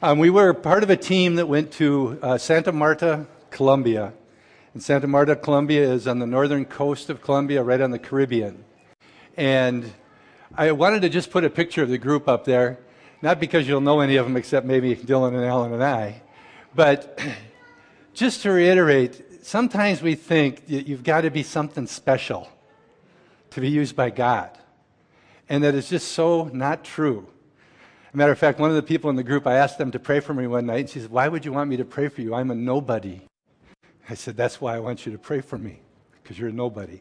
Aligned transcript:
Um, 0.00 0.20
we 0.20 0.30
were 0.30 0.54
part 0.54 0.84
of 0.84 0.90
a 0.90 0.96
team 0.96 1.34
that 1.34 1.48
went 1.48 1.72
to 1.72 2.20
uh, 2.22 2.38
Santa 2.38 2.70
Marta, 2.70 3.26
Colombia. 3.50 4.12
And 4.72 4.80
Santa 4.80 5.08
Marta, 5.08 5.34
Colombia 5.34 5.92
is 5.92 6.06
on 6.06 6.20
the 6.20 6.26
northern 6.26 6.66
coast 6.66 7.10
of 7.10 7.20
Colombia, 7.20 7.64
right 7.64 7.80
on 7.80 7.90
the 7.90 7.98
Caribbean. 7.98 8.64
And 9.36 9.92
I 10.54 10.70
wanted 10.70 11.02
to 11.02 11.08
just 11.08 11.32
put 11.32 11.42
a 11.42 11.50
picture 11.50 11.82
of 11.82 11.88
the 11.88 11.98
group 11.98 12.28
up 12.28 12.44
there, 12.44 12.78
not 13.22 13.40
because 13.40 13.66
you'll 13.66 13.80
know 13.80 13.98
any 13.98 14.14
of 14.14 14.26
them 14.26 14.36
except 14.36 14.64
maybe 14.64 14.94
Dylan 14.94 15.34
and 15.34 15.44
Alan 15.44 15.72
and 15.72 15.82
I, 15.82 16.22
but 16.76 17.20
just 18.14 18.42
to 18.42 18.52
reiterate, 18.52 19.44
sometimes 19.44 20.00
we 20.00 20.14
think 20.14 20.68
that 20.68 20.86
you've 20.86 21.02
got 21.02 21.22
to 21.22 21.30
be 21.32 21.42
something 21.42 21.88
special 21.88 22.48
to 23.50 23.60
be 23.60 23.68
used 23.68 23.96
by 23.96 24.10
God. 24.10 24.56
And 25.48 25.64
that 25.64 25.74
is 25.74 25.88
just 25.88 26.12
so 26.12 26.44
not 26.52 26.84
true. 26.84 27.26
A 28.12 28.16
matter 28.16 28.32
of 28.32 28.38
fact, 28.38 28.58
one 28.58 28.70
of 28.70 28.76
the 28.76 28.82
people 28.82 29.10
in 29.10 29.16
the 29.16 29.22
group, 29.22 29.46
I 29.46 29.56
asked 29.56 29.76
them 29.76 29.90
to 29.90 29.98
pray 29.98 30.20
for 30.20 30.32
me 30.32 30.46
one 30.46 30.66
night, 30.66 30.80
and 30.80 30.90
she 30.90 31.00
said, 31.00 31.10
Why 31.10 31.28
would 31.28 31.44
you 31.44 31.52
want 31.52 31.68
me 31.68 31.76
to 31.76 31.84
pray 31.84 32.08
for 32.08 32.22
you? 32.22 32.34
I'm 32.34 32.50
a 32.50 32.54
nobody. 32.54 33.20
I 34.08 34.14
said, 34.14 34.36
That's 34.36 34.60
why 34.60 34.76
I 34.76 34.80
want 34.80 35.04
you 35.04 35.12
to 35.12 35.18
pray 35.18 35.42
for 35.42 35.58
me, 35.58 35.80
because 36.22 36.38
you're 36.38 36.48
a 36.48 36.52
nobody. 36.52 37.00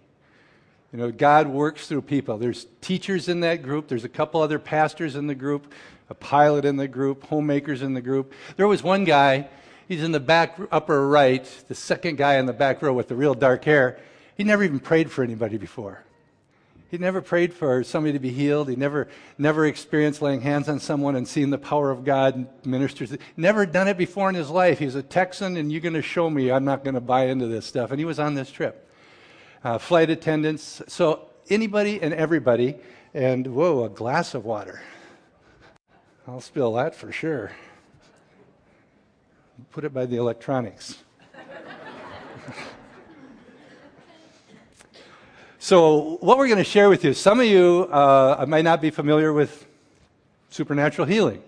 You 0.91 0.99
know, 0.99 1.11
God 1.11 1.47
works 1.47 1.87
through 1.87 2.01
people. 2.03 2.37
There's 2.37 2.67
teachers 2.81 3.29
in 3.29 3.39
that 3.41 3.61
group, 3.61 3.87
there's 3.87 4.03
a 4.03 4.09
couple 4.09 4.41
other 4.41 4.59
pastors 4.59 5.15
in 5.15 5.27
the 5.27 5.35
group, 5.35 5.73
a 6.09 6.13
pilot 6.13 6.65
in 6.65 6.75
the 6.75 6.87
group, 6.87 7.25
homemakers 7.27 7.81
in 7.81 7.93
the 7.93 8.01
group. 8.01 8.33
There 8.57 8.67
was 8.67 8.83
one 8.83 9.05
guy, 9.05 9.47
he's 9.87 10.03
in 10.03 10.11
the 10.11 10.19
back 10.19 10.57
upper 10.71 11.07
right, 11.07 11.45
the 11.69 11.75
second 11.75 12.17
guy 12.17 12.35
in 12.35 12.45
the 12.45 12.53
back 12.53 12.81
row 12.81 12.93
with 12.93 13.07
the 13.07 13.15
real 13.15 13.33
dark 13.33 13.63
hair. 13.63 13.99
He 14.35 14.43
never 14.43 14.63
even 14.63 14.79
prayed 14.79 15.09
for 15.09 15.23
anybody 15.23 15.57
before. 15.57 16.03
He 16.89 16.97
never 16.97 17.21
prayed 17.21 17.53
for 17.53 17.83
somebody 17.83 18.13
to 18.13 18.19
be 18.19 18.29
healed. 18.29 18.69
He 18.69 18.77
never, 18.77 19.09
never 19.37 19.65
experienced 19.65 20.21
laying 20.21 20.41
hands 20.41 20.69
on 20.69 20.79
someone 20.79 21.17
and 21.17 21.27
seeing 21.27 21.49
the 21.49 21.57
power 21.57 21.91
of 21.91 22.05
God 22.05 22.47
ministers. 22.65 23.15
Never 23.35 23.65
done 23.65 23.89
it 23.89 23.97
before 23.97 24.29
in 24.29 24.35
his 24.35 24.49
life. 24.49 24.79
He's 24.79 24.95
a 24.95 25.03
Texan, 25.03 25.57
and 25.57 25.69
you're 25.69 25.81
going 25.81 25.93
to 25.93 26.01
show 26.01 26.29
me 26.29 26.49
I'm 26.49 26.63
not 26.63 26.85
going 26.85 26.95
to 26.95 27.01
buy 27.01 27.25
into 27.25 27.47
this 27.47 27.65
stuff. 27.65 27.91
And 27.91 27.99
he 27.99 28.05
was 28.05 28.19
on 28.19 28.35
this 28.35 28.49
trip. 28.49 28.89
Uh, 29.63 29.77
flight 29.77 30.09
attendants. 30.09 30.81
So 30.87 31.27
anybody 31.49 32.01
and 32.01 32.13
everybody. 32.13 32.75
And 33.13 33.47
whoa, 33.47 33.83
a 33.83 33.89
glass 33.89 34.33
of 34.33 34.45
water. 34.45 34.81
I'll 36.25 36.41
spill 36.41 36.73
that 36.73 36.95
for 36.95 37.11
sure. 37.11 37.51
Put 39.71 39.83
it 39.83 39.93
by 39.93 40.05
the 40.05 40.17
electronics. 40.17 40.97
So, 45.59 46.17
what 46.21 46.37
we're 46.37 46.45
going 46.45 46.59
to 46.59 46.63
share 46.63 46.87
with 46.87 47.03
you, 47.03 47.15
some 47.15 47.39
of 47.39 47.47
you 47.47 47.89
uh, 47.91 48.45
might 48.47 48.63
not 48.63 48.79
be 48.79 48.91
familiar 48.91 49.33
with 49.33 49.65
supernatural 50.51 51.07
healing. 51.07 51.41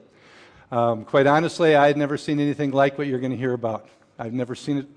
Um, 0.71 1.05
quite 1.05 1.27
honestly, 1.27 1.75
I 1.75 1.85
had 1.85 1.95
never 1.95 2.17
seen 2.17 2.39
anything 2.39 2.71
like 2.71 2.97
what 2.97 3.05
you're 3.05 3.19
going 3.19 3.33
to 3.33 3.37
hear 3.37 3.53
about. 3.53 3.87
I've 4.17 4.33
never 4.33 4.55
seen 4.55 4.79
it, 4.79 4.87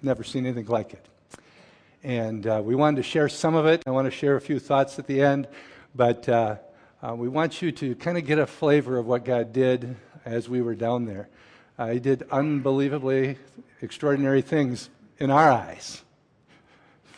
never 0.00 0.24
seen 0.24 0.46
anything 0.46 0.64
like 0.68 0.94
it. 0.94 1.04
And 2.02 2.46
uh, 2.46 2.62
we 2.64 2.74
wanted 2.74 2.96
to 2.96 3.02
share 3.02 3.28
some 3.28 3.54
of 3.54 3.66
it. 3.66 3.82
I 3.86 3.90
want 3.90 4.06
to 4.06 4.10
share 4.10 4.36
a 4.36 4.40
few 4.40 4.58
thoughts 4.58 4.98
at 4.98 5.06
the 5.06 5.20
end, 5.20 5.46
but 5.94 6.26
uh, 6.30 6.56
uh 7.02 7.14
we 7.14 7.28
want 7.28 7.60
you 7.60 7.70
to 7.72 7.94
kind 7.94 8.16
of 8.16 8.24
get 8.24 8.38
a 8.38 8.46
flavor 8.46 8.96
of 8.96 9.06
what 9.06 9.26
God 9.26 9.52
did 9.52 9.96
as 10.24 10.48
we 10.48 10.62
were 10.62 10.74
down 10.74 11.04
there. 11.04 11.28
Uh, 11.78 11.88
he 11.88 12.00
did 12.00 12.26
unbelievably 12.30 13.36
extraordinary 13.82 14.40
things 14.40 14.88
in 15.18 15.30
our 15.30 15.52
eyes. 15.52 16.02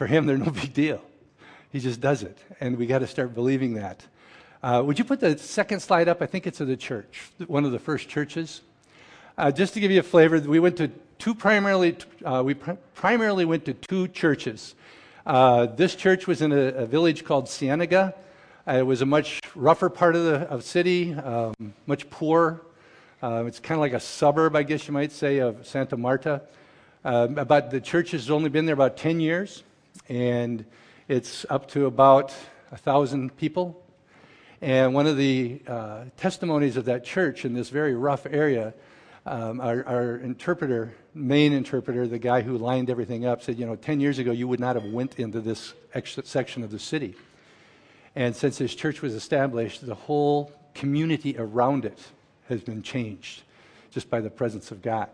For 0.00 0.06
him, 0.06 0.24
they're 0.24 0.38
no 0.38 0.50
big 0.50 0.72
deal. 0.72 1.02
He 1.70 1.78
just 1.78 2.00
does 2.00 2.22
it. 2.22 2.38
And 2.58 2.78
we 2.78 2.86
got 2.86 3.00
to 3.00 3.06
start 3.06 3.34
believing 3.34 3.74
that. 3.74 4.02
Uh, 4.62 4.82
would 4.82 4.98
you 4.98 5.04
put 5.04 5.20
the 5.20 5.36
second 5.36 5.80
slide 5.80 6.08
up? 6.08 6.22
I 6.22 6.26
think 6.26 6.46
it's 6.46 6.58
of 6.62 6.68
the 6.68 6.76
church, 6.78 7.20
one 7.46 7.66
of 7.66 7.72
the 7.72 7.78
first 7.78 8.08
churches. 8.08 8.62
Uh, 9.36 9.50
just 9.50 9.74
to 9.74 9.80
give 9.80 9.90
you 9.90 10.00
a 10.00 10.02
flavor, 10.02 10.40
we 10.40 10.58
went 10.58 10.78
to 10.78 10.90
two 11.18 11.34
primarily, 11.34 11.98
uh, 12.24 12.42
we 12.42 12.54
pr- 12.54 12.78
primarily 12.94 13.44
went 13.44 13.66
to 13.66 13.74
two 13.74 14.08
churches. 14.08 14.74
Uh, 15.26 15.66
this 15.66 15.94
church 15.94 16.26
was 16.26 16.41
in 16.41 16.50
a, 16.50 16.69
a 16.69 16.86
village 16.86 17.22
called 17.22 17.50
Cienega. 17.50 18.14
Uh, 18.66 18.76
it 18.76 18.86
was 18.86 19.02
a 19.02 19.06
much 19.06 19.38
rougher 19.54 19.91
part 19.91 20.16
of 20.16 20.25
the 20.25 20.36
of 20.48 20.64
city, 20.64 21.12
um, 21.12 21.75
much 21.84 22.08
poorer. 22.08 22.62
Uh, 23.22 23.44
it's 23.46 23.60
kind 23.60 23.76
of 23.76 23.82
like 23.82 23.92
a 23.92 24.00
suburb, 24.00 24.56
I 24.56 24.62
guess 24.62 24.88
you 24.88 24.94
might 24.94 25.12
say, 25.12 25.41
of 25.41 25.66
Santa 25.66 25.98
Marta. 25.98 26.41
but 27.02 27.70
the 27.70 27.82
church 27.82 28.12
has 28.12 28.30
only 28.30 28.48
been 28.48 28.64
there 28.64 28.72
about 28.72 28.96
10 28.96 29.20
years 29.20 29.62
and 30.09 30.65
it's 31.09 31.44
up 31.50 31.69
to 31.71 31.87
about 31.87 32.34
a 32.72 32.77
thousand 32.77 33.37
people. 33.37 33.84
And 34.61 34.94
one 34.94 35.06
of 35.06 35.16
the 35.16 35.61
uh, 35.66 36.05
testimonies 36.16 36.77
of 36.77 36.84
that 36.84 37.05
church 37.05 37.44
in 37.44 37.55
this 37.55 37.71
very 37.71 37.94
rough 37.94 38.27
area, 38.27 38.75
um, 39.27 39.61
our, 39.61 39.87
our, 39.87 40.16
interpreter, 40.16 40.94
main 41.15 41.53
interpreter, 41.53 42.06
the 42.06 42.19
guy 42.19 42.43
who 42.43 42.59
lined 42.59 42.91
everything 42.91 43.25
up, 43.27 43.43
said, 43.43 43.59
you 43.59 43.66
know, 43.66 43.77
10 43.77 44.00
years 44.00 44.19
ago 44.19 44.33
you 44.33 44.47
would 44.49 44.61
not 44.61 44.77
have 44.77 44.84
went 44.84 45.19
into 45.19 45.41
this 45.41 45.75
section 46.25 46.62
of 46.62 46.71
the 46.71 46.78
city. 46.78 47.15
And 48.15 48.34
since 48.34 48.59
this 48.59 48.75
church 48.75 49.03
was 49.03 49.15
established, 49.15 49.87
the 49.87 49.94
whole 49.94 50.53
community 50.75 51.37
around 51.38 51.84
it 51.84 51.99
has 52.49 52.62
been 52.62 52.82
changed 52.82 53.43
just 53.91 54.11
by 54.11 54.21
the 54.21 54.31
presence 54.31 54.71
of 54.71 54.82
God. 54.82 55.09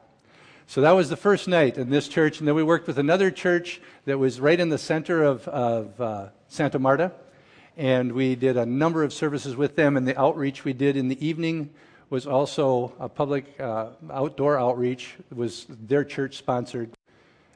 So 0.68 0.80
that 0.80 0.92
was 0.92 1.08
the 1.08 1.16
first 1.16 1.46
night 1.46 1.78
in 1.78 1.90
this 1.90 2.08
church. 2.08 2.40
And 2.40 2.48
then 2.48 2.54
we 2.54 2.62
worked 2.62 2.86
with 2.88 2.98
another 2.98 3.30
church 3.30 3.80
that 4.04 4.18
was 4.18 4.40
right 4.40 4.58
in 4.58 4.68
the 4.68 4.78
center 4.78 5.22
of, 5.22 5.46
of 5.48 6.00
uh, 6.00 6.28
Santa 6.48 6.78
Marta. 6.78 7.12
And 7.76 8.12
we 8.12 8.34
did 8.34 8.56
a 8.56 8.66
number 8.66 9.04
of 9.04 9.12
services 9.12 9.54
with 9.54 9.76
them. 9.76 9.96
And 9.96 10.08
the 10.08 10.18
outreach 10.18 10.64
we 10.64 10.72
did 10.72 10.96
in 10.96 11.08
the 11.08 11.24
evening 11.24 11.70
was 12.10 12.26
also 12.26 12.92
a 12.98 13.08
public 13.08 13.58
uh, 13.60 13.90
outdoor 14.10 14.58
outreach. 14.58 15.14
It 15.30 15.36
was 15.36 15.66
their 15.68 16.04
church 16.04 16.36
sponsored. 16.36 16.90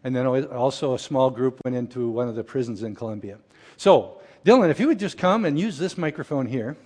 And 0.04 0.14
then 0.14 0.26
also 0.26 0.94
a 0.94 0.98
small 0.98 1.30
group 1.30 1.60
went 1.64 1.76
into 1.76 2.08
one 2.08 2.28
of 2.28 2.36
the 2.36 2.44
prisons 2.44 2.82
in 2.82 2.94
Colombia. 2.94 3.38
So, 3.76 4.20
Dylan, 4.44 4.70
if 4.70 4.80
you 4.80 4.86
would 4.86 4.98
just 4.98 5.18
come 5.18 5.44
and 5.44 5.58
use 5.58 5.78
this 5.78 5.98
microphone 5.98 6.46
here 6.46 6.76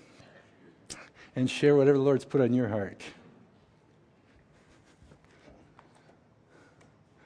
and 1.36 1.48
share 1.48 1.76
whatever 1.76 1.98
the 1.98 2.04
Lord's 2.04 2.24
put 2.24 2.40
on 2.40 2.54
your 2.54 2.68
heart. 2.68 3.02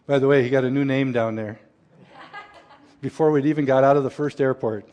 By 0.08 0.18
the 0.18 0.26
way, 0.26 0.42
he 0.42 0.48
got 0.48 0.64
a 0.64 0.70
new 0.70 0.86
name 0.86 1.12
down 1.12 1.36
there. 1.36 1.60
Before 3.02 3.30
we'd 3.30 3.44
even 3.44 3.66
got 3.66 3.84
out 3.84 3.98
of 3.98 4.04
the 4.04 4.10
first 4.10 4.40
airport 4.40 4.88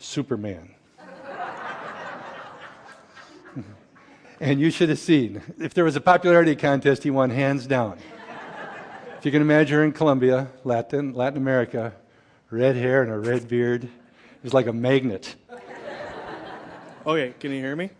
Superman. 0.00 0.74
and 4.40 4.60
you 4.60 4.72
should 4.72 4.88
have 4.88 4.98
seen. 4.98 5.40
If 5.60 5.74
there 5.74 5.84
was 5.84 5.94
a 5.94 6.00
popularity 6.00 6.56
contest, 6.56 7.04
he 7.04 7.10
won 7.10 7.30
hands 7.30 7.68
down. 7.68 7.98
if 9.16 9.24
you 9.24 9.30
can 9.30 9.42
imagine 9.42 9.76
her 9.76 9.84
in 9.84 9.92
Colombia, 9.92 10.48
Latin, 10.64 11.14
Latin 11.14 11.38
America, 11.38 11.92
red 12.50 12.74
hair 12.74 13.04
and 13.04 13.12
a 13.12 13.18
red 13.20 13.46
beard. 13.46 13.88
He's 14.42 14.52
like 14.52 14.66
a 14.66 14.72
magnet. 14.72 15.36
Okay, 17.06 17.32
can 17.38 17.52
you 17.52 17.60
hear 17.60 17.76
me? 17.76 17.90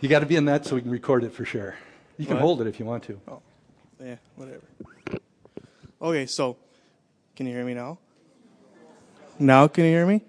You 0.00 0.08
got 0.08 0.20
to 0.20 0.26
be 0.26 0.36
in 0.36 0.44
that 0.44 0.64
so 0.64 0.76
we 0.76 0.80
can 0.80 0.92
record 0.92 1.24
it 1.24 1.32
for 1.32 1.44
sure. 1.44 1.74
You 2.18 2.26
can 2.26 2.36
what? 2.36 2.42
hold 2.42 2.60
it 2.60 2.68
if 2.68 2.78
you 2.78 2.86
want 2.86 3.02
to. 3.04 3.20
Oh, 3.26 3.40
yeah, 4.00 4.14
whatever. 4.36 4.62
Okay, 6.00 6.26
so 6.26 6.56
can 7.34 7.46
you 7.46 7.52
hear 7.52 7.64
me 7.64 7.74
now? 7.74 7.98
Now 9.36 9.66
can 9.66 9.84
you 9.84 9.90
hear 9.90 10.06
me? 10.06 10.22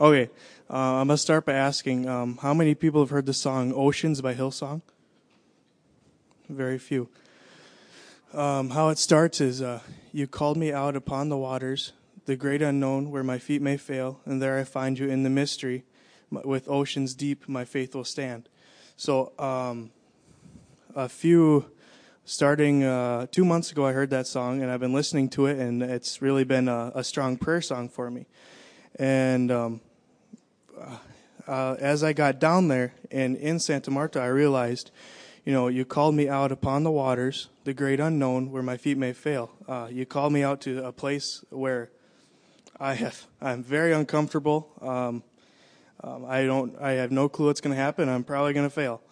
Okay, 0.00 0.30
uh, 0.70 0.76
I'm 0.76 1.08
gonna 1.08 1.18
start 1.18 1.44
by 1.44 1.54
asking 1.54 2.08
um, 2.08 2.38
how 2.40 2.54
many 2.54 2.76
people 2.76 3.00
have 3.00 3.10
heard 3.10 3.26
the 3.26 3.34
song 3.34 3.72
"Oceans" 3.74 4.20
by 4.20 4.34
Hillsong? 4.34 4.82
Very 6.48 6.78
few. 6.78 7.08
Um, 8.32 8.70
how 8.70 8.90
it 8.90 8.98
starts 8.98 9.40
is 9.40 9.60
uh, 9.60 9.80
You 10.12 10.28
called 10.28 10.56
me 10.56 10.72
out 10.72 10.94
upon 10.94 11.28
the 11.28 11.36
waters, 11.36 11.92
the 12.26 12.36
great 12.36 12.62
unknown 12.62 13.10
where 13.10 13.24
my 13.24 13.38
feet 13.38 13.62
may 13.62 13.76
fail, 13.78 14.20
and 14.24 14.40
there 14.40 14.60
I 14.60 14.64
find 14.64 14.96
you 14.96 15.08
in 15.08 15.24
the 15.24 15.30
mystery. 15.30 15.82
With 16.30 16.68
oceans 16.68 17.14
deep, 17.14 17.48
my 17.48 17.64
faith 17.64 17.96
will 17.96 18.04
stand. 18.04 18.48
So, 18.96 19.32
um, 19.40 19.90
a 20.94 21.08
few 21.08 21.66
starting 22.30 22.84
uh, 22.84 23.26
two 23.32 23.44
months 23.44 23.72
ago, 23.72 23.84
I 23.84 23.92
heard 23.92 24.10
that 24.10 24.24
song 24.24 24.62
and 24.62 24.70
I've 24.70 24.78
been 24.78 24.92
listening 24.92 25.28
to 25.30 25.46
it, 25.46 25.58
and 25.58 25.82
it's 25.82 26.22
really 26.22 26.44
been 26.44 26.68
a, 26.68 26.92
a 26.94 27.02
strong 27.02 27.36
prayer 27.36 27.60
song 27.60 27.88
for 27.88 28.08
me. 28.08 28.26
And 28.96 29.50
um, 29.50 29.80
uh, 31.48 31.74
as 31.80 32.04
I 32.04 32.12
got 32.12 32.38
down 32.38 32.68
there 32.68 32.94
and 33.10 33.36
in 33.36 33.58
Santa 33.58 33.90
Marta, 33.90 34.20
I 34.20 34.26
realized, 34.26 34.92
you 35.44 35.52
know, 35.52 35.66
you 35.66 35.84
called 35.84 36.14
me 36.14 36.28
out 36.28 36.52
upon 36.52 36.84
the 36.84 36.92
waters, 36.92 37.48
the 37.64 37.74
great 37.74 37.98
unknown, 37.98 38.52
where 38.52 38.62
my 38.62 38.76
feet 38.76 38.96
may 38.96 39.12
fail. 39.12 39.50
Uh, 39.66 39.88
you 39.90 40.06
called 40.06 40.32
me 40.32 40.44
out 40.44 40.60
to 40.60 40.84
a 40.84 40.92
place 40.92 41.44
where 41.50 41.90
I 42.78 42.94
have, 42.94 43.26
I'm 43.40 43.64
very 43.64 43.92
uncomfortable. 43.92 44.70
Um, 44.80 45.24
um, 46.04 46.24
I 46.26 46.44
don't, 46.44 46.80
I 46.80 46.92
have 46.92 47.10
no 47.10 47.28
clue 47.28 47.46
what's 47.46 47.60
going 47.60 47.74
to 47.74 47.82
happen. 47.82 48.08
I'm 48.08 48.22
probably 48.22 48.52
going 48.52 48.66
to 48.66 48.74
fail 48.74 49.02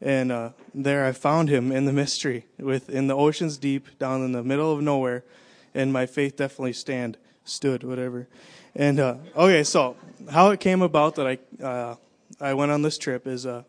and 0.00 0.30
uh, 0.30 0.50
there 0.74 1.04
I 1.06 1.12
found 1.12 1.48
him 1.48 1.72
in 1.72 1.84
the 1.84 1.92
mystery, 1.92 2.46
with 2.58 2.90
in 2.90 3.06
the 3.06 3.16
oceans 3.16 3.56
deep, 3.56 3.98
down 3.98 4.22
in 4.22 4.32
the 4.32 4.42
middle 4.42 4.72
of 4.72 4.82
nowhere, 4.82 5.24
and 5.74 5.92
my 5.92 6.06
faith 6.06 6.36
definitely 6.36 6.72
stand 6.72 7.16
stood, 7.44 7.82
whatever. 7.82 8.28
And 8.74 9.00
uh, 9.00 9.16
okay, 9.36 9.64
so 9.64 9.96
how 10.30 10.50
it 10.50 10.60
came 10.60 10.82
about 10.82 11.14
that 11.16 11.26
I 11.26 11.64
uh, 11.64 11.96
I 12.40 12.54
went 12.54 12.72
on 12.72 12.82
this 12.82 12.98
trip 12.98 13.26
is 13.26 13.46
uh, 13.46 13.62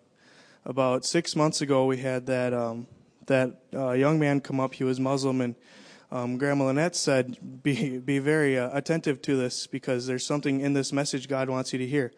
about 0.66 1.06
six 1.06 1.36
months 1.36 1.62
ago, 1.62 1.86
we 1.86 1.98
had 1.98 2.26
that 2.26 2.54
um, 2.54 2.88
that 3.28 3.56
uh, 3.74 3.92
young 3.92 4.20
man 4.20 4.42
come 4.42 4.60
up. 4.60 4.74
He 4.74 4.84
was 4.84 5.00
Muslim, 5.00 5.40
and 5.40 5.56
um, 6.12 6.38
Grandma 6.38 6.66
Lynette 6.66 6.96
said, 6.96 7.38
"Be 7.64 7.98
be 8.00 8.20
very 8.20 8.60
uh, 8.60 8.70
attentive 8.78 9.22
to 9.24 9.38
this 9.38 9.66
because 9.66 10.08
there's 10.08 10.26
something 10.26 10.60
in 10.60 10.74
this 10.74 10.92
message 10.92 11.30
God 11.30 11.50
wants 11.50 11.72
you 11.72 11.80
to 11.80 11.88
hear." 11.88 12.12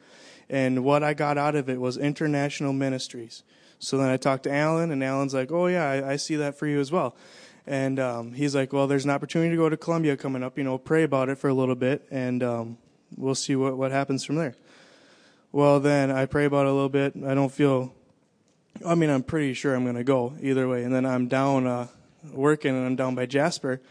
And 0.49 0.83
what 0.83 1.03
I 1.03 1.13
got 1.13 1.37
out 1.37 1.55
of 1.55 1.69
it 1.69 1.79
was 1.79 1.95
international 1.95 2.73
ministries. 2.73 3.43
So 3.79 3.97
then 3.97 4.09
I 4.09 4.17
talked 4.17 4.43
to 4.43 4.53
Alan, 4.53 4.91
and 4.91 5.03
Alan's 5.03 5.33
like, 5.33 5.51
"Oh 5.51 5.67
yeah, 5.67 5.89
I, 5.89 6.11
I 6.11 6.15
see 6.17 6.35
that 6.35 6.55
for 6.55 6.67
you 6.67 6.79
as 6.79 6.91
well." 6.91 7.15
And 7.65 7.99
um, 7.99 8.33
he's 8.33 8.53
like, 8.53 8.73
"Well, 8.73 8.87
there's 8.87 9.05
an 9.05 9.11
opportunity 9.11 9.51
to 9.51 9.57
go 9.57 9.69
to 9.69 9.77
Colombia 9.77 10.17
coming 10.17 10.43
up. 10.43 10.57
You 10.57 10.65
know, 10.65 10.77
pray 10.77 11.03
about 11.03 11.29
it 11.29 11.37
for 11.37 11.47
a 11.47 11.53
little 11.53 11.75
bit, 11.75 12.05
and 12.11 12.43
um, 12.43 12.77
we'll 13.15 13.35
see 13.35 13.55
what 13.55 13.77
what 13.77 13.91
happens 13.91 14.25
from 14.25 14.35
there." 14.35 14.55
Well, 15.51 15.79
then 15.79 16.11
I 16.11 16.25
pray 16.25 16.45
about 16.45 16.67
it 16.67 16.69
a 16.69 16.73
little 16.73 16.89
bit. 16.89 17.13
I 17.25 17.33
don't 17.33 17.51
feel. 17.51 17.93
I 18.85 18.95
mean, 18.95 19.09
I'm 19.09 19.23
pretty 19.23 19.53
sure 19.53 19.73
I'm 19.75 19.83
going 19.83 19.95
to 19.95 20.03
go 20.03 20.33
either 20.41 20.67
way. 20.67 20.83
And 20.83 20.93
then 20.93 21.05
I'm 21.05 21.27
down 21.27 21.65
uh, 21.65 21.87
working, 22.31 22.75
and 22.75 22.85
I'm 22.85 22.95
down 22.95 23.15
by 23.15 23.25
Jasper, 23.25 23.81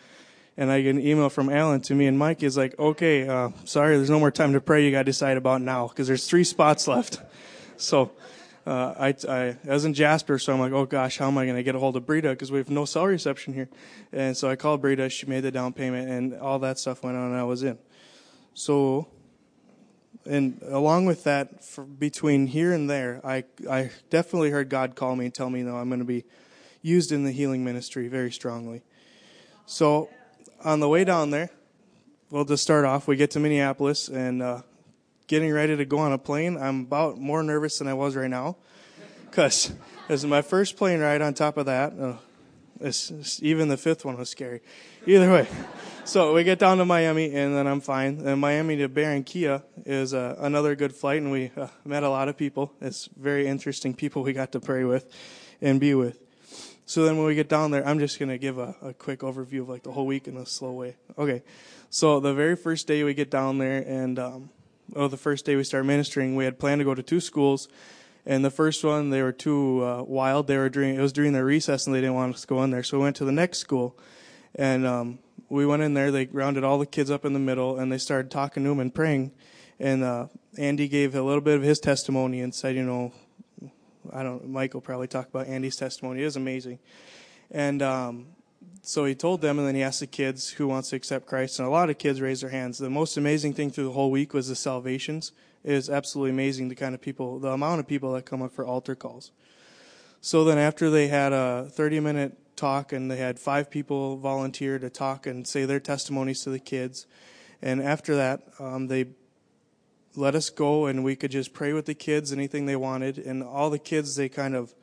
and 0.56 0.70
I 0.70 0.82
get 0.82 0.94
an 0.94 1.00
email 1.00 1.28
from 1.30 1.50
Alan 1.50 1.80
to 1.82 1.94
me 1.94 2.06
and 2.06 2.18
Mike. 2.18 2.42
Is 2.42 2.58
like, 2.58 2.78
"Okay, 2.78 3.26
uh, 3.26 3.50
sorry, 3.64 3.96
there's 3.96 4.10
no 4.10 4.20
more 4.20 4.30
time 4.30 4.52
to 4.52 4.60
pray. 4.60 4.84
You 4.84 4.90
got 4.90 5.00
to 5.00 5.04
decide 5.04 5.38
about 5.38 5.62
now 5.62 5.88
because 5.88 6.06
there's 6.06 6.26
three 6.26 6.44
spots 6.44 6.86
left." 6.86 7.20
So 7.76 8.10
uh, 8.68 8.94
I, 8.98 9.32
I, 9.32 9.56
was 9.64 9.86
in 9.86 9.94
Jasper, 9.94 10.38
so 10.38 10.52
I'm 10.52 10.60
like, 10.60 10.72
oh 10.72 10.84
gosh, 10.84 11.16
how 11.16 11.28
am 11.28 11.38
I 11.38 11.46
going 11.46 11.56
to 11.56 11.62
get 11.62 11.74
a 11.74 11.78
hold 11.78 11.96
of 11.96 12.04
Brita? 12.04 12.28
Because 12.28 12.52
we 12.52 12.58
have 12.58 12.68
no 12.68 12.84
cell 12.84 13.06
reception 13.06 13.54
here. 13.54 13.70
And 14.12 14.36
so 14.36 14.50
I 14.50 14.56
called 14.56 14.82
Brita. 14.82 15.08
She 15.08 15.24
made 15.24 15.40
the 15.40 15.50
down 15.50 15.72
payment, 15.72 16.10
and 16.10 16.34
all 16.34 16.58
that 16.58 16.78
stuff 16.78 17.02
went 17.02 17.16
on, 17.16 17.30
and 17.30 17.36
I 17.36 17.44
was 17.44 17.62
in. 17.62 17.78
So, 18.52 19.08
and 20.26 20.60
along 20.68 21.06
with 21.06 21.24
that, 21.24 21.64
between 21.98 22.46
here 22.46 22.74
and 22.74 22.90
there, 22.90 23.22
I, 23.24 23.44
I 23.70 23.90
definitely 24.10 24.50
heard 24.50 24.68
God 24.68 24.94
call 24.94 25.16
me 25.16 25.24
and 25.24 25.34
tell 25.34 25.48
me, 25.48 25.62
no, 25.62 25.76
I'm 25.76 25.88
going 25.88 26.00
to 26.00 26.04
be 26.04 26.26
used 26.82 27.10
in 27.10 27.24
the 27.24 27.32
healing 27.32 27.64
ministry 27.64 28.08
very 28.08 28.30
strongly. 28.30 28.82
So, 29.64 30.10
on 30.62 30.80
the 30.80 30.90
way 30.90 31.04
down 31.04 31.30
there, 31.30 31.48
well, 32.30 32.44
to 32.44 32.58
start 32.58 32.84
off, 32.84 33.08
we 33.08 33.16
get 33.16 33.30
to 33.30 33.40
Minneapolis, 33.40 34.08
and 34.08 34.42
uh, 34.42 34.60
getting 35.28 35.52
ready 35.52 35.76
to 35.76 35.84
go 35.84 35.98
on 35.98 36.12
a 36.12 36.18
plane, 36.18 36.56
I'm 36.56 36.80
about 36.80 37.18
more 37.18 37.42
nervous 37.42 37.78
than 37.78 37.86
I 37.86 37.94
was 37.94 38.16
right 38.16 38.28
now. 38.28 38.56
Because 39.30 39.72
this 40.08 40.20
is 40.20 40.26
my 40.26 40.42
first 40.42 40.76
plane 40.76 41.00
ride 41.00 41.22
on 41.22 41.34
top 41.34 41.58
of 41.58 41.66
that. 41.66 41.92
Uh, 41.98 42.16
even 43.40 43.68
the 43.68 43.76
fifth 43.76 44.04
one 44.04 44.16
was 44.16 44.30
scary. 44.30 44.62
Either 45.06 45.30
way. 45.30 45.46
So 46.04 46.32
we 46.32 46.44
get 46.44 46.58
down 46.58 46.78
to 46.78 46.86
Miami, 46.86 47.34
and 47.34 47.54
then 47.54 47.66
I'm 47.66 47.80
fine. 47.80 48.26
And 48.26 48.40
Miami 48.40 48.76
to 48.78 48.88
Barranquilla 48.88 49.62
is 49.84 50.14
uh, 50.14 50.36
another 50.38 50.74
good 50.74 50.94
flight, 50.94 51.20
and 51.20 51.30
we 51.30 51.50
uh, 51.56 51.68
met 51.84 52.02
a 52.02 52.08
lot 52.08 52.28
of 52.28 52.36
people. 52.36 52.72
It's 52.80 53.08
very 53.16 53.46
interesting 53.46 53.94
people 53.94 54.22
we 54.22 54.32
got 54.32 54.52
to 54.52 54.60
pray 54.60 54.84
with 54.84 55.12
and 55.60 55.78
be 55.78 55.94
with. 55.94 56.18
So 56.86 57.04
then 57.04 57.18
when 57.18 57.26
we 57.26 57.34
get 57.34 57.50
down 57.50 57.70
there, 57.70 57.86
I'm 57.86 57.98
just 57.98 58.18
going 58.18 58.30
to 58.30 58.38
give 58.38 58.56
a, 58.56 58.74
a 58.80 58.94
quick 58.94 59.20
overview 59.20 59.60
of 59.60 59.68
like 59.68 59.82
the 59.82 59.92
whole 59.92 60.06
week 60.06 60.26
in 60.26 60.38
a 60.38 60.46
slow 60.46 60.72
way. 60.72 60.96
Okay. 61.18 61.42
So 61.90 62.20
the 62.20 62.32
very 62.32 62.56
first 62.56 62.86
day 62.86 63.04
we 63.04 63.12
get 63.12 63.30
down 63.30 63.58
there, 63.58 63.84
and 63.86 64.18
um, 64.18 64.50
oh, 64.94 65.08
the 65.08 65.16
first 65.16 65.44
day 65.44 65.56
we 65.56 65.64
started 65.64 65.86
ministering, 65.86 66.36
we 66.36 66.44
had 66.44 66.58
planned 66.58 66.80
to 66.80 66.84
go 66.84 66.94
to 66.94 67.02
two 67.02 67.20
schools. 67.20 67.68
And 68.26 68.44
the 68.44 68.50
first 68.50 68.84
one, 68.84 69.10
they 69.10 69.22
were 69.22 69.32
too 69.32 69.82
uh, 69.84 70.02
wild. 70.02 70.48
They 70.48 70.58
were 70.58 70.68
during 70.68 70.96
it 70.96 71.00
was 71.00 71.12
during 71.12 71.32
their 71.32 71.46
recess, 71.46 71.86
and 71.86 71.96
they 71.96 72.00
didn't 72.00 72.14
want 72.14 72.34
us 72.34 72.42
to 72.42 72.46
go 72.46 72.62
in 72.62 72.70
there. 72.70 72.82
So 72.82 72.98
we 72.98 73.04
went 73.04 73.16
to 73.16 73.24
the 73.24 73.32
next 73.32 73.58
school, 73.58 73.98
and 74.54 74.86
um, 74.86 75.18
we 75.48 75.64
went 75.64 75.82
in 75.82 75.94
there. 75.94 76.10
They 76.10 76.26
rounded 76.26 76.62
all 76.62 76.78
the 76.78 76.86
kids 76.86 77.10
up 77.10 77.24
in 77.24 77.32
the 77.32 77.38
middle, 77.38 77.78
and 77.78 77.90
they 77.90 77.96
started 77.96 78.30
talking 78.30 78.64
to 78.64 78.68
them 78.68 78.80
and 78.80 78.94
praying. 78.94 79.32
And 79.80 80.04
uh, 80.04 80.26
Andy 80.58 80.88
gave 80.88 81.14
a 81.14 81.22
little 81.22 81.40
bit 81.40 81.56
of 81.56 81.62
his 81.62 81.78
testimony 81.78 82.40
and 82.40 82.54
said, 82.54 82.74
you 82.76 82.82
know, 82.82 83.12
I 84.12 84.22
don't. 84.22 84.52
Will 84.52 84.80
probably 84.82 85.08
talk 85.08 85.28
about 85.28 85.46
Andy's 85.46 85.76
testimony. 85.76 86.20
It 86.20 86.26
was 86.26 86.36
amazing, 86.36 86.80
and 87.50 87.80
um, 87.80 88.26
so 88.88 89.04
he 89.04 89.14
told 89.14 89.42
them, 89.42 89.58
and 89.58 89.68
then 89.68 89.74
he 89.74 89.82
asked 89.82 90.00
the 90.00 90.06
kids 90.06 90.48
who 90.48 90.66
wants 90.66 90.88
to 90.88 90.96
accept 90.96 91.26
Christ, 91.26 91.58
and 91.58 91.68
a 91.68 91.70
lot 91.70 91.90
of 91.90 91.98
kids 91.98 92.22
raised 92.22 92.42
their 92.42 92.48
hands. 92.48 92.78
The 92.78 92.88
most 92.88 93.18
amazing 93.18 93.52
thing 93.52 93.70
through 93.70 93.84
the 93.84 93.92
whole 93.92 94.10
week 94.10 94.32
was 94.32 94.48
the 94.48 94.56
salvations. 94.56 95.30
It 95.62 95.74
is 95.74 95.90
absolutely 95.90 96.30
amazing 96.30 96.70
the 96.70 96.74
kind 96.74 96.94
of 96.94 97.02
people, 97.02 97.38
the 97.38 97.50
amount 97.50 97.80
of 97.80 97.86
people 97.86 98.14
that 98.14 98.24
come 98.24 98.40
up 98.40 98.50
for 98.50 98.64
altar 98.64 98.94
calls. 98.94 99.30
So 100.22 100.42
then 100.42 100.56
after 100.56 100.88
they 100.88 101.08
had 101.08 101.34
a 101.34 101.68
30 101.70 102.00
minute 102.00 102.56
talk, 102.56 102.94
and 102.94 103.10
they 103.10 103.18
had 103.18 103.38
five 103.38 103.70
people 103.70 104.16
volunteer 104.16 104.78
to 104.78 104.88
talk 104.88 105.26
and 105.26 105.46
say 105.46 105.66
their 105.66 105.80
testimonies 105.80 106.40
to 106.44 106.50
the 106.50 106.58
kids, 106.58 107.06
and 107.60 107.82
after 107.82 108.16
that, 108.16 108.40
um, 108.58 108.86
they 108.86 109.08
let 110.16 110.34
us 110.34 110.48
go, 110.48 110.86
and 110.86 111.04
we 111.04 111.14
could 111.14 111.30
just 111.30 111.52
pray 111.52 111.74
with 111.74 111.84
the 111.84 111.94
kids, 111.94 112.32
anything 112.32 112.64
they 112.64 112.74
wanted, 112.74 113.18
and 113.18 113.42
all 113.42 113.68
the 113.68 113.78
kids 113.78 114.16
they 114.16 114.30
kind 114.30 114.56
of, 114.56 114.74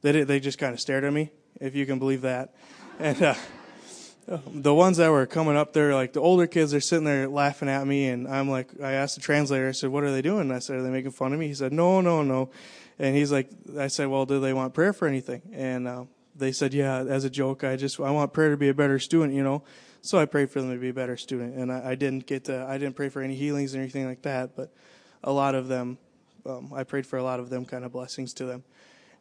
they 0.00 0.24
they 0.24 0.40
just 0.40 0.56
kind 0.56 0.72
of 0.72 0.80
stared 0.80 1.04
at 1.04 1.12
me, 1.12 1.30
if 1.60 1.74
you 1.74 1.84
can 1.84 1.98
believe 1.98 2.22
that 2.22 2.54
and 2.98 3.22
uh, 3.22 3.34
the 4.46 4.74
ones 4.74 4.96
that 4.96 5.10
were 5.10 5.26
coming 5.26 5.56
up 5.56 5.72
there, 5.72 5.94
like 5.94 6.12
the 6.12 6.20
older 6.20 6.46
kids, 6.46 6.70
they're 6.70 6.80
sitting 6.80 7.04
there 7.04 7.28
laughing 7.28 7.68
at 7.68 7.86
me, 7.86 8.08
and 8.08 8.26
I'm 8.26 8.48
like, 8.48 8.68
I 8.82 8.92
asked 8.92 9.16
the 9.16 9.20
translator, 9.20 9.68
I 9.68 9.72
said, 9.72 9.90
"What 9.90 10.04
are 10.04 10.12
they 10.12 10.22
doing?" 10.22 10.50
I 10.50 10.60
said, 10.60 10.76
"Are 10.76 10.82
they 10.82 10.90
making 10.90 11.10
fun 11.12 11.32
of 11.32 11.38
me?" 11.38 11.48
He 11.48 11.54
said, 11.54 11.72
"No, 11.72 12.00
no, 12.00 12.22
no," 12.22 12.50
and 12.98 13.14
he's 13.14 13.32
like, 13.32 13.50
I 13.78 13.88
said, 13.88 14.08
"Well, 14.08 14.26
do 14.26 14.40
they 14.40 14.52
want 14.52 14.74
prayer 14.74 14.92
for 14.92 15.06
anything?" 15.06 15.42
And 15.52 15.86
uh, 15.86 16.04
they 16.34 16.52
said, 16.52 16.72
"Yeah." 16.72 17.04
As 17.04 17.24
a 17.24 17.30
joke, 17.30 17.64
I 17.64 17.76
just 17.76 18.00
I 18.00 18.10
want 18.10 18.32
prayer 18.32 18.50
to 18.50 18.56
be 18.56 18.68
a 18.68 18.74
better 18.74 18.98
student, 18.98 19.34
you 19.34 19.42
know. 19.42 19.62
So 20.00 20.18
I 20.18 20.26
prayed 20.26 20.50
for 20.50 20.60
them 20.60 20.70
to 20.70 20.78
be 20.78 20.90
a 20.90 20.94
better 20.94 21.16
student, 21.16 21.56
and 21.56 21.72
I, 21.72 21.90
I 21.90 21.94
didn't 21.94 22.26
get 22.26 22.44
to, 22.44 22.66
I 22.68 22.76
didn't 22.76 22.94
pray 22.94 23.08
for 23.08 23.22
any 23.22 23.34
healings 23.34 23.74
or 23.74 23.78
anything 23.78 24.06
like 24.06 24.20
that, 24.22 24.54
but 24.54 24.70
a 25.22 25.32
lot 25.32 25.54
of 25.54 25.68
them, 25.68 25.96
um, 26.44 26.74
I 26.74 26.84
prayed 26.84 27.06
for 27.06 27.18
a 27.18 27.22
lot 27.22 27.40
of 27.40 27.48
them, 27.48 27.64
kind 27.64 27.86
of 27.86 27.92
blessings 27.92 28.34
to 28.34 28.44
them 28.44 28.64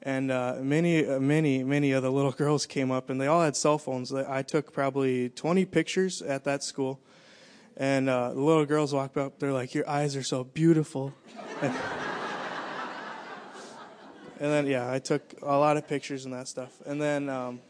and 0.04 0.32
uh, 0.32 0.58
many, 0.60 1.08
uh, 1.08 1.20
many, 1.20 1.64
many 1.64 1.94
of 1.94 2.04
the 2.04 2.12
little 2.12 2.32
girls 2.44 2.66
came 2.66 2.92
up, 2.92 3.10
and 3.10 3.20
they 3.20 3.28
all 3.28 3.42
had 3.42 3.56
cell 3.56 3.78
phones. 3.78 4.14
I 4.14 4.44
took 4.44 4.72
probably 4.72 5.30
20 5.30 5.66
pictures 5.66 6.22
at 6.22 6.44
that 6.44 6.64
school, 6.64 7.00
and 7.78 8.10
uh, 8.10 8.34
the 8.34 8.42
little 8.42 8.66
girls 8.66 8.94
walked 8.94 9.18
up. 9.18 9.40
They're 9.40 9.54
like, 9.54 9.74
"Your 9.74 9.90
eyes 9.90 10.16
are 10.16 10.24
so 10.24 10.44
beautiful." 10.44 11.14
and, 11.62 11.74
and 14.40 14.52
then, 14.52 14.68
yeah, 14.68 14.92
I 14.92 15.00
took 15.00 15.34
a 15.42 15.58
lot 15.58 15.78
of 15.78 15.88
pictures 15.88 16.26
and 16.26 16.34
that 16.34 16.50
stuff, 16.50 16.82
and 16.86 17.02
then 17.02 17.30
um, 17.30 17.62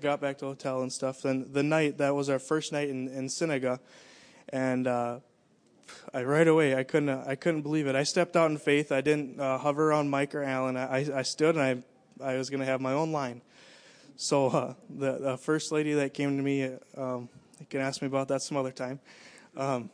got 0.00 0.20
back 0.20 0.38
to 0.38 0.44
the 0.44 0.50
hotel 0.52 0.82
and 0.82 0.92
stuff. 0.92 1.22
Then 1.22 1.48
the 1.52 1.64
night 1.64 1.98
that 1.98 2.14
was 2.14 2.30
our 2.30 2.38
first 2.38 2.72
night 2.72 2.88
in, 2.88 3.08
in 3.08 3.28
Cienega, 3.28 3.80
and 4.50 4.86
uh, 4.86 5.18
I 6.12 6.22
right 6.22 6.46
away 6.46 6.74
I 6.74 6.84
couldn't 6.84 7.08
I 7.08 7.34
couldn't 7.34 7.62
believe 7.62 7.86
it. 7.86 7.94
I 7.94 8.02
stepped 8.02 8.36
out 8.36 8.50
in 8.50 8.58
faith. 8.58 8.92
I 8.92 9.00
didn't 9.00 9.40
uh, 9.40 9.58
hover 9.58 9.92
on 9.92 10.08
Mike 10.08 10.34
or 10.34 10.42
Alan. 10.42 10.76
I 10.76 11.18
I 11.18 11.22
stood 11.22 11.56
and 11.56 11.84
I 12.20 12.30
I 12.32 12.36
was 12.36 12.50
going 12.50 12.60
to 12.60 12.66
have 12.66 12.80
my 12.80 12.92
own 12.92 13.12
line. 13.12 13.42
So 14.16 14.48
uh, 14.48 14.74
the, 14.90 15.18
the, 15.18 15.36
first 15.36 15.70
lady 15.70 15.92
that 15.94 16.12
came 16.12 16.36
to 16.36 16.42
me, 16.42 16.64
um, 16.96 17.28
you 17.60 17.66
can 17.70 17.80
ask 17.80 18.02
me 18.02 18.08
about 18.08 18.26
that 18.28 18.42
some 18.42 18.56
other 18.56 18.72
time. 18.72 18.98
Um, 19.56 19.90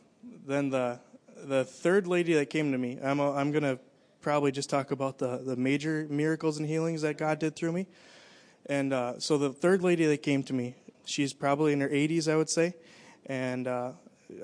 then 0.47 0.69
the 0.69 0.99
the 1.43 1.63
third 1.63 2.07
lady 2.07 2.33
that 2.33 2.49
came 2.49 2.71
to 2.71 2.77
me, 2.77 2.97
I'm 3.03 3.19
a, 3.19 3.33
I'm 3.33 3.51
going 3.51 3.63
to 3.63 3.77
probably 4.21 4.51
just 4.51 4.69
talk 4.69 4.89
about 4.89 5.19
the 5.19 5.37
the 5.37 5.55
major 5.55 6.07
miracles 6.09 6.57
and 6.57 6.67
healings 6.67 7.03
that 7.03 7.19
God 7.19 7.37
did 7.37 7.55
through 7.55 7.73
me. 7.73 7.85
And 8.65 8.93
uh, 8.93 9.19
so 9.19 9.37
the 9.37 9.51
third 9.51 9.83
lady 9.83 10.07
that 10.07 10.23
came 10.23 10.41
to 10.43 10.53
me, 10.53 10.75
she's 11.05 11.33
probably 11.33 11.73
in 11.73 11.81
her 11.81 11.89
80s, 11.89 12.31
I 12.31 12.35
would 12.35 12.49
say, 12.49 12.73
and 13.27 13.67
uh, 13.67 13.91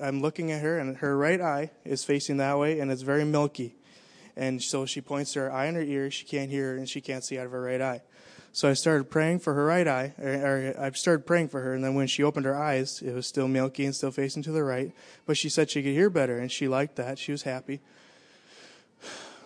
I'm 0.00 0.20
looking 0.20 0.52
at 0.52 0.62
her, 0.62 0.78
and 0.78 0.96
her 0.98 1.16
right 1.16 1.40
eye 1.40 1.70
is 1.84 2.04
facing 2.04 2.36
that 2.38 2.58
way, 2.58 2.80
and 2.80 2.90
it's 2.90 3.02
very 3.02 3.24
milky. 3.24 3.74
And 4.36 4.62
so 4.62 4.86
she 4.86 5.00
points 5.00 5.32
to 5.34 5.40
her 5.40 5.52
eye 5.52 5.66
and 5.66 5.76
her 5.76 5.82
ear. 5.82 6.10
She 6.10 6.24
can't 6.24 6.50
hear, 6.50 6.76
and 6.76 6.88
she 6.88 7.00
can't 7.00 7.24
see 7.24 7.38
out 7.38 7.46
of 7.46 7.52
her 7.52 7.62
right 7.62 7.80
eye. 7.80 8.02
So 8.52 8.68
I 8.68 8.74
started 8.74 9.10
praying 9.10 9.40
for 9.40 9.54
her 9.54 9.64
right 9.64 9.88
eye, 9.88 10.14
or, 10.20 10.30
or, 10.30 10.74
I 10.78 10.90
started 10.90 11.26
praying 11.26 11.48
for 11.48 11.60
her, 11.60 11.74
and 11.74 11.82
then 11.82 11.94
when 11.94 12.06
she 12.06 12.22
opened 12.22 12.44
her 12.44 12.56
eyes, 12.56 13.00
it 13.00 13.14
was 13.14 13.26
still 13.26 13.48
milky 13.48 13.84
and 13.84 13.94
still 13.94 14.10
facing 14.10 14.42
to 14.44 14.52
the 14.52 14.62
right. 14.62 14.92
But 15.26 15.36
she 15.36 15.48
said 15.48 15.70
she 15.70 15.82
could 15.82 15.92
hear 15.92 16.10
better, 16.10 16.38
and 16.38 16.52
she 16.52 16.68
liked 16.68 16.96
that. 16.96 17.18
She 17.18 17.32
was 17.32 17.42
happy. 17.42 17.80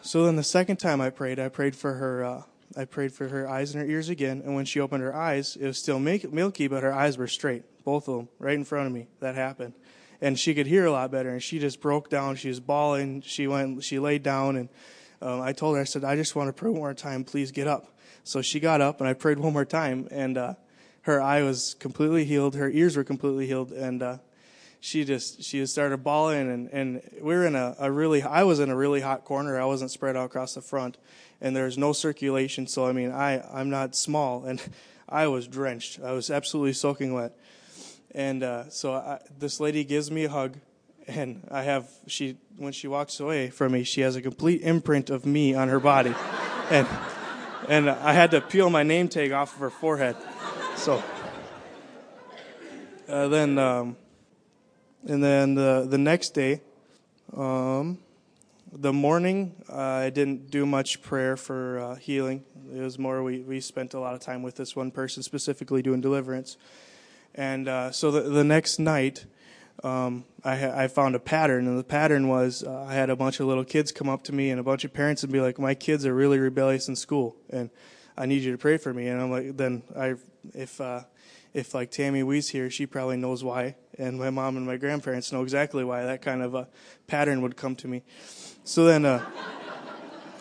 So 0.03 0.25
then 0.25 0.37
the 0.37 0.43
second 0.43 0.77
time 0.79 1.01
I 1.01 1.11
prayed, 1.11 1.39
I 1.39 1.49
prayed 1.49 1.77
for 1.77 1.95
her. 1.95 2.25
Uh, 2.25 2.43
I 2.77 2.85
prayed 2.85 3.13
for 3.13 3.29
her 3.29 3.49
eyes 3.49 3.75
and 3.75 3.83
her 3.83 3.89
ears 3.89 4.09
again, 4.09 4.43
and 4.45 4.57
when 4.57 4.65
she 4.65 4.81
opened 4.81 5.03
her 5.03 5.15
eyes, 5.15 5.57
it 5.57 5.67
was 5.67 5.79
still 5.79 6.01
milky, 6.01 6.67
but 6.67 6.83
her 6.83 6.93
eyes 6.93 7.17
were 7.17 7.29
straight, 7.29 7.63
both 7.85 8.09
of 8.09 8.17
them, 8.17 8.29
right 8.41 8.55
in 8.55 8.65
front 8.65 8.89
of 8.89 8.93
me. 8.93 9.07
That 9.21 9.37
happened 9.37 9.75
and 10.21 10.39
she 10.39 10.55
could 10.55 10.67
hear 10.67 10.85
a 10.85 10.91
lot 10.91 11.11
better. 11.11 11.31
And 11.31 11.43
she 11.43 11.59
just 11.59 11.81
broke 11.81 12.09
down. 12.09 12.37
She 12.37 12.49
was 12.49 12.61
bawling. 12.61 13.23
She 13.23 13.47
went. 13.47 13.83
She 13.85 13.99
laid 13.99 14.23
down, 14.23 14.57
and 14.57 14.69
um, 15.21 15.41
I 15.41 15.53
told 15.53 15.77
her, 15.77 15.81
I 15.81 15.85
said, 15.85 16.05
I 16.05 16.17
just 16.17 16.37
want 16.37 16.49
to 16.49 16.53
pray 16.53 16.71
one 16.71 16.81
more 16.81 16.95
time. 16.95 17.25
Please 17.25 17.51
get 17.51 17.67
up. 17.67 17.93
So 18.25 18.43
she 18.43 18.61
got 18.61 18.81
up, 18.81 19.01
and 19.01 19.09
I 19.09 19.15
prayed 19.15 19.39
one 19.39 19.53
more 19.53 19.65
time, 19.65 20.09
and 20.11 20.37
uh, 20.37 20.55
her 21.03 21.23
eye 21.23 21.43
was 21.43 21.75
completely 21.75 22.25
healed. 22.25 22.57
Her 22.57 22.69
ears 22.69 22.97
were 22.97 23.05
completely 23.05 23.47
healed, 23.47 23.71
and 23.73 24.03
uh, 24.03 24.19
she 24.81 25.05
just 25.05 25.43
she 25.43 25.65
started 25.67 25.99
bawling. 25.99 26.51
And 26.51 26.69
and 26.71 27.03
we 27.15 27.35
were 27.35 27.47
in 27.47 27.55
a, 27.55 27.77
a 27.79 27.91
really 27.91 28.23
I 28.23 28.43
was 28.43 28.59
in 28.59 28.71
a 28.71 28.77
really 28.77 29.01
hot 29.01 29.25
corner. 29.25 29.61
I 29.61 29.65
wasn't 29.65 29.91
spread 29.91 30.17
out 30.17 30.27
across 30.27 30.55
the 30.55 30.61
front, 30.61 30.99
and 31.41 31.55
there's 31.55 31.79
no 31.79 31.93
circulation. 31.93 32.67
So 32.67 32.87
I 32.87 32.93
mean, 32.93 33.13
I 33.13 33.41
I'm 33.53 33.71
not 33.71 33.95
small, 33.95 34.45
and 34.45 34.61
I 35.09 35.29
was 35.29 35.47
drenched. 35.47 36.01
I 36.01 36.13
was 36.13 36.31
absolutely 36.31 36.73
soaking 36.73 37.15
wet. 37.15 37.33
And 38.17 38.43
uh, 38.43 38.71
so 38.71 38.95
I, 38.95 39.21
this 39.39 39.61
lady 39.61 39.85
gives 39.85 40.11
me 40.11 40.25
a 40.25 40.31
hug, 40.31 40.57
and 41.07 41.47
I 41.51 41.65
have 41.65 41.91
she 42.07 42.39
when 42.57 42.73
she 42.73 42.89
walks 42.89 43.21
away 43.21 43.51
from 43.51 43.73
me, 43.73 43.85
she 43.85 44.01
has 44.01 44.17
a 44.17 44.23
complete 44.23 44.63
imprint 44.63 45.11
of 45.11 45.27
me 45.27 45.53
on 45.55 45.69
her 45.69 45.79
body, 45.79 46.15
and 46.71 46.89
and 47.69 47.91
I 47.91 48.15
had 48.15 48.31
to 48.31 48.41
peel 48.41 48.71
my 48.71 48.83
name 48.83 49.09
tag 49.09 49.33
off 49.33 49.53
of 49.53 49.61
her 49.61 49.69
forehead. 49.69 50.17
So 50.77 51.05
uh, 53.07 53.29
then, 53.29 53.59
um, 53.59 53.99
and 55.07 55.23
then 55.23 55.55
the 55.55 55.87
the 55.87 55.99
next 55.99 56.31
day, 56.31 56.63
um, 57.37 57.99
the 58.73 58.95
morning 58.95 59.63
I 59.71 60.09
didn't 60.09 60.51
do 60.51 60.65
much 60.65 61.03
prayer 61.03 61.37
for 61.37 61.81
uh, 61.81 61.95
healing. 61.97 62.45
It 62.75 62.81
was 62.81 62.99
more 62.99 63.23
we 63.23 63.41
we 63.41 63.61
spent 63.61 63.93
a 63.93 64.01
lot 64.01 64.15
of 64.15 64.21
time 64.21 64.43
with 64.43 64.57
this 64.57 64.75
one 64.75 64.91
person 64.91 65.23
specifically 65.23 65.83
doing 65.83 66.01
deliverance, 66.01 66.57
and 67.37 67.69
uh, 67.69 67.93
so 67.93 68.11
the 68.11 68.23
the 68.23 68.45
next 68.45 68.79
night. 68.79 69.27
Um, 69.85 70.25
I, 70.43 70.85
I 70.85 70.89
found 70.89 71.15
a 71.15 71.19
pattern, 71.19 71.69
and 71.69 71.79
the 71.79 71.85
pattern 71.85 72.29
was 72.29 72.65
uh, 72.65 72.87
I 72.89 72.95
had 72.95 73.11
a 73.11 73.15
bunch 73.15 73.41
of 73.41 73.47
little 73.47 73.63
kids 73.63 73.93
come 73.93 74.09
up 74.09 74.23
to 74.25 74.33
me, 74.33 74.49
and 74.49 74.59
a 74.59 74.63
bunch 74.63 74.85
of 74.85 74.93
parents 74.95 75.21
would 75.23 75.31
be 75.31 75.41
like, 75.41 75.59
"My 75.59 75.75
kids 75.75 76.07
are 76.07 76.15
really 76.15 76.39
rebellious 76.39 76.89
in 76.89 76.97
school, 76.97 77.37
and 77.51 77.69
I 78.17 78.25
need 78.25 78.43
you 78.43 78.53
to 78.53 78.59
pray 78.59 78.79
for 78.79 78.95
me." 78.95 79.09
And 79.09 79.21
I'm 79.21 79.31
like, 79.31 79.57
"Then 79.57 79.83
I, 79.95 80.15
if 80.55 80.81
uh, 80.81 81.03
if 81.53 81.75
like 81.75 81.91
Tammy 81.91 82.23
Wee's 82.23 82.51
here, 82.51 82.71
she 82.71 82.87
probably 82.87 83.17
knows 83.17 83.43
why, 83.43 83.77
and 83.99 84.19
my 84.19 84.31
mom 84.31 84.57
and 84.57 84.67
my 84.67 84.77
grandparents 84.77 85.33
know 85.33 85.43
exactly 85.43 85.85
why 85.85 86.05
that 86.05 86.23
kind 86.23 86.43
of 86.43 86.55
a 86.55 86.69
pattern 87.07 87.43
would 87.43 87.57
come 87.57 87.75
to 87.77 87.89
me." 87.89 88.03
So 88.65 88.85
then, 88.85 89.05
uh, 89.05 89.25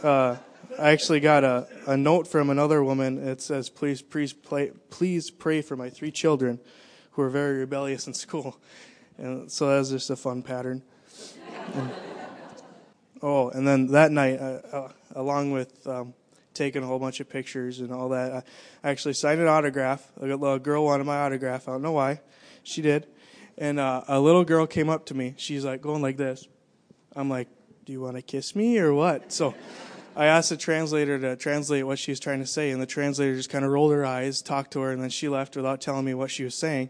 uh, 0.04 0.38
I 0.78 0.92
actually 0.92 1.20
got 1.20 1.44
a, 1.44 1.68
a 1.88 1.96
note 1.98 2.28
from 2.28 2.50
another 2.50 2.84
woman. 2.84 3.18
It 3.18 3.42
says, 3.42 3.70
"Please, 3.70 4.02
please, 4.02 4.34
play, 4.34 4.72
please 4.90 5.32
pray 5.32 5.62
for 5.62 5.75
my 5.75 5.90
three 5.90 6.12
children, 6.12 6.60
who 7.16 7.24
are 7.24 7.30
very 7.30 7.58
rebellious 7.58 8.08
in 8.08 8.14
school." 8.14 8.58
And 9.18 9.52
so 9.52 9.70
that 9.70 9.78
was 9.78 9.90
just 9.90 10.10
a 10.10 10.16
fun 10.16 10.44
pattern. 10.44 10.84
And, 11.74 11.92
oh, 13.22 13.50
and 13.50 13.68
then 13.68 13.88
that 13.88 14.12
night, 14.12 14.40
uh, 14.40 14.90
along 15.16 15.52
with 15.52 15.88
um, 15.88 16.14
taking 16.54 16.84
a 16.84 16.86
whole 16.86 17.00
bunch 17.00 17.20
of 17.20 17.30
pictures 17.30 17.80
and 17.80 17.92
all 17.92 18.10
that, 18.10 18.46
I 18.84 18.90
actually 18.90 19.14
signed 19.14 19.42
an 19.42 19.48
autograph. 19.48 20.12
A 20.20 20.26
little 20.26 20.60
girl 20.60 20.86
wanted 20.86 21.06
my 21.06 21.18
autograph. 21.18 21.68
I 21.68 21.74
don't 21.74 21.82
know 21.82 21.94
why. 21.94 22.22
She 22.64 22.82
did. 22.82 23.08
And 23.58 23.80
uh, 23.80 24.04
a 24.08 24.20
little 24.20 24.44
girl 24.44 24.68
came 24.68 24.90
up 24.90 25.06
to 25.08 25.14
me. 25.14 25.36
She's 25.38 25.64
like 25.64 25.82
going 25.82 26.02
like 26.02 26.18
this. 26.18 26.48
I'm 27.16 27.30
like, 27.30 27.48
do 27.86 27.94
you 27.94 28.02
want 28.02 28.18
to 28.18 28.22
kiss 28.22 28.56
me 28.56 28.80
or 28.80 28.94
what? 28.94 29.32
So 29.32 29.56
I 30.18 30.28
asked 30.28 30.50
the 30.50 30.58
translator 30.58 31.20
to 31.20 31.36
translate 31.36 31.86
what 31.86 32.00
she 32.00 32.12
was 32.12 32.22
trying 32.22 32.40
to 32.40 32.46
say, 32.46 32.72
and 32.72 32.82
the 32.82 32.86
translator 32.86 33.36
just 33.36 33.50
kind 33.50 33.66
of 33.66 33.72
rolled 33.72 33.92
her 33.92 34.06
eyes, 34.06 34.42
talked 34.42 34.72
to 34.72 34.80
her, 34.80 34.92
and 34.92 35.02
then 35.02 35.10
she 35.10 35.28
left 35.28 35.58
without 35.58 35.82
telling 35.82 36.06
me 36.06 36.14
what 36.14 36.32
she 36.32 36.46
was 36.46 36.56
saying. 36.56 36.90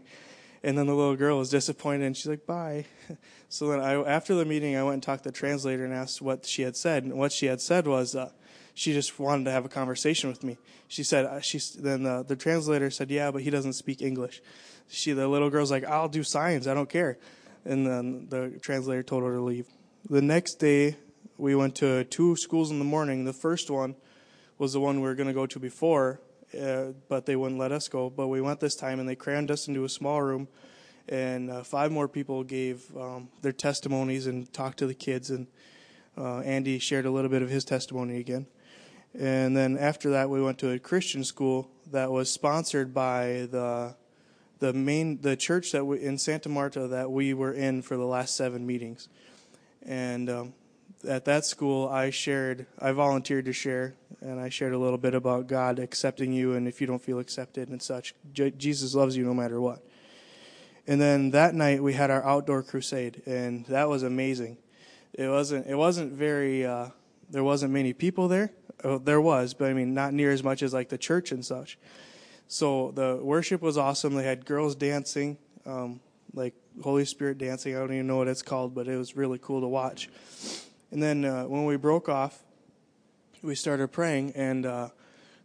And 0.62 0.78
then 0.78 0.86
the 0.86 0.94
little 0.94 1.16
girl 1.16 1.38
was 1.38 1.50
disappointed, 1.50 2.04
and 2.04 2.16
she's 2.16 2.26
like, 2.26 2.46
"Bye." 2.46 2.86
So 3.48 3.68
then, 3.68 3.78
I, 3.78 3.92
after 4.02 4.34
the 4.34 4.44
meeting, 4.44 4.74
I 4.74 4.82
went 4.82 4.94
and 4.94 5.02
talked 5.04 5.22
to 5.22 5.28
the 5.28 5.32
translator 5.32 5.84
and 5.84 5.94
asked 5.94 6.20
what 6.20 6.44
she 6.44 6.62
had 6.62 6.76
said. 6.76 7.04
And 7.04 7.14
what 7.14 7.30
she 7.30 7.46
had 7.46 7.60
said 7.60 7.86
was, 7.86 8.16
uh, 8.16 8.32
she 8.74 8.92
just 8.92 9.20
wanted 9.20 9.44
to 9.44 9.52
have 9.52 9.64
a 9.64 9.68
conversation 9.68 10.28
with 10.28 10.42
me. 10.42 10.58
She 10.88 11.04
said, 11.04 11.26
uh, 11.26 11.40
she 11.40 11.60
then 11.78 12.02
the, 12.02 12.24
the 12.26 12.34
translator 12.34 12.90
said, 12.90 13.08
"Yeah, 13.08 13.30
but 13.30 13.42
he 13.42 13.50
doesn't 13.50 13.74
speak 13.74 14.02
English." 14.02 14.42
She, 14.88 15.12
the 15.12 15.28
little 15.28 15.48
girl's 15.48 15.70
like, 15.70 15.84
"I'll 15.84 16.08
do 16.08 16.24
signs. 16.24 16.66
I 16.66 16.74
don't 16.74 16.90
care." 16.90 17.18
And 17.64 17.86
then 17.86 18.26
the 18.28 18.58
translator 18.60 19.04
told 19.04 19.22
her 19.22 19.32
to 19.32 19.40
leave. 19.40 19.68
The 20.10 20.22
next 20.22 20.54
day, 20.56 20.96
we 21.38 21.54
went 21.54 21.74
to 21.76 22.04
two 22.04 22.36
schools 22.36 22.70
in 22.70 22.78
the 22.78 22.84
morning. 22.84 23.24
The 23.24 23.32
first 23.32 23.70
one 23.70 23.96
was 24.58 24.72
the 24.72 24.80
one 24.80 24.96
we 24.96 25.02
were 25.02 25.14
going 25.14 25.28
to 25.28 25.34
go 25.34 25.46
to 25.46 25.58
before, 25.58 26.20
uh, 26.58 26.92
but 27.08 27.26
they 27.26 27.36
wouldn't 27.36 27.60
let 27.60 27.72
us 27.72 27.88
go. 27.88 28.08
But 28.08 28.28
we 28.28 28.40
went 28.40 28.60
this 28.60 28.74
time, 28.74 29.00
and 29.00 29.08
they 29.08 29.16
crammed 29.16 29.50
us 29.50 29.68
into 29.68 29.84
a 29.84 29.88
small 29.88 30.22
room, 30.22 30.48
and 31.08 31.50
uh, 31.50 31.62
five 31.62 31.92
more 31.92 32.08
people 32.08 32.42
gave 32.42 32.84
um, 32.96 33.28
their 33.42 33.52
testimonies 33.52 34.26
and 34.26 34.50
talked 34.52 34.78
to 34.78 34.86
the 34.86 34.94
kids. 34.94 35.30
And 35.30 35.46
uh, 36.16 36.38
Andy 36.40 36.78
shared 36.78 37.04
a 37.06 37.10
little 37.10 37.30
bit 37.30 37.42
of 37.42 37.50
his 37.50 37.64
testimony 37.64 38.18
again. 38.18 38.46
And 39.18 39.56
then 39.56 39.78
after 39.78 40.10
that, 40.10 40.28
we 40.28 40.42
went 40.42 40.58
to 40.58 40.70
a 40.70 40.78
Christian 40.78 41.24
school 41.24 41.70
that 41.90 42.10
was 42.10 42.30
sponsored 42.30 42.92
by 42.92 43.48
the 43.50 43.94
the 44.58 44.72
main 44.72 45.20
the 45.20 45.36
church 45.36 45.72
that 45.72 45.84
we, 45.84 46.02
in 46.02 46.16
Santa 46.16 46.48
Marta 46.48 46.88
that 46.88 47.10
we 47.10 47.34
were 47.34 47.52
in 47.52 47.82
for 47.82 47.96
the 47.96 48.06
last 48.06 48.36
seven 48.36 48.66
meetings. 48.66 49.08
And 49.84 50.28
um, 50.28 50.54
at 51.06 51.24
that 51.26 51.44
school, 51.44 51.88
I 51.88 52.10
shared, 52.10 52.66
I 52.78 52.92
volunteered 52.92 53.44
to 53.46 53.52
share, 53.52 53.94
and 54.20 54.40
I 54.40 54.48
shared 54.48 54.72
a 54.72 54.78
little 54.78 54.98
bit 54.98 55.14
about 55.14 55.46
God 55.46 55.78
accepting 55.78 56.32
you, 56.32 56.54
and 56.54 56.66
if 56.66 56.80
you 56.80 56.86
don't 56.86 57.02
feel 57.02 57.18
accepted 57.18 57.68
and 57.68 57.80
such, 57.80 58.14
J- 58.32 58.50
Jesus 58.50 58.94
loves 58.94 59.16
you 59.16 59.24
no 59.24 59.34
matter 59.34 59.60
what. 59.60 59.82
And 60.86 61.00
then 61.00 61.30
that 61.32 61.54
night 61.54 61.82
we 61.82 61.94
had 61.94 62.10
our 62.10 62.24
outdoor 62.24 62.62
crusade, 62.62 63.22
and 63.26 63.64
that 63.66 63.88
was 63.88 64.02
amazing. 64.02 64.58
It 65.14 65.28
wasn't, 65.28 65.66
it 65.66 65.74
wasn't 65.74 66.12
very, 66.12 66.64
uh, 66.64 66.88
there 67.30 67.44
wasn't 67.44 67.72
many 67.72 67.92
people 67.92 68.28
there. 68.28 68.52
Oh, 68.84 68.98
there 68.98 69.20
was, 69.20 69.54
but 69.54 69.70
I 69.70 69.72
mean, 69.72 69.94
not 69.94 70.12
near 70.12 70.30
as 70.30 70.44
much 70.44 70.62
as 70.62 70.74
like 70.74 70.90
the 70.90 70.98
church 70.98 71.32
and 71.32 71.44
such. 71.44 71.78
So 72.48 72.92
the 72.92 73.18
worship 73.20 73.62
was 73.62 73.78
awesome. 73.78 74.14
They 74.14 74.24
had 74.24 74.44
girls 74.44 74.74
dancing, 74.74 75.38
um, 75.64 76.00
like 76.34 76.54
Holy 76.82 77.04
Spirit 77.04 77.38
dancing. 77.38 77.74
I 77.74 77.80
don't 77.80 77.92
even 77.92 78.06
know 78.06 78.18
what 78.18 78.28
it's 78.28 78.42
called, 78.42 78.74
but 78.74 78.86
it 78.86 78.96
was 78.96 79.16
really 79.16 79.38
cool 79.38 79.62
to 79.62 79.66
watch. 79.66 80.08
And 80.90 81.02
then 81.02 81.24
uh, 81.24 81.44
when 81.44 81.64
we 81.64 81.76
broke 81.76 82.08
off, 82.08 82.42
we 83.42 83.54
started 83.54 83.88
praying, 83.88 84.32
and 84.34 84.64
uh, 84.64 84.88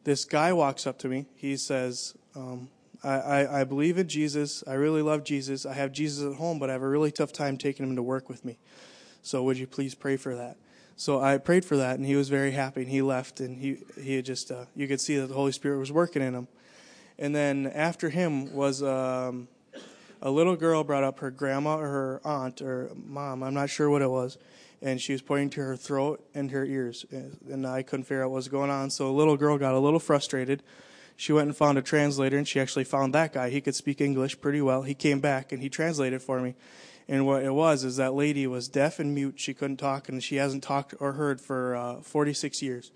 this 0.04 0.26
guy 0.26 0.54
walks 0.54 0.88
up 0.88 0.98
to 1.00 1.08
me. 1.08 1.26
He 1.36 1.58
says, 1.58 2.16
um, 2.36 2.70
I, 3.04 3.10
I, 3.10 3.62
I, 3.62 3.64
believe 3.64 3.98
in 3.98 4.08
Jesus. 4.08 4.64
I 4.68 4.74
really 4.74 5.02
love 5.02 5.24
Jesus. 5.24 5.66
I 5.66 5.74
have 5.74 5.92
Jesus 5.92 6.32
at 6.32 6.38
home, 6.38 6.60
but 6.60 6.70
I 6.70 6.74
have 6.74 6.84
a 6.84 6.88
really 6.88 7.12
tough 7.12 7.34
time 7.34 7.58
taking 7.58 7.86
him 7.86 7.96
to 7.96 8.04
work 8.04 8.30
with 8.30 8.46
me. 8.46 8.58
So 9.24 9.44
would 9.44 9.58
you 9.58 9.68
please 9.68 9.96
pray 9.96 10.18
for 10.18 10.36
that? 10.36 10.58
So 10.96 11.20
I 11.20 11.38
prayed 11.38 11.66
for 11.66 11.78
that, 11.78 11.98
and 11.98 12.06
he 12.06 12.16
was 12.16 12.30
very 12.30 12.52
happy, 12.52 12.82
and 12.82 12.90
he 12.90 13.02
left, 13.02 13.40
and 13.40 13.60
he, 13.60 13.78
he 14.00 14.22
just, 14.22 14.52
uh, 14.52 14.66
you 14.76 14.88
could 14.88 15.02
see 15.02 15.18
that 15.18 15.28
the 15.28 15.34
Holy 15.34 15.52
Spirit 15.52 15.80
was 15.80 15.92
working 15.92 16.22
in 16.22 16.34
him. 16.34 16.48
And 17.18 17.36
then 17.36 17.72
after 17.74 18.10
him 18.10 18.54
was 18.54 18.82
um, 18.84 19.48
a 20.22 20.30
little 20.30 20.56
girl 20.56 20.84
brought 20.84 21.04
up 21.04 21.20
her 21.20 21.32
grandma 21.32 21.78
or 21.78 21.88
her 21.88 22.22
aunt 22.24 22.62
or 22.62 22.92
mom, 22.96 23.44
I'm 23.44 23.54
not 23.54 23.70
sure 23.70 23.90
what 23.90 24.02
it 24.02 24.10
was 24.10 24.38
and 24.82 25.00
she 25.00 25.12
was 25.12 25.22
pointing 25.22 25.50
to 25.52 25.62
her 25.62 25.76
throat 25.76 26.26
and 26.34 26.52
her 26.52 26.66
ears, 26.66 27.06
and 27.12 27.68
I 27.68 27.84
couldn't 27.84 28.06
figure 28.06 28.24
out 28.24 28.32
what 28.32 28.38
was 28.38 28.48
going 28.48 28.70
on. 28.70 28.90
So 28.90 29.06
the 29.06 29.12
little 29.12 29.38
girl 29.38 29.58
got 29.58 29.74
a 29.74 29.80
little 29.80 30.00
frustrated. 30.00 30.64
She 31.16 31.34
went 31.34 31.48
and 31.48 31.56
found 31.56 31.78
a 31.78 31.82
translator, 31.82 32.38
and 32.38 32.48
she 32.48 32.60
actually 32.60 32.84
found 32.84 33.14
that 33.14 33.34
guy. 33.34 33.50
He 33.50 33.62
could 33.62 33.76
speak 33.76 34.02
English 34.02 34.42
pretty 34.42 34.62
well. 34.62 34.82
He 34.82 34.96
came 34.96 35.20
back 35.20 35.52
and 35.52 35.62
he 35.62 35.70
translated 35.70 36.22
for 36.22 36.40
me. 36.42 36.56
And 37.08 37.26
what 37.26 37.44
it 37.44 37.54
was 37.54 37.84
is 37.84 37.98
that 37.98 38.14
lady 38.14 38.48
was 38.48 38.68
deaf 38.68 39.00
and 39.00 39.14
mute. 39.14 39.36
She 39.38 39.54
couldn't 39.54 39.78
talk, 39.78 40.10
and 40.10 40.24
she 40.24 40.38
hasn't 40.38 40.64
talked 40.64 40.96
or 41.00 41.14
heard 41.14 41.42
for 41.42 41.76
uh, 41.76 42.02
46 42.02 42.62
years. 42.62 42.92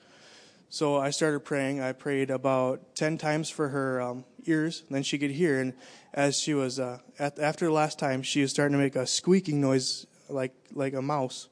So 0.69 0.97
I 0.97 1.11
started 1.11 1.41
praying. 1.41 1.81
I 1.81 1.91
prayed 1.91 2.29
about 2.29 2.95
10 2.95 3.17
times 3.17 3.49
for 3.49 3.69
her 3.69 4.01
um, 4.01 4.25
ears, 4.45 4.83
then 4.89 5.03
she 5.03 5.17
could 5.17 5.31
hear. 5.31 5.59
And 5.59 5.73
as 6.13 6.39
she 6.39 6.53
was, 6.53 6.79
uh, 6.79 6.99
at, 7.19 7.39
after 7.39 7.65
the 7.65 7.71
last 7.71 7.99
time, 7.99 8.23
she 8.23 8.41
was 8.41 8.51
starting 8.51 8.77
to 8.77 8.83
make 8.83 8.95
a 8.95 9.05
squeaking 9.05 9.61
noise 9.61 10.05
like, 10.29 10.53
like 10.73 10.93
a 10.93 11.01
mouse. 11.01 11.47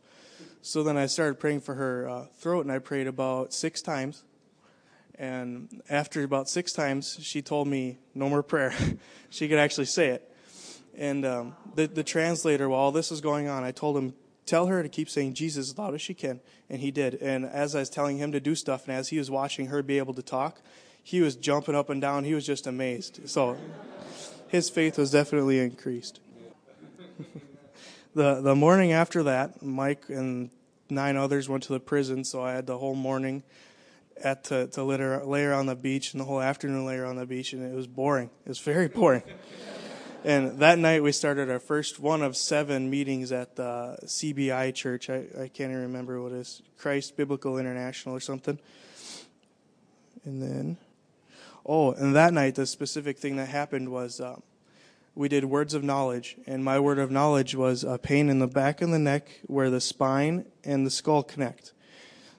So 0.66 0.82
then 0.82 0.96
I 0.96 1.08
started 1.08 1.42
praying 1.42 1.60
for 1.60 1.76
her 1.76 2.08
uh, 2.08 2.26
throat, 2.38 2.62
and 2.62 2.72
I 2.72 2.80
prayed 2.80 3.06
about 3.06 3.54
six 3.54 3.82
times. 3.82 4.24
And 5.16 5.82
after 5.90 6.24
about 6.24 6.48
six 6.48 6.72
times, 6.72 7.20
she 7.22 7.42
told 7.42 7.68
me 7.68 7.98
no 8.16 8.30
more 8.30 8.42
prayer. 8.42 8.74
she 9.30 9.50
could 9.50 9.60
actually 9.60 9.88
say 9.88 10.12
it. 10.12 10.34
And 10.98 11.26
um, 11.26 11.58
the, 11.76 11.88
the 11.88 12.04
translator, 12.04 12.70
while 12.70 12.80
all 12.80 12.92
this 12.94 13.12
was 13.12 13.20
going 13.20 13.50
on, 13.50 13.66
I 13.66 13.72
told 13.72 13.98
him, 13.98 14.14
tell 14.46 14.68
her 14.68 14.82
to 14.82 14.88
keep 14.88 15.10
saying 15.10 15.34
Jesus 15.34 15.72
as 15.72 15.78
loud 15.78 15.96
as 15.96 16.02
she 16.02 16.14
can. 16.14 16.40
And 16.70 16.80
he 16.80 16.92
did. 16.92 17.16
And 17.16 17.46
as 17.46 17.76
I 17.76 17.80
was 17.80 17.90
telling 17.90 18.18
him 18.18 18.32
to 18.32 18.40
do 18.40 18.56
stuff, 18.56 18.88
and 18.88 18.96
as 18.96 19.10
he 19.10 19.18
was 19.18 19.30
watching 19.30 19.66
her 19.66 19.84
be 19.84 19.98
able 19.98 20.14
to 20.14 20.24
talk, 20.24 20.62
he 21.04 21.20
was 21.20 21.36
jumping 21.36 21.76
up 21.76 21.90
and 21.90 22.00
down. 22.00 22.24
He 22.24 22.34
was 22.34 22.46
just 22.46 22.68
amazed. 22.68 23.28
So 23.30 23.58
his 24.48 24.70
faith 24.70 24.98
was 24.98 25.12
definitely 25.12 25.60
increased 25.60 26.22
the 28.14 28.42
the 28.42 28.56
morning 28.56 28.92
after 28.92 29.24
that, 29.24 29.62
Mike 29.62 30.06
and 30.10 30.50
nine 30.90 31.18
others 31.18 31.50
went 31.50 31.64
to 31.64 31.74
the 31.74 31.80
prison, 31.80 32.24
so 32.24 32.42
I 32.42 32.54
had 32.54 32.68
the 32.68 32.78
whole 32.78 32.96
morning 32.96 33.44
at 34.24 34.46
to, 34.46 34.68
to 34.68 34.84
litter, 34.84 35.24
lay 35.26 35.52
on 35.52 35.66
the 35.66 35.76
beach 35.76 36.14
and 36.14 36.22
the 36.22 36.26
whole 36.26 36.42
afternoon 36.42 36.86
lay 36.86 37.02
on 37.02 37.16
the 37.16 37.26
beach, 37.26 37.54
and 37.54 37.64
it 37.64 37.76
was 37.76 37.88
boring. 37.88 38.30
It 38.46 38.50
was 38.50 38.60
very 38.60 38.88
boring. 39.00 39.24
and 40.24 40.60
that 40.60 40.78
night 40.80 41.04
we 41.04 41.12
started 41.12 41.50
our 41.50 41.60
first 41.60 42.00
one 42.00 42.22
of 42.22 42.38
seven 42.38 42.90
meetings 42.90 43.32
at 43.32 43.56
the 43.56 43.98
CBI 44.06 44.74
church. 44.74 45.10
I, 45.10 45.26
I 45.40 45.48
can't 45.48 45.72
even 45.72 45.82
remember 45.82 46.22
what 46.22 46.32
it 46.32 46.40
is, 46.40 46.62
Christ 46.78 47.18
Biblical 47.18 47.58
International 47.58 48.16
or 48.16 48.20
something. 48.20 48.60
And 50.26 50.42
then, 50.42 50.78
oh, 51.66 51.92
and 51.94 52.16
that 52.16 52.34
night 52.34 52.56
the 52.56 52.66
specific 52.66 53.18
thing 53.18 53.38
that 53.38 53.50
happened 53.50 53.90
was. 53.90 54.22
Um, 54.22 54.44
we 55.16 55.30
did 55.30 55.46
words 55.46 55.74
of 55.74 55.84
knowledge, 55.84 56.38
and 56.48 56.64
my 56.64 56.80
word 56.80 56.98
of 56.98 57.12
knowledge 57.12 57.56
was 57.56 57.84
a 57.84 57.98
pain 57.98 58.30
in 58.30 58.40
the 58.40 58.48
back 58.48 58.82
and 58.82 58.94
the 58.94 59.00
neck 59.00 59.28
where 59.46 59.70
the 59.70 59.82
spine 59.82 60.46
and 60.64 60.86
the 60.86 60.92
skull 60.92 61.24
connect. 61.24 61.74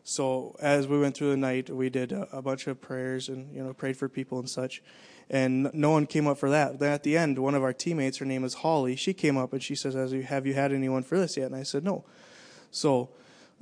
So 0.03 0.57
as 0.61 0.87
we 0.89 0.99
went 0.99 1.17
through 1.17 1.31
the 1.31 1.37
night, 1.37 1.71
we 1.71 1.89
did 1.89 2.13
a, 2.13 2.43
bunch 2.43 2.67
of 2.67 2.81
prayers 2.81 3.29
and 3.29 3.55
you 3.55 3.63
know 3.63 3.73
prayed 3.73 3.97
for 3.97 4.09
people 4.09 4.39
and 4.39 4.51
such, 4.51 4.83
and 5.31 5.71
no 5.73 5.91
one 5.91 6.07
came 6.07 6.27
up 6.27 6.37
for 6.37 6.51
that. 6.51 6.79
Then 6.79 6.93
at 6.93 7.05
the 7.05 7.17
end, 7.17 7.39
one 7.39 7.55
of 7.55 7.63
our 7.63 7.73
teammates, 7.73 8.19
her 8.19 8.27
name 8.27 8.45
is 8.45 8.55
Holly, 8.55 8.97
she 8.97 9.15
came 9.15 9.39
up 9.39 9.53
and 9.53 9.63
she 9.63 9.75
says, 9.75 9.95
"Have 9.95 10.47
you 10.47 10.55
had 10.55 10.73
anyone 10.73 11.05
for 11.05 11.19
this 11.19 11.37
yet?" 11.37 11.47
And 11.47 11.57
I 11.57 11.63
said, 11.63 11.85
"No." 11.85 12.05
So 12.71 13.11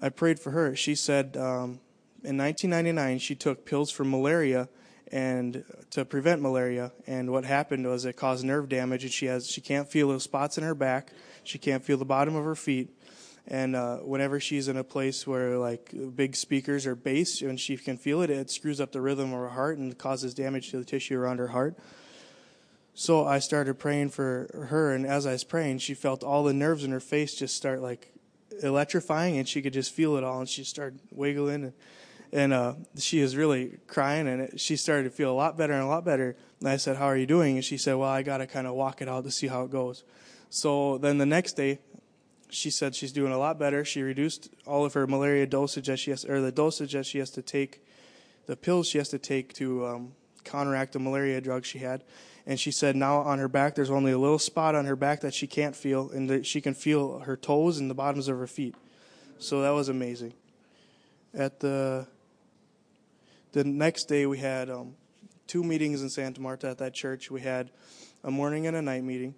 I 0.01 0.09
prayed 0.09 0.39
for 0.41 0.51
her. 0.51 0.75
She 0.77 0.95
said. 0.95 1.37
Um, 1.37 1.81
in 2.25 2.37
1999, 2.37 3.19
she 3.19 3.35
took 3.35 3.65
pills 3.65 3.91
for 3.91 4.05
malaria 4.05 4.69
and 5.13 5.63
to 5.91 6.05
prevent 6.07 6.41
malaria. 6.41 6.91
And 7.07 7.31
what 7.31 7.45
happened 7.45 7.87
was 7.87 8.07
it 8.07 8.17
caused 8.17 8.45
nerve 8.45 8.69
damage, 8.69 9.05
and 9.05 9.13
she 9.13 9.27
has 9.27 9.47
she 9.47 9.61
can't 9.61 9.89
feel 9.89 10.09
those 10.09 10.25
spots 10.25 10.57
in 10.59 10.65
her 10.65 10.75
back. 10.75 11.13
She 11.45 11.59
can't 11.59 11.85
feel 11.85 11.99
the 11.99 12.05
bottom 12.05 12.35
of 12.35 12.45
her 12.45 12.55
feet. 12.57 12.89
And 13.47 13.75
uh, 13.75 13.99
whenever 13.99 14.39
she's 14.39 14.69
in 14.69 14.77
a 14.77 14.85
place 14.85 15.27
where 15.27 15.59
like 15.59 15.93
big 16.17 16.35
speakers 16.35 16.87
or 16.87 16.95
bass, 16.95 17.43
and 17.43 17.61
she 17.61 17.77
can 17.77 17.99
feel 17.99 18.23
it, 18.23 18.31
it 18.31 18.51
screws 18.51 18.81
up 18.81 18.93
the 18.93 19.01
rhythm 19.01 19.33
of 19.33 19.39
her 19.39 19.49
heart 19.51 19.79
and 19.79 19.97
causes 19.99 20.33
damage 20.33 20.71
to 20.71 20.79
the 20.79 20.85
tissue 20.85 21.19
around 21.19 21.39
her 21.39 21.49
heart. 21.49 21.77
So 22.95 23.27
I 23.27 23.39
started 23.39 23.79
praying 23.79 24.11
for 24.11 24.67
her, 24.69 24.93
and 24.93 25.07
as 25.07 25.27
I 25.27 25.33
was 25.33 25.45
praying, 25.45 25.79
she 25.79 25.95
felt 25.95 26.23
all 26.23 26.45
the 26.45 26.53
nerves 26.53 26.85
in 26.85 26.93
her 26.93 27.01
face 27.01 27.35
just 27.35 27.57
start 27.57 27.83
like 27.83 28.13
electrifying, 28.63 29.39
and 29.39 29.49
she 29.49 29.61
could 29.61 29.73
just 29.73 29.93
feel 29.93 30.17
it 30.17 30.25
all, 30.25 30.41
and 30.41 30.49
she 30.49 30.63
started 30.63 31.01
wiggling, 31.11 31.65
and, 31.65 31.73
and 32.33 32.53
uh, 32.53 32.75
she 32.97 33.21
was 33.21 33.37
really 33.37 33.79
crying, 33.87 34.27
and 34.27 34.43
it, 34.43 34.61
she 34.61 34.77
started 34.77 35.05
to 35.05 35.11
feel 35.11 35.31
a 35.31 35.35
lot 35.35 35.57
better 35.57 35.73
and 35.73 35.83
a 35.83 35.87
lot 35.87 36.05
better. 36.05 36.37
And 36.61 36.69
I 36.69 36.77
said, 36.77 36.97
"How 36.97 37.07
are 37.07 37.17
you 37.17 37.27
doing?" 37.27 37.57
And 37.57 37.65
she 37.65 37.77
said, 37.77 37.95
"Well, 37.95 38.09
I 38.09 38.23
got 38.23 38.39
to 38.39 38.47
kind 38.47 38.67
of 38.67 38.75
walk 38.75 39.03
it 39.03 39.09
out 39.09 39.25
to 39.25 39.31
see 39.31 39.49
how 39.49 39.65
it 39.65 39.71
goes." 39.71 40.05
So 40.51 40.99
then 40.99 41.19
the 41.19 41.27
next 41.27 41.55
day, 41.55 41.79
she 42.51 42.71
said 42.71 42.95
she's 42.95 43.13
doing 43.13 43.33
a 43.33 43.39
lot 43.39 43.59
better. 43.59 43.85
She 43.85 44.03
reduced 44.03 44.51
all 44.67 44.85
of 44.85 44.95
her 44.95 45.07
malaria 45.07 45.47
dosage 45.47 45.87
that 45.87 45.99
she 45.99 46.11
has, 46.11 46.25
or 46.25 46.41
the 46.41 46.53
dosage 46.53 46.93
that 46.93 47.07
she 47.07 47.19
has 47.19 47.31
to 47.33 47.43
take, 47.43 47.85
the 48.47 48.57
pills 48.57 48.89
she 48.89 48.99
has 48.99 49.09
to 49.11 49.19
take 49.19 49.53
to 49.55 49.87
um, 49.87 50.13
counteract 50.45 50.93
the 50.93 50.99
malaria 50.99 51.41
drug 51.41 51.65
she 51.65 51.79
had 51.79 52.03
and 52.47 52.59
she 52.59 52.71
said 52.71 52.97
now 52.97 53.19
on 53.19 53.39
her 53.39 53.49
back 53.49 53.75
there's 53.75 53.91
only 53.91 54.13
a 54.13 54.19
little 54.19 54.39
spot 54.39 54.75
on 54.75 54.85
her 54.85 54.97
back 54.97 55.21
that 55.21 55.35
she 55.35 55.47
can't 55.47 55.77
feel 55.77 56.11
and 56.11 56.29
that 56.29 56.47
she 56.47 56.61
can 56.61 56.75
feel 56.75 57.21
her 57.21 57.37
toes 57.37 57.79
and 57.79 57.89
the 57.89 57.95
bottoms 57.95 58.29
of 58.29 58.39
her 58.39 58.47
feet 58.47 58.75
so 59.39 59.63
that 59.63 59.71
was 59.71 59.89
amazing 59.89 60.33
at 61.35 61.61
the 61.61 62.07
the 63.53 63.65
next 63.65 64.05
day 64.05 64.27
we 64.27 64.39
had 64.39 64.71
um, 64.71 64.95
two 65.47 65.63
meetings 65.63 66.03
in 66.03 66.09
santa 66.09 66.41
marta 66.41 66.69
at 66.69 66.79
that 66.79 66.95
church. 66.95 67.31
We 67.31 67.43
had 67.43 67.71
a 68.25 68.31
morning 68.31 68.67
and 68.67 68.77
a 68.77 68.83
night 68.83 69.05
meeting. 69.05 69.35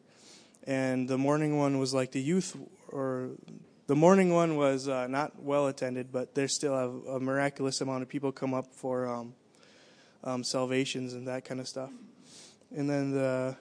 And 0.66 1.08
the 1.08 1.18
morning 1.18 1.58
one 1.58 1.78
was 1.78 1.92
like 1.92 2.12
the 2.12 2.22
youth 2.22 2.56
or 2.88 3.30
the 3.86 3.96
morning 3.96 4.32
one 4.32 4.56
was 4.56 4.88
uh, 4.88 5.08
not 5.08 5.42
well 5.42 5.66
attended 5.66 6.10
but 6.10 6.34
there's 6.34 6.54
still 6.54 6.74
a, 6.74 7.16
a, 7.16 7.20
miraculous 7.20 7.80
amount 7.82 8.02
of 8.02 8.08
people 8.08 8.32
come 8.32 8.54
up 8.54 8.72
for 8.72 9.06
um, 9.06 9.34
um, 10.22 10.42
salvations 10.42 11.12
and 11.12 11.28
that 11.28 11.44
kind 11.44 11.60
of 11.60 11.68
stuff. 11.68 11.90
And 12.74 12.88
then 12.88 13.10
the 13.12 13.56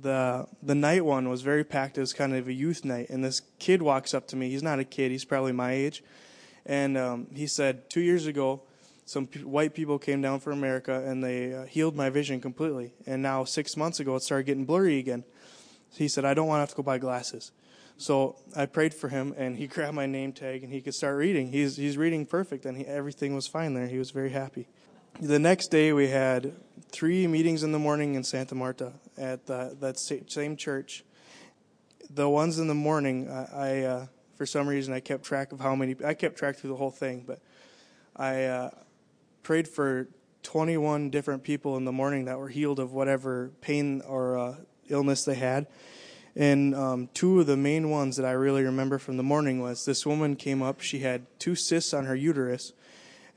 the 0.00 0.46
the 0.62 0.74
night 0.74 1.04
one 1.04 1.28
was 1.28 1.42
very 1.42 1.64
packed. 1.64 1.96
It 1.96 2.00
was 2.00 2.12
kind 2.12 2.34
of 2.34 2.48
a 2.48 2.52
youth 2.52 2.84
night, 2.84 3.08
and 3.10 3.24
this 3.24 3.40
kid 3.58 3.82
walks 3.82 4.14
up 4.14 4.28
to 4.28 4.36
me. 4.36 4.50
He's 4.50 4.62
not 4.62 4.78
a 4.78 4.84
kid; 4.84 5.10
he's 5.10 5.24
probably 5.24 5.50
my 5.50 5.72
age, 5.72 6.04
and 6.64 6.96
um, 6.96 7.26
he 7.34 7.48
said, 7.48 7.90
two 7.90 8.00
years 8.00 8.26
ago, 8.26 8.62
some 9.08 9.26
p- 9.26 9.42
white 9.42 9.72
people 9.72 9.98
came 9.98 10.20
down 10.20 10.38
from 10.38 10.52
America 10.52 11.02
and 11.06 11.24
they 11.24 11.54
uh, 11.54 11.64
healed 11.64 11.96
my 11.96 12.10
vision 12.10 12.42
completely. 12.42 12.92
And 13.06 13.22
now 13.22 13.44
six 13.44 13.74
months 13.74 14.00
ago, 14.00 14.16
it 14.16 14.22
started 14.22 14.44
getting 14.44 14.66
blurry 14.66 14.98
again. 14.98 15.24
He 15.94 16.08
said, 16.08 16.26
I 16.26 16.34
don't 16.34 16.46
want 16.46 16.58
to 16.58 16.60
have 16.60 16.68
to 16.70 16.76
go 16.76 16.82
buy 16.82 16.98
glasses. 16.98 17.50
So 17.96 18.36
I 18.54 18.66
prayed 18.66 18.92
for 18.92 19.08
him, 19.08 19.34
and 19.38 19.56
he 19.56 19.66
grabbed 19.74 19.94
my 19.94 20.04
name 20.04 20.34
tag, 20.34 20.62
and 20.62 20.70
he 20.70 20.82
could 20.82 20.94
start 20.94 21.16
reading. 21.16 21.50
He's 21.50 21.78
he's 21.78 21.96
reading 21.96 22.26
perfect, 22.26 22.66
and 22.66 22.76
he, 22.76 22.84
everything 22.84 23.34
was 23.34 23.46
fine 23.46 23.72
there. 23.72 23.86
He 23.86 23.98
was 23.98 24.10
very 24.10 24.30
happy. 24.30 24.68
The 25.20 25.38
next 25.38 25.68
day, 25.68 25.94
we 25.94 26.08
had 26.08 26.52
three 26.92 27.26
meetings 27.26 27.62
in 27.62 27.72
the 27.72 27.78
morning 27.78 28.14
in 28.14 28.24
Santa 28.24 28.54
Marta 28.54 28.92
at 29.16 29.46
that 29.46 29.98
same 30.26 30.56
church. 30.56 31.02
The 32.10 32.28
ones 32.28 32.58
in 32.58 32.68
the 32.68 32.74
morning, 32.74 33.28
I, 33.30 33.46
I 33.54 33.82
uh, 33.84 34.06
for 34.36 34.44
some 34.44 34.68
reason, 34.68 34.92
I 34.92 35.00
kept 35.00 35.24
track 35.24 35.52
of 35.52 35.60
how 35.60 35.74
many. 35.74 35.96
I 36.04 36.12
kept 36.12 36.36
track 36.36 36.56
through 36.56 36.70
the 36.70 36.76
whole 36.76 36.90
thing, 36.90 37.24
but 37.26 37.40
I 38.14 38.44
uh, 38.44 38.70
prayed 39.48 39.66
for 39.66 40.06
21 40.42 41.08
different 41.08 41.42
people 41.42 41.78
in 41.78 41.86
the 41.86 41.90
morning 41.90 42.26
that 42.26 42.38
were 42.38 42.50
healed 42.50 42.78
of 42.78 42.92
whatever 42.92 43.50
pain 43.62 44.02
or 44.06 44.36
uh, 44.36 44.54
illness 44.90 45.24
they 45.24 45.36
had. 45.36 45.66
And 46.36 46.74
um, 46.74 47.08
two 47.14 47.40
of 47.40 47.46
the 47.46 47.56
main 47.56 47.88
ones 47.88 48.18
that 48.18 48.26
I 48.26 48.32
really 48.32 48.62
remember 48.62 48.98
from 48.98 49.16
the 49.16 49.22
morning 49.22 49.62
was 49.62 49.86
this 49.86 50.04
woman 50.04 50.36
came 50.36 50.60
up. 50.60 50.82
She 50.82 50.98
had 50.98 51.24
two 51.38 51.54
cysts 51.54 51.94
on 51.94 52.04
her 52.04 52.14
uterus, 52.14 52.74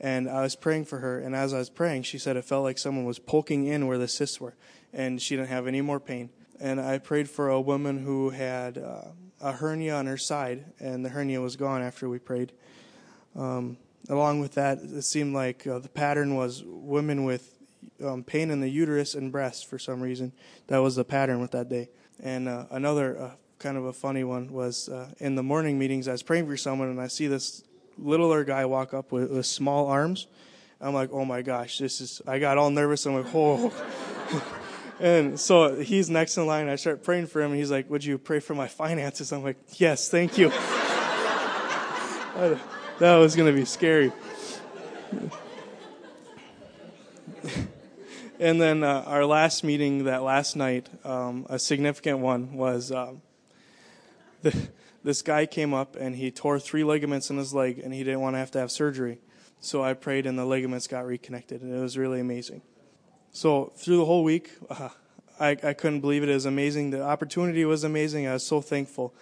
and 0.00 0.28
I 0.28 0.42
was 0.42 0.54
praying 0.54 0.84
for 0.84 0.98
her. 0.98 1.18
And 1.18 1.34
as 1.34 1.54
I 1.54 1.58
was 1.60 1.70
praying, 1.70 2.02
she 2.02 2.18
said 2.18 2.36
it 2.36 2.44
felt 2.44 2.62
like 2.62 2.76
someone 2.76 3.06
was 3.06 3.18
poking 3.18 3.66
in 3.66 3.86
where 3.86 3.96
the 3.96 4.06
cysts 4.06 4.38
were, 4.38 4.54
and 4.92 5.18
she 5.18 5.34
didn't 5.34 5.48
have 5.48 5.66
any 5.66 5.80
more 5.80 5.98
pain. 5.98 6.28
And 6.60 6.78
I 6.78 6.98
prayed 6.98 7.30
for 7.30 7.48
a 7.48 7.58
woman 7.58 8.04
who 8.04 8.28
had 8.28 8.76
uh, 8.76 9.12
a 9.40 9.52
hernia 9.52 9.94
on 9.94 10.04
her 10.04 10.18
side, 10.18 10.66
and 10.78 11.06
the 11.06 11.08
hernia 11.08 11.40
was 11.40 11.56
gone 11.56 11.80
after 11.80 12.06
we 12.06 12.18
prayed. 12.18 12.52
Um, 13.34 13.78
along 14.08 14.40
with 14.40 14.54
that, 14.54 14.78
it 14.78 15.02
seemed 15.02 15.34
like 15.34 15.66
uh, 15.66 15.78
the 15.78 15.88
pattern 15.88 16.34
was 16.34 16.62
women 16.66 17.24
with 17.24 17.58
um, 18.04 18.24
pain 18.24 18.50
in 18.50 18.60
the 18.60 18.68
uterus 18.68 19.14
and 19.14 19.30
breast 19.30 19.66
for 19.66 19.78
some 19.78 20.00
reason. 20.00 20.32
That 20.68 20.78
was 20.78 20.96
the 20.96 21.04
pattern 21.04 21.40
with 21.40 21.52
that 21.52 21.68
day. 21.68 21.90
And 22.22 22.48
uh, 22.48 22.66
another 22.70 23.18
uh, 23.18 23.30
kind 23.58 23.76
of 23.76 23.84
a 23.84 23.92
funny 23.92 24.24
one 24.24 24.52
was 24.52 24.88
uh, 24.88 25.10
in 25.18 25.34
the 25.34 25.42
morning 25.42 25.78
meetings, 25.78 26.08
I 26.08 26.12
was 26.12 26.22
praying 26.22 26.46
for 26.46 26.56
someone, 26.56 26.88
and 26.88 27.00
I 27.00 27.06
see 27.06 27.26
this 27.26 27.62
littler 27.98 28.44
guy 28.44 28.64
walk 28.64 28.94
up 28.94 29.12
with, 29.12 29.30
with 29.30 29.46
small 29.46 29.86
arms. 29.86 30.26
I'm 30.80 30.94
like, 30.94 31.10
oh 31.12 31.24
my 31.24 31.42
gosh, 31.42 31.78
this 31.78 32.00
is. 32.00 32.20
I 32.26 32.40
got 32.40 32.58
all 32.58 32.70
nervous. 32.70 33.06
I'm 33.06 33.14
like, 33.14 33.32
oh. 33.32 33.72
and 35.00 35.38
so 35.38 35.76
he's 35.76 36.10
next 36.10 36.36
in 36.36 36.46
line. 36.46 36.68
I 36.68 36.74
start 36.74 37.04
praying 37.04 37.28
for 37.28 37.40
him, 37.40 37.52
and 37.52 37.58
he's 37.60 37.70
like, 37.70 37.88
"Would 37.88 38.04
you 38.04 38.18
pray 38.18 38.40
for 38.40 38.56
my 38.56 38.66
finances?" 38.66 39.32
I'm 39.32 39.44
like, 39.44 39.58
"Yes, 39.78 40.08
thank 40.08 40.38
you." 40.38 40.50
that 43.02 43.16
was 43.16 43.34
going 43.34 43.52
to 43.52 43.58
be 43.60 43.64
scary. 43.64 44.12
and 48.38 48.60
then 48.60 48.84
uh, 48.84 49.02
our 49.08 49.26
last 49.26 49.64
meeting 49.64 50.04
that 50.04 50.22
last 50.22 50.54
night, 50.54 50.88
um, 51.04 51.44
a 51.50 51.58
significant 51.58 52.20
one 52.20 52.52
was 52.52 52.92
um, 52.92 53.20
the 54.42 54.68
this 55.02 55.20
guy 55.20 55.46
came 55.46 55.74
up 55.74 55.96
and 55.96 56.14
he 56.14 56.30
tore 56.30 56.60
three 56.60 56.84
ligaments 56.84 57.28
in 57.28 57.38
his 57.38 57.52
leg 57.52 57.80
and 57.80 57.92
he 57.92 58.04
didn't 58.04 58.20
want 58.20 58.34
to 58.34 58.38
have 58.38 58.52
to 58.52 58.60
have 58.60 58.70
surgery. 58.70 59.18
So 59.58 59.82
I 59.82 59.94
prayed 59.94 60.24
and 60.24 60.38
the 60.38 60.44
ligaments 60.44 60.86
got 60.86 61.04
reconnected 61.04 61.60
and 61.60 61.74
it 61.74 61.80
was 61.80 61.98
really 61.98 62.20
amazing. 62.20 62.62
So 63.32 63.72
through 63.74 63.96
the 63.96 64.04
whole 64.04 64.22
week, 64.22 64.52
uh, 64.70 64.90
I, 65.40 65.56
I 65.60 65.72
couldn't 65.72 66.02
believe 66.02 66.22
it. 66.22 66.28
It 66.28 66.34
was 66.34 66.46
amazing. 66.46 66.90
The 66.90 67.02
opportunity 67.02 67.64
was 67.64 67.82
amazing. 67.82 68.28
I 68.28 68.34
was 68.34 68.46
so 68.46 68.60
thankful. 68.60 69.12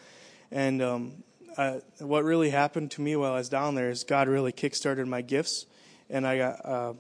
And 0.50 0.82
um, 0.82 1.22
I, 1.58 1.80
what 1.98 2.24
really 2.24 2.50
happened 2.50 2.90
to 2.92 3.00
me 3.00 3.16
while 3.16 3.32
I 3.32 3.38
was 3.38 3.48
down 3.48 3.74
there 3.74 3.90
is 3.90 4.04
God 4.04 4.28
really 4.28 4.52
kickstarted 4.52 5.06
my 5.06 5.22
gifts, 5.22 5.66
and 6.08 6.26
I 6.26 6.38
got 6.38 6.64
uh, 6.64 6.92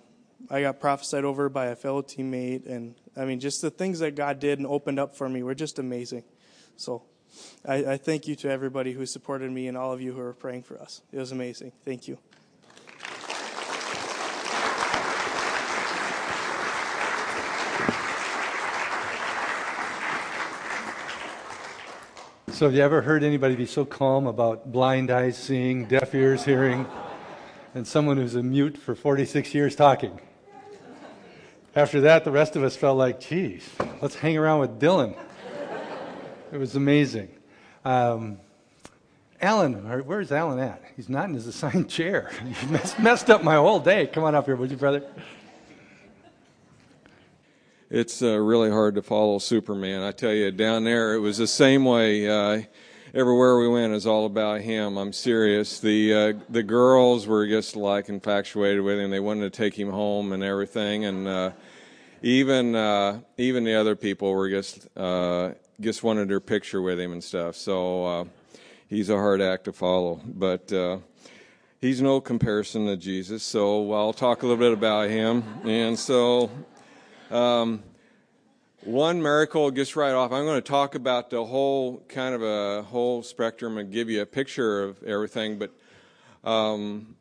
I 0.50 0.62
got 0.62 0.80
prophesied 0.80 1.24
over 1.24 1.48
by 1.48 1.66
a 1.66 1.76
fellow 1.76 2.02
teammate, 2.02 2.66
and 2.66 2.94
I 3.16 3.24
mean 3.24 3.40
just 3.40 3.62
the 3.62 3.70
things 3.70 4.00
that 4.00 4.14
God 4.14 4.40
did 4.40 4.58
and 4.58 4.66
opened 4.66 4.98
up 4.98 5.16
for 5.16 5.28
me 5.28 5.42
were 5.42 5.54
just 5.54 5.78
amazing. 5.78 6.24
So 6.76 7.02
I, 7.66 7.92
I 7.92 7.96
thank 7.96 8.26
you 8.26 8.34
to 8.36 8.50
everybody 8.50 8.92
who 8.92 9.06
supported 9.06 9.50
me 9.50 9.68
and 9.68 9.76
all 9.76 9.92
of 9.92 10.00
you 10.00 10.12
who 10.12 10.20
are 10.20 10.32
praying 10.32 10.62
for 10.64 10.80
us. 10.80 11.02
It 11.12 11.18
was 11.18 11.32
amazing. 11.32 11.72
Thank 11.84 12.08
you. 12.08 12.18
So, 22.60 22.66
have 22.66 22.74
you 22.74 22.82
ever 22.82 23.00
heard 23.00 23.24
anybody 23.24 23.56
be 23.56 23.64
so 23.64 23.86
calm 23.86 24.26
about 24.26 24.70
blind 24.70 25.10
eyes 25.10 25.38
seeing, 25.38 25.86
deaf 25.86 26.14
ears 26.14 26.44
hearing, 26.44 26.86
and 27.74 27.86
someone 27.86 28.18
who's 28.18 28.34
a 28.34 28.42
mute 28.42 28.76
for 28.76 28.94
46 28.94 29.54
years 29.54 29.74
talking? 29.74 30.20
After 31.74 32.02
that, 32.02 32.24
the 32.24 32.30
rest 32.30 32.56
of 32.56 32.62
us 32.62 32.76
felt 32.76 32.98
like, 32.98 33.18
geez, 33.18 33.66
let's 34.02 34.14
hang 34.14 34.36
around 34.36 34.60
with 34.60 34.78
Dylan. 34.78 35.16
It 36.52 36.58
was 36.58 36.76
amazing. 36.76 37.30
Um, 37.82 38.38
Alan, 39.40 40.04
where's 40.04 40.30
Alan 40.30 40.58
at? 40.58 40.82
He's 40.96 41.08
not 41.08 41.30
in 41.30 41.34
his 41.34 41.46
assigned 41.46 41.88
chair. 41.88 42.30
You 42.44 42.68
messed, 42.68 42.98
messed 42.98 43.30
up 43.30 43.42
my 43.42 43.54
whole 43.54 43.80
day. 43.80 44.06
Come 44.06 44.24
on 44.24 44.34
up 44.34 44.44
here, 44.44 44.56
would 44.56 44.70
you, 44.70 44.76
brother? 44.76 45.02
It's 47.92 48.22
uh, 48.22 48.38
really 48.38 48.70
hard 48.70 48.94
to 48.94 49.02
follow 49.02 49.40
Superman. 49.40 50.02
I 50.02 50.12
tell 50.12 50.32
you, 50.32 50.52
down 50.52 50.84
there, 50.84 51.14
it 51.14 51.18
was 51.18 51.38
the 51.38 51.48
same 51.48 51.84
way. 51.84 52.28
Uh, 52.28 52.62
everywhere 53.12 53.58
we 53.58 53.66
went 53.66 53.92
is 53.94 54.06
all 54.06 54.26
about 54.26 54.60
him. 54.60 54.96
I'm 54.96 55.12
serious. 55.12 55.80
The 55.80 56.14
uh, 56.14 56.32
the 56.48 56.62
girls 56.62 57.26
were 57.26 57.48
just 57.48 57.74
like 57.74 58.08
infatuated 58.08 58.82
with 58.82 59.00
him. 59.00 59.10
They 59.10 59.18
wanted 59.18 59.52
to 59.52 59.56
take 59.58 59.76
him 59.76 59.90
home 59.90 60.32
and 60.32 60.44
everything, 60.44 61.04
and 61.04 61.26
uh, 61.26 61.50
even 62.22 62.76
uh, 62.76 63.22
even 63.38 63.64
the 63.64 63.74
other 63.74 63.96
people 63.96 64.32
were 64.34 64.48
just 64.48 64.86
uh, 64.96 65.54
just 65.80 66.04
wanted 66.04 66.28
their 66.28 66.38
picture 66.38 66.80
with 66.80 67.00
him 67.00 67.10
and 67.10 67.24
stuff. 67.24 67.56
So 67.56 68.04
uh, 68.06 68.24
he's 68.86 69.10
a 69.10 69.16
hard 69.16 69.40
act 69.40 69.64
to 69.64 69.72
follow, 69.72 70.20
but 70.24 70.72
uh, 70.72 70.98
he's 71.80 72.00
no 72.00 72.20
comparison 72.20 72.86
to 72.86 72.96
Jesus. 72.96 73.42
So 73.42 73.92
I'll 73.92 74.12
talk 74.12 74.44
a 74.44 74.46
little 74.46 74.60
bit 74.60 74.72
about 74.72 75.08
him. 75.08 75.42
And 75.64 75.98
so, 75.98 76.50
um, 77.30 77.82
one 78.82 79.22
miracle 79.22 79.70
just 79.70 79.94
right 79.94 80.12
off. 80.12 80.32
I'm 80.32 80.44
going 80.44 80.60
to 80.60 80.68
talk 80.68 80.94
about 80.94 81.30
the 81.30 81.44
whole 81.44 82.02
kind 82.08 82.34
of 82.34 82.42
a 82.42 82.82
whole 82.82 83.22
spectrum 83.22 83.78
and 83.78 83.92
give 83.92 84.10
you 84.10 84.22
a 84.22 84.26
picture 84.26 84.82
of 84.82 85.02
everything. 85.02 85.58
But 85.58 85.70
um, 86.48 87.16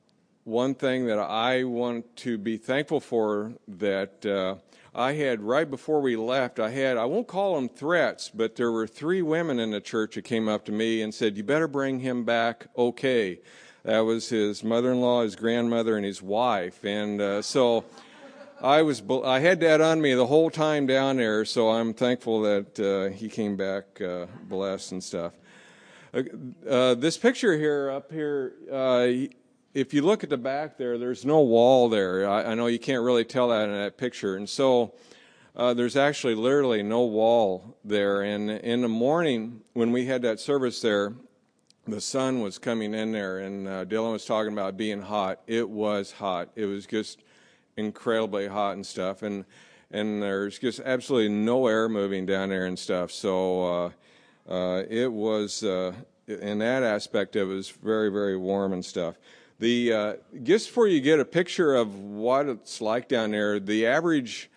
one 0.46 0.74
thing 0.74 1.08
that 1.08 1.20
I 1.20 1.64
want 1.66 2.16
to 2.18 2.38
be 2.38 2.58
thankful 2.58 3.00
for 3.00 3.54
that 3.68 4.26
uh, 4.26 4.56
I 4.96 5.14
had 5.14 5.42
right 5.42 5.70
before 5.70 6.02
we 6.02 6.16
left, 6.16 6.60
I 6.60 6.70
had, 6.70 6.98
I 6.98 7.06
won't 7.06 7.28
call 7.28 7.56
them 7.56 7.70
threats, 7.70 8.32
but 8.34 8.56
there 8.56 8.72
were 8.72 8.88
three 8.88 9.22
women 9.22 9.60
in 9.60 9.72
the 9.72 9.82
church 9.82 10.16
that 10.16 10.24
came 10.24 10.48
up 10.48 10.66
to 10.66 10.72
me 10.72 11.02
and 11.02 11.14
said, 11.14 11.38
You 11.38 11.44
better 11.44 11.68
bring 11.68 12.00
him 12.00 12.24
back 12.24 12.68
okay. 12.78 13.40
That 13.84 14.00
was 14.00 14.30
his 14.30 14.64
mother 14.64 14.92
in 14.92 15.02
law, 15.02 15.24
his 15.24 15.36
grandmother, 15.36 15.96
and 15.96 16.06
his 16.06 16.22
wife. 16.22 16.84
And 16.84 17.22
uh, 17.22 17.42
so 17.42 17.86
I 18.62 18.82
was 18.82 19.02
I 19.24 19.40
had 19.40 19.62
that 19.62 19.80
on 19.80 20.02
me 20.02 20.14
the 20.14 20.28
whole 20.28 20.50
time 20.50 20.86
down 20.86 21.18
there, 21.18 21.46
so 21.46 21.70
I'm 21.70 21.94
thankful 21.94 22.42
that 22.42 22.80
uh, 22.80 23.16
he 23.16 23.30
came 23.30 23.56
back 23.56 24.02
uh, 24.02 24.26
blessed 24.44 24.92
and 24.92 25.04
stuff. 25.04 25.34
Uh, 26.14 26.24
uh 26.70 26.96
this 26.96 27.18
picture 27.18 27.58
here 27.58 27.90
up 27.90 28.12
here, 28.12 28.54
uh, 28.72 29.08
if 29.74 29.94
you 29.94 30.02
look 30.02 30.24
at 30.24 30.30
the 30.30 30.38
back 30.38 30.78
there, 30.78 30.98
there's 30.98 31.26
no 31.26 31.40
wall 31.40 31.88
there. 31.88 32.30
I, 32.30 32.52
I, 32.52 32.56
know 32.56 32.68
you 32.68 32.80
can't 32.80 33.04
really 33.04 33.24
tell 33.24 33.50
that 33.50 33.70
in 33.70 33.76
that 33.76 33.98
picture, 33.98 34.36
and 34.36 34.50
so 34.50 34.94
uh, 35.56 35.74
there's 35.74 35.96
actually 35.96 36.36
literally 36.36 36.84
no 36.84 37.04
wall 37.04 37.78
there. 37.86 38.24
And 38.24 38.50
in 38.50 38.82
the 38.82 38.90
morning 38.90 39.62
when 39.74 39.94
we 39.94 40.06
had 40.06 40.22
that 40.24 40.40
service 40.40 40.82
there, 40.82 41.14
the 41.88 42.02
sun 42.02 42.42
was 42.42 42.58
coming 42.58 42.94
in 42.94 43.14
there, 43.14 43.40
and 43.40 43.68
Dylan 43.90 44.12
was 44.12 44.26
talking 44.26 44.52
about 44.52 44.76
being 44.76 45.02
hot. 45.02 45.40
It 45.48 45.70
was 45.70 46.12
hot. 46.12 46.50
It 46.56 46.66
was 46.66 46.86
just 46.86 47.24
incredibly 47.80 48.48
hot 48.48 48.76
and 48.76 48.86
stuff, 48.86 49.24
and 49.24 49.46
and 49.92 50.22
there's 50.22 50.60
just 50.60 50.80
absolutely 50.82 51.30
no 51.30 51.68
air 51.68 51.90
moving 51.90 52.26
down 52.26 52.50
there 52.50 52.66
and 52.66 52.78
stuff. 52.78 53.12
So 53.12 53.92
uh, 54.48 54.52
uh, 54.52 54.84
it 54.90 55.12
was 55.12 55.64
uh, 55.64 55.94
in 56.28 56.60
that 56.60 56.84
aspect, 56.84 57.36
it 57.36 57.46
was 57.46 57.70
very 57.70 58.10
very 58.12 58.38
warm 58.38 58.74
and 58.74 58.86
stuff. 58.86 59.16
The 59.60 59.94
uh, 59.94 60.14
just 60.44 60.68
before 60.68 60.88
you 60.88 61.02
get 61.02 61.20
a 61.20 61.26
picture 61.26 61.76
of 61.76 62.00
what 62.00 62.48
it's 62.48 62.82
like 62.82 63.08
down 63.08 63.32
there, 63.32 63.60
the 63.60 63.88
average 63.88 64.50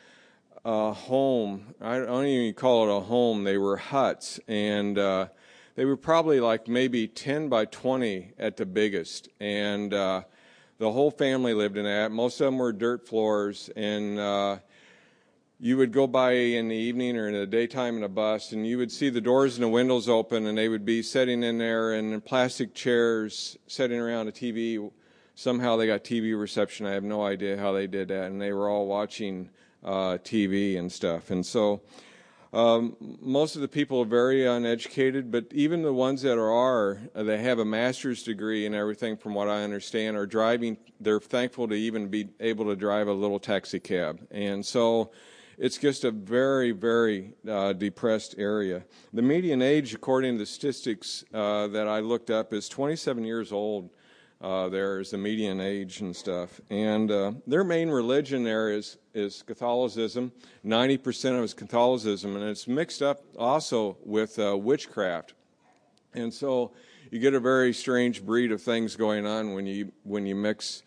uh, 0.64 0.92
home, 0.92 1.74
I 1.80 1.98
don't 1.98 2.26
even 2.26 2.54
call 2.54 2.88
it 2.88 2.96
a 2.96 3.00
home, 3.00 3.44
they 3.44 3.58
were 3.58 3.76
huts, 3.76 4.38
and 4.46 4.98
they 5.74 5.84
were 5.84 5.96
probably 5.96 6.40
like 6.40 6.68
maybe 6.68 7.08
10 7.08 7.48
by 7.48 7.64
20 7.64 8.32
at 8.38 8.56
the 8.56 8.66
biggest. 8.66 9.28
And 9.40 9.94
uh, 9.94 10.22
the 10.82 10.90
whole 10.90 11.12
family 11.12 11.54
lived 11.54 11.76
in 11.76 11.84
that. 11.84 12.10
Most 12.10 12.40
of 12.40 12.46
them 12.46 12.58
were 12.58 12.72
dirt 12.72 13.06
floors, 13.06 13.70
and 13.76 14.18
uh, 14.18 14.56
you 15.60 15.76
would 15.76 15.92
go 15.92 16.08
by 16.08 16.32
in 16.32 16.66
the 16.66 16.74
evening 16.74 17.16
or 17.16 17.28
in 17.28 17.34
the 17.34 17.46
daytime 17.46 17.96
in 17.96 18.02
a 18.02 18.08
bus, 18.08 18.50
and 18.50 18.66
you 18.66 18.78
would 18.78 18.90
see 18.90 19.08
the 19.08 19.20
doors 19.20 19.54
and 19.54 19.62
the 19.62 19.68
windows 19.68 20.08
open, 20.08 20.44
and 20.44 20.58
they 20.58 20.68
would 20.68 20.84
be 20.84 21.00
sitting 21.00 21.44
in 21.44 21.58
there 21.58 21.92
in 21.92 22.20
plastic 22.22 22.74
chairs, 22.74 23.56
sitting 23.68 24.00
around 24.00 24.26
a 24.26 24.32
TV. 24.32 24.90
Somehow 25.36 25.76
they 25.76 25.86
got 25.86 26.02
TV 26.02 26.36
reception. 26.36 26.84
I 26.84 26.94
have 26.94 27.04
no 27.04 27.24
idea 27.24 27.56
how 27.56 27.70
they 27.70 27.86
did 27.86 28.08
that, 28.08 28.32
and 28.32 28.42
they 28.42 28.52
were 28.52 28.68
all 28.68 28.88
watching 28.88 29.50
uh, 29.84 30.18
TV 30.24 30.76
and 30.76 30.90
stuff. 30.90 31.30
And 31.30 31.46
so 31.46 31.80
um, 32.52 32.96
most 33.20 33.56
of 33.56 33.62
the 33.62 33.68
people 33.68 34.00
are 34.02 34.06
very 34.06 34.46
uneducated, 34.46 35.30
but 35.30 35.46
even 35.52 35.82
the 35.82 35.92
ones 35.92 36.22
that 36.22 36.38
are, 36.38 37.00
uh, 37.14 37.22
they 37.22 37.38
have 37.38 37.58
a 37.58 37.64
master's 37.64 38.22
degree 38.22 38.66
and 38.66 38.74
everything, 38.74 39.16
from 39.16 39.34
what 39.34 39.48
I 39.48 39.62
understand, 39.62 40.16
are 40.16 40.26
driving. 40.26 40.76
They're 41.00 41.20
thankful 41.20 41.68
to 41.68 41.74
even 41.74 42.08
be 42.08 42.28
able 42.40 42.66
to 42.66 42.76
drive 42.76 43.08
a 43.08 43.12
little 43.12 43.38
taxi 43.38 43.80
cab, 43.80 44.20
and 44.30 44.64
so 44.64 45.12
it's 45.58 45.78
just 45.78 46.04
a 46.04 46.10
very, 46.10 46.72
very 46.72 47.34
uh, 47.48 47.72
depressed 47.72 48.34
area. 48.38 48.84
The 49.12 49.22
median 49.22 49.62
age, 49.62 49.94
according 49.94 50.34
to 50.34 50.38
the 50.38 50.46
statistics 50.46 51.24
uh, 51.32 51.68
that 51.68 51.88
I 51.88 52.00
looked 52.00 52.30
up, 52.30 52.52
is 52.52 52.68
27 52.68 53.24
years 53.24 53.52
old 53.52 53.90
uh, 54.42 54.68
there 54.68 54.98
is 54.98 55.10
the 55.10 55.18
median 55.18 55.60
age 55.60 56.00
and 56.00 56.14
stuff. 56.14 56.60
And 56.68 57.10
uh, 57.10 57.32
their 57.46 57.62
main 57.62 57.88
religion 57.90 58.42
there 58.42 58.72
is, 58.72 58.98
is 59.14 59.42
Catholicism. 59.42 60.32
90% 60.64 61.34
of 61.34 61.40
it 61.40 61.44
is 61.44 61.54
Catholicism, 61.54 62.36
and 62.36 62.44
it's 62.44 62.66
mixed 62.66 63.02
up 63.02 63.22
also 63.38 63.96
with 64.04 64.38
uh, 64.38 64.56
witchcraft. 64.56 65.34
And 66.14 66.32
so 66.32 66.72
you 67.10 67.18
get 67.18 67.34
a 67.34 67.40
very 67.40 67.72
strange 67.72 68.24
breed 68.24 68.52
of 68.52 68.62
things 68.62 68.96
going 68.96 69.26
on 69.26 69.54
when 69.54 69.66
you, 69.66 69.92
when 70.04 70.26
you 70.26 70.34
mix 70.34 70.82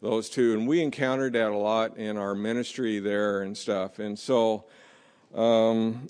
those 0.00 0.28
two. 0.28 0.54
And 0.54 0.66
we 0.66 0.82
encountered 0.82 1.32
that 1.34 1.50
a 1.50 1.56
lot 1.56 1.96
in 1.96 2.16
our 2.16 2.34
ministry 2.34 2.98
there 2.98 3.42
and 3.42 3.56
stuff. 3.56 3.98
And 3.98 4.18
so 4.18 4.64
um, 5.34 6.08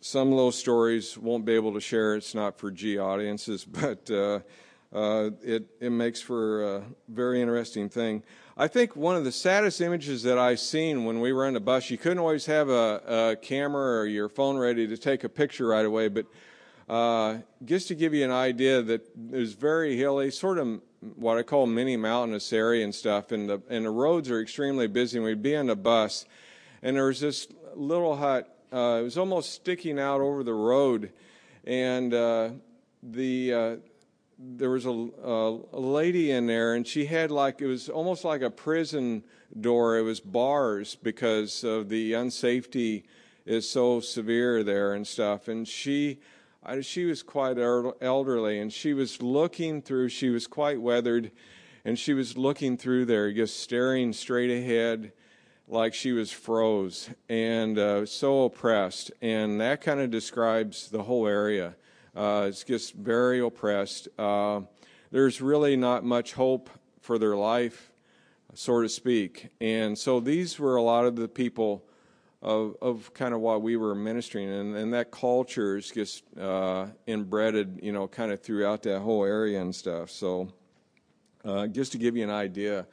some 0.00 0.30
of 0.32 0.36
those 0.38 0.56
stories 0.56 1.16
won't 1.16 1.44
be 1.44 1.54
able 1.54 1.72
to 1.74 1.80
share. 1.80 2.14
It's 2.14 2.34
not 2.34 2.58
for 2.58 2.70
G 2.70 2.98
audiences, 2.98 3.64
but 3.80 4.10
uh, 4.10 4.40
uh, 4.92 5.30
it, 5.42 5.66
it 5.80 5.90
makes 5.90 6.20
for 6.20 6.76
a 6.76 6.82
very 7.08 7.40
interesting 7.40 7.88
thing. 7.88 8.22
I 8.56 8.68
think 8.68 8.94
one 8.94 9.16
of 9.16 9.24
the 9.24 9.32
saddest 9.32 9.80
images 9.80 10.22
that 10.22 10.38
I've 10.38 10.60
seen 10.60 11.04
when 11.04 11.18
we 11.18 11.32
were 11.32 11.44
on 11.44 11.54
the 11.54 11.60
bus, 11.60 11.90
you 11.90 11.98
couldn't 11.98 12.20
always 12.20 12.46
have 12.46 12.68
a, 12.68 13.32
a 13.32 13.36
camera 13.36 13.98
or 13.98 14.06
your 14.06 14.28
phone 14.28 14.56
ready 14.56 14.86
to 14.86 14.96
take 14.96 15.24
a 15.24 15.28
picture 15.28 15.66
right 15.66 15.84
away, 15.84 16.06
but 16.06 16.26
uh, 16.88 17.38
just 17.64 17.88
to 17.88 17.96
give 17.96 18.14
you 18.14 18.24
an 18.24 18.30
idea 18.30 18.80
that 18.80 19.02
it 19.32 19.36
was 19.36 19.54
very 19.54 19.96
hilly, 19.96 20.30
sort 20.30 20.58
of 20.58 20.80
what 21.16 21.36
I 21.36 21.42
call 21.42 21.66
mini 21.66 21.96
mountainous 21.96 22.52
area 22.52 22.84
and 22.84 22.94
stuff, 22.94 23.32
and 23.32 23.48
the, 23.48 23.60
and 23.68 23.86
the 23.86 23.90
roads 23.90 24.30
are 24.30 24.40
extremely 24.40 24.86
busy. 24.86 25.18
And 25.18 25.24
we'd 25.24 25.42
be 25.42 25.56
on 25.56 25.66
the 25.66 25.74
bus, 25.74 26.24
and 26.80 26.96
there 26.96 27.06
was 27.06 27.18
this 27.18 27.48
little 27.74 28.14
hut. 28.14 28.56
Uh, 28.72 28.98
it 29.00 29.02
was 29.02 29.18
almost 29.18 29.52
sticking 29.52 29.98
out 29.98 30.20
over 30.20 30.44
the 30.44 30.54
road, 30.54 31.10
and 31.64 32.14
uh, 32.14 32.50
the 33.02 33.52
uh, 33.52 33.76
there 34.38 34.70
was 34.70 34.86
a, 34.86 34.90
a, 34.90 35.78
lady 35.78 36.30
in 36.30 36.46
there, 36.46 36.74
and 36.74 36.86
she 36.86 37.06
had 37.06 37.30
like 37.30 37.60
it 37.60 37.66
was 37.66 37.88
almost 37.88 38.24
like 38.24 38.42
a 38.42 38.50
prison 38.50 39.24
door. 39.60 39.98
It 39.98 40.02
was 40.02 40.20
bars 40.20 40.96
because 40.96 41.64
of 41.64 41.88
the 41.88 42.12
unsafety 42.12 43.04
is 43.46 43.68
so 43.68 44.00
severe 44.00 44.64
there 44.64 44.94
and 44.94 45.06
stuff. 45.06 45.48
And 45.48 45.68
she, 45.68 46.18
she 46.80 47.04
was 47.04 47.22
quite 47.22 47.58
elderly, 47.58 48.58
and 48.58 48.72
she 48.72 48.94
was 48.94 49.22
looking 49.22 49.82
through. 49.82 50.08
She 50.08 50.30
was 50.30 50.46
quite 50.46 50.80
weathered, 50.80 51.30
and 51.84 51.98
she 51.98 52.14
was 52.14 52.36
looking 52.36 52.76
through 52.76 53.04
there, 53.04 53.32
just 53.32 53.60
staring 53.60 54.12
straight 54.12 54.50
ahead, 54.50 55.12
like 55.68 55.94
she 55.94 56.12
was 56.12 56.30
froze 56.30 57.08
and 57.28 57.78
uh, 57.78 58.04
so 58.04 58.44
oppressed. 58.44 59.12
And 59.22 59.60
that 59.60 59.80
kind 59.80 60.00
of 60.00 60.10
describes 60.10 60.90
the 60.90 61.04
whole 61.04 61.26
area. 61.26 61.76
Uh, 62.14 62.46
it's 62.48 62.64
just 62.64 62.94
very 62.94 63.40
oppressed. 63.40 64.08
Uh, 64.18 64.60
there's 65.10 65.40
really 65.40 65.76
not 65.76 66.04
much 66.04 66.32
hope 66.34 66.70
for 67.00 67.18
their 67.18 67.36
life, 67.36 67.92
so 68.54 68.82
to 68.82 68.88
speak. 68.88 69.48
And 69.60 69.98
so 69.98 70.20
these 70.20 70.58
were 70.58 70.76
a 70.76 70.82
lot 70.82 71.06
of 71.06 71.16
the 71.16 71.28
people 71.28 71.84
of, 72.40 72.76
of 72.82 73.12
kind 73.14 73.34
of 73.34 73.40
what 73.40 73.62
we 73.62 73.76
were 73.76 73.94
ministering, 73.94 74.50
and, 74.50 74.76
and 74.76 74.92
that 74.92 75.10
culture 75.10 75.78
is 75.78 75.90
just 75.90 76.24
uh, 76.38 76.86
you 77.06 77.92
know, 77.92 78.06
kind 78.06 78.32
of 78.32 78.42
throughout 78.42 78.82
that 78.82 79.00
whole 79.00 79.24
area 79.24 79.60
and 79.60 79.74
stuff. 79.74 80.10
So 80.10 80.48
uh, 81.44 81.66
just 81.68 81.92
to 81.92 81.98
give 81.98 82.16
you 82.16 82.24
an 82.24 82.30
idea 82.30 82.86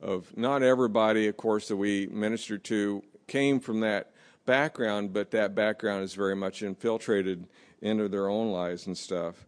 of 0.00 0.36
not 0.36 0.62
everybody, 0.62 1.28
of 1.28 1.36
course, 1.36 1.68
that 1.68 1.76
we 1.76 2.08
minister 2.08 2.58
to 2.58 3.02
came 3.26 3.60
from 3.60 3.80
that 3.80 4.12
background, 4.44 5.12
but 5.12 5.30
that 5.32 5.54
background 5.54 6.04
is 6.04 6.14
very 6.14 6.36
much 6.36 6.62
infiltrated 6.62 7.46
into 7.82 8.08
their 8.08 8.28
own 8.28 8.50
lives 8.52 8.86
and 8.86 8.96
stuff. 8.96 9.46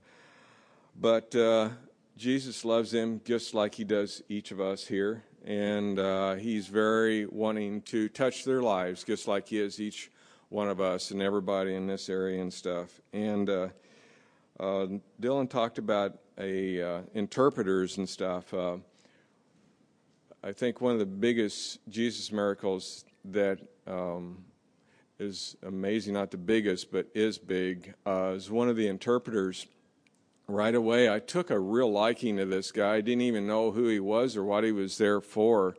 But 1.01 1.35
uh, 1.35 1.71
Jesus 2.17 2.65
loves 2.65 2.91
them 2.91 3.21
just 3.25 3.55
like 3.55 3.75
He 3.75 3.85
does 3.85 4.23
each 4.29 4.51
of 4.51 4.61
us 4.61 4.87
here, 4.87 5.25
and 5.45 5.99
uh, 5.99 6.35
He's 6.35 6.67
very 6.67 7.27
wanting 7.27 7.83
to 7.83 8.09
touch 8.09 8.45
their 8.45 8.63
lives 8.63 9.05
just 9.05 9.29
like 9.29 9.49
He 9.49 9.61
is 9.61 9.81
each 9.81 10.11
one 10.49 10.69
of 10.69 10.81
us 10.81 11.11
and 11.11 11.23
everybody 11.23 11.75
in 11.75 11.87
this 11.87 12.09
area 12.09 12.41
and 12.41 12.53
stuff. 12.53 13.01
And 13.13 13.49
uh, 13.49 13.69
uh 14.59 14.87
Dylan 15.21 15.49
talked 15.49 15.79
about 15.79 16.19
a 16.39 16.83
uh, 16.83 17.01
interpreters 17.15 17.99
and 17.99 18.09
stuff. 18.09 18.53
Uh, 18.53 18.79
I 20.43 20.53
think 20.53 20.81
one 20.81 20.93
of 20.93 20.99
the 21.01 21.07
biggest 21.07 21.81
Jesus 21.89 22.31
miracles 22.31 23.05
that 23.27 23.59
um, 23.87 24.45
is 25.19 25.57
amazing, 25.65 26.15
not 26.15 26.31
the 26.31 26.37
biggest, 26.37 26.93
but 26.93 27.09
is 27.13 27.39
big, 27.39 27.95
uh, 28.07 28.35
is 28.37 28.51
one 28.51 28.69
of 28.69 28.77
the 28.77 28.87
interpreters. 28.87 29.67
Right 30.47 30.75
away, 30.75 31.13
I 31.13 31.19
took 31.19 31.51
a 31.51 31.59
real 31.59 31.91
liking 31.91 32.37
to 32.37 32.47
this 32.47 32.71
guy. 32.73 32.95
I 32.95 33.01
didn't 33.01 33.23
even 33.23 33.47
know 33.47 33.73
who 33.73 33.89
he 33.89 34.01
was 34.01 34.37
or 34.37 34.45
what 34.45 34.65
he 34.65 34.73
was 34.73 34.97
there 34.97 35.21
for 35.21 35.77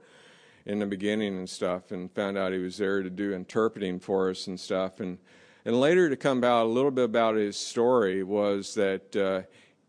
in 0.66 0.80
the 0.80 0.86
beginning 0.86 1.38
and 1.38 1.50
stuff, 1.50 1.92
and 1.92 2.12
found 2.12 2.38
out 2.38 2.52
he 2.52 2.60
was 2.60 2.78
there 2.78 3.02
to 3.02 3.10
do 3.10 3.34
interpreting 3.34 4.00
for 4.00 4.30
us 4.30 4.46
and 4.46 4.60
stuff. 4.60 5.00
And 5.00 5.18
and 5.66 5.80
later 5.80 6.10
to 6.10 6.16
come 6.16 6.44
out 6.44 6.66
a 6.66 6.70
little 6.70 6.92
bit 6.92 7.06
about 7.06 7.36
his 7.36 7.58
story 7.58 8.24
was 8.24 8.76
that 8.76 9.16
uh, 9.16 9.42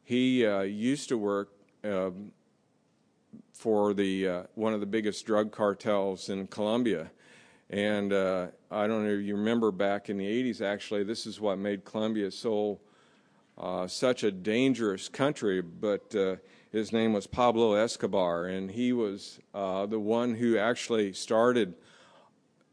he 0.05 0.47
uh, 0.47 0.61
used 0.63 1.09
to 1.11 1.19
work 1.19 1.51
um, 1.85 2.33
for 3.53 3.93
the 3.95 4.29
uh, 4.29 4.43
one 4.55 4.73
of 4.73 4.81
the 4.81 4.87
biggest 4.87 5.27
drug 5.27 5.53
cartels 5.53 6.29
in 6.31 6.47
Colombia 6.47 7.11
and 7.69 8.13
uh, 8.13 8.47
I 8.73 8.87
don't 8.87 9.05
know 9.05 9.11
if 9.11 9.23
you 9.23 9.35
remember 9.35 9.73
back 9.73 10.11
in 10.11 10.17
the 10.17 10.27
80s, 10.27 10.61
actually, 10.61 11.03
this 11.03 11.27
is 11.27 11.41
what 11.41 11.59
made 11.59 11.85
Colombia 11.85 12.31
so 12.31 12.79
uh, 13.59 13.89
such 13.89 14.23
a 14.23 14.31
dangerous 14.31 15.09
country. 15.09 15.61
But 15.61 16.15
uh, 16.15 16.37
his 16.71 16.93
name 16.93 17.13
was 17.13 17.27
Pablo 17.27 17.75
Escobar, 17.75 18.47
and 18.47 18.71
he 18.71 18.93
was 18.93 19.41
uh, 19.55 19.87
the 19.87 19.99
one 19.99 20.37
who 20.37 20.57
actually 20.57 21.13
started 21.15 21.75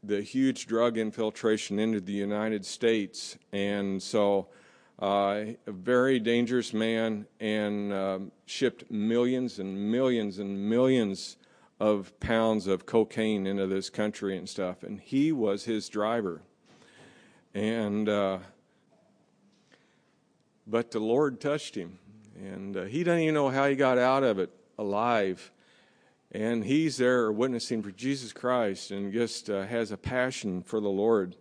the 0.04 0.22
huge 0.22 0.68
drug 0.68 0.98
infiltration 0.98 1.80
into 1.80 2.00
the 2.00 2.12
United 2.12 2.64
States. 2.64 3.36
And 3.52 4.00
so, 4.00 4.46
uh, 5.00 5.46
a 5.66 5.72
very 5.72 6.20
dangerous 6.20 6.72
man 6.72 7.26
and 7.40 7.92
um, 7.92 8.32
shipped 8.46 8.88
millions 8.88 9.58
and 9.58 9.90
millions 9.90 10.38
and 10.38 10.70
millions 10.70 11.37
of 11.80 12.18
pounds 12.20 12.66
of 12.66 12.86
cocaine 12.86 13.46
into 13.46 13.66
this 13.66 13.90
country 13.90 14.36
and 14.36 14.48
stuff. 14.48 14.82
And 14.82 15.00
he 15.00 15.32
was 15.32 15.64
his 15.64 15.88
driver. 15.88 16.42
And, 17.54 18.08
uh, 18.08 18.38
but 20.66 20.90
the 20.90 21.00
Lord 21.00 21.40
touched 21.40 21.74
him 21.74 21.98
and 22.38 22.76
uh, 22.76 22.84
he 22.84 23.02
doesn't 23.02 23.20
even 23.20 23.34
know 23.34 23.48
how 23.48 23.68
he 23.68 23.74
got 23.74 23.98
out 23.98 24.22
of 24.22 24.38
it 24.38 24.50
alive. 24.78 25.50
And 26.30 26.64
he's 26.64 26.98
there 26.98 27.32
witnessing 27.32 27.82
for 27.82 27.90
Jesus 27.90 28.32
Christ 28.32 28.90
and 28.90 29.12
just 29.12 29.48
uh, 29.48 29.64
has 29.64 29.90
a 29.90 29.96
passion 29.96 30.62
for 30.62 30.80
the 30.80 30.88
Lord. 30.88 31.36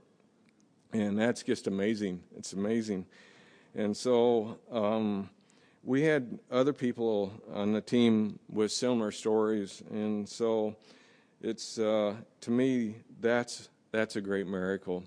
And 0.93 1.19
that's 1.19 1.43
just 1.43 1.67
amazing. 1.67 2.23
It's 2.37 2.53
amazing. 2.53 3.05
And 3.75 3.95
so 3.95 4.57
um, 4.71 5.29
we 5.87 6.01
had 6.01 6.37
other 6.51 6.73
people 6.73 7.31
on 7.53 7.71
the 7.71 7.79
team 7.79 8.39
with 8.49 8.73
similar 8.73 9.09
stories. 9.09 9.81
And 9.89 10.27
so 10.27 10.75
it's, 11.41 11.79
uh, 11.79 12.15
to 12.41 12.51
me, 12.51 12.95
that's, 13.21 13.69
that's 13.93 14.17
a 14.17 14.21
great 14.21 14.47
miracle. 14.47 15.05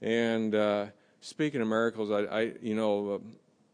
And 0.00 0.54
uh, 0.54 0.86
speaking 1.20 1.60
of 1.60 1.66
miracles, 1.66 2.12
I, 2.12 2.20
I 2.20 2.52
you 2.62 2.76
know, 2.76 3.20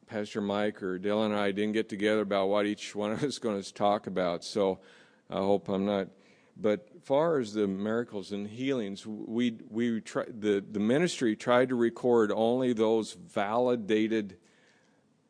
Pastor 0.07 0.41
Mike 0.41 0.83
or 0.83 0.99
Dylan 0.99 1.27
and 1.27 1.35
I 1.35 1.53
didn't 1.53 1.73
get 1.73 1.91
together 1.91 2.23
about 2.23 2.49
what 2.49 2.65
each 2.65 2.95
one 2.95 3.13
of 3.13 3.23
us 3.23 3.39
going 3.39 3.63
to 3.63 3.75
talk 3.75 4.07
about. 4.07 4.43
So 4.43 4.79
I 5.29 5.37
hope 5.37 5.69
I'm 5.69 5.85
not. 5.85 6.09
But 6.57 6.89
far 7.03 7.41
as 7.41 7.53
the 7.53 7.67
miracles 7.67 8.33
and 8.33 8.47
healings, 8.47 9.07
we 9.07 9.59
we 9.71 10.01
try, 10.01 10.25
the 10.29 10.63
the 10.71 10.81
ministry 10.81 11.35
tried 11.35 11.71
to 11.71 11.75
record 11.75 12.31
only 12.31 12.75
those 12.75 13.15
validated, 13.15 14.37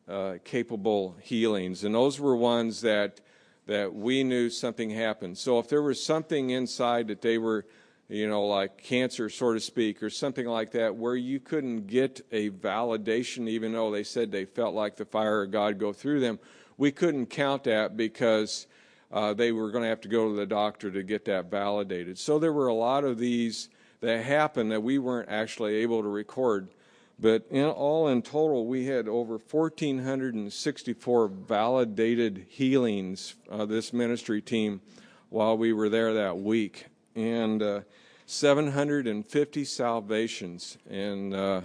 uh, 0.07 0.35
capable 0.43 1.15
healings, 1.21 1.83
and 1.83 1.95
those 1.95 2.19
were 2.19 2.35
ones 2.35 2.81
that 2.81 3.21
that 3.65 3.93
we 3.93 4.23
knew 4.23 4.49
something 4.49 4.89
happened. 4.89 5.37
So 5.37 5.57
if 5.57 5.69
there 5.69 5.81
was 5.81 6.03
something 6.03 6.49
inside 6.49 7.07
that 7.07 7.21
they 7.21 7.37
were 7.37 7.65
you 8.09 8.27
know, 8.27 8.45
like 8.45 8.77
cancer, 8.77 9.29
so 9.29 9.53
to 9.53 9.59
speak, 9.59 10.03
or 10.03 10.09
something 10.09 10.45
like 10.45 10.71
that, 10.71 10.95
where 10.95 11.15
you 11.15 11.39
couldn't 11.39 11.87
get 11.87 12.21
a 12.31 12.49
validation, 12.49 13.47
even 13.47 13.73
though 13.73 13.91
they 13.91 14.03
said 14.03 14.31
they 14.31 14.45
felt 14.45 14.75
like 14.75 14.95
the 14.95 15.05
fire 15.05 15.43
of 15.43 15.51
God 15.51 15.79
go 15.79 15.93
through 15.93 16.19
them. 16.19 16.39
We 16.77 16.91
couldn't 16.91 17.27
count 17.27 17.63
that 17.63 17.95
because 17.95 18.67
uh, 19.11 19.33
they 19.33 19.51
were 19.51 19.71
going 19.71 19.83
to 19.83 19.89
have 19.89 20.01
to 20.01 20.09
go 20.09 20.29
to 20.29 20.35
the 20.35 20.45
doctor 20.45 20.91
to 20.91 21.03
get 21.03 21.25
that 21.25 21.49
validated. 21.49 22.17
So 22.19 22.39
there 22.39 22.53
were 22.53 22.67
a 22.67 22.73
lot 22.73 23.03
of 23.03 23.17
these 23.17 23.69
that 24.01 24.23
happened 24.25 24.71
that 24.71 24.83
we 24.83 24.99
weren't 24.99 25.29
actually 25.29 25.75
able 25.75 26.01
to 26.01 26.09
record. 26.09 26.69
But 27.19 27.45
in 27.51 27.65
all 27.65 28.07
in 28.07 28.21
total, 28.21 28.65
we 28.65 28.85
had 28.85 29.07
over 29.07 29.37
1,464 29.37 31.27
validated 31.27 32.45
healings, 32.49 33.35
uh, 33.49 33.65
this 33.65 33.93
ministry 33.93 34.41
team, 34.41 34.81
while 35.29 35.57
we 35.57 35.73
were 35.73 35.89
there 35.89 36.13
that 36.15 36.37
week. 36.37 36.87
And 37.15 37.61
uh, 37.61 37.81
750 38.25 39.65
salvations, 39.65 40.77
and 40.89 41.33
uh, 41.33 41.61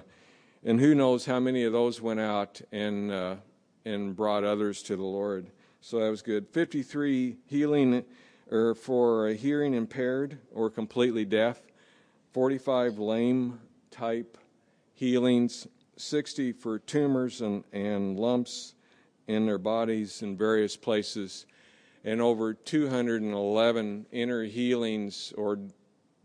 and 0.65 0.81
who 0.81 0.95
knows 0.95 1.25
how 1.25 1.41
many 1.41 1.65
of 1.65 1.73
those 1.73 2.01
went 2.01 2.21
out 2.21 2.61
and 2.73 3.11
uh, 3.11 3.37
and 3.85 4.15
brought 4.15 4.45
others 4.45 4.83
to 4.85 4.97
the 4.97 5.03
Lord. 5.03 5.51
So 5.81 6.01
that 6.01 6.11
was 6.11 6.23
good. 6.23 6.49
53 6.49 7.37
healing 7.47 8.05
or 8.51 8.75
for 8.75 9.29
hearing 9.29 9.75
impaired 9.75 10.39
or 10.53 10.71
completely 10.71 11.25
deaf, 11.25 11.61
45 12.33 12.99
lame 12.99 13.61
type 13.91 14.37
healings, 14.99 15.69
60 15.97 16.51
for 16.51 16.81
tumors 16.81 17.41
and, 17.41 17.63
and 17.73 18.19
lumps 18.19 18.75
in 19.29 19.47
their 19.47 19.59
bodies 19.59 20.23
in 20.23 20.37
various 20.37 20.77
places, 20.77 21.47
and 22.05 22.21
over 22.21 22.53
211 22.53 24.07
inner 24.11 24.43
healings 24.43 25.33
or 25.39 25.61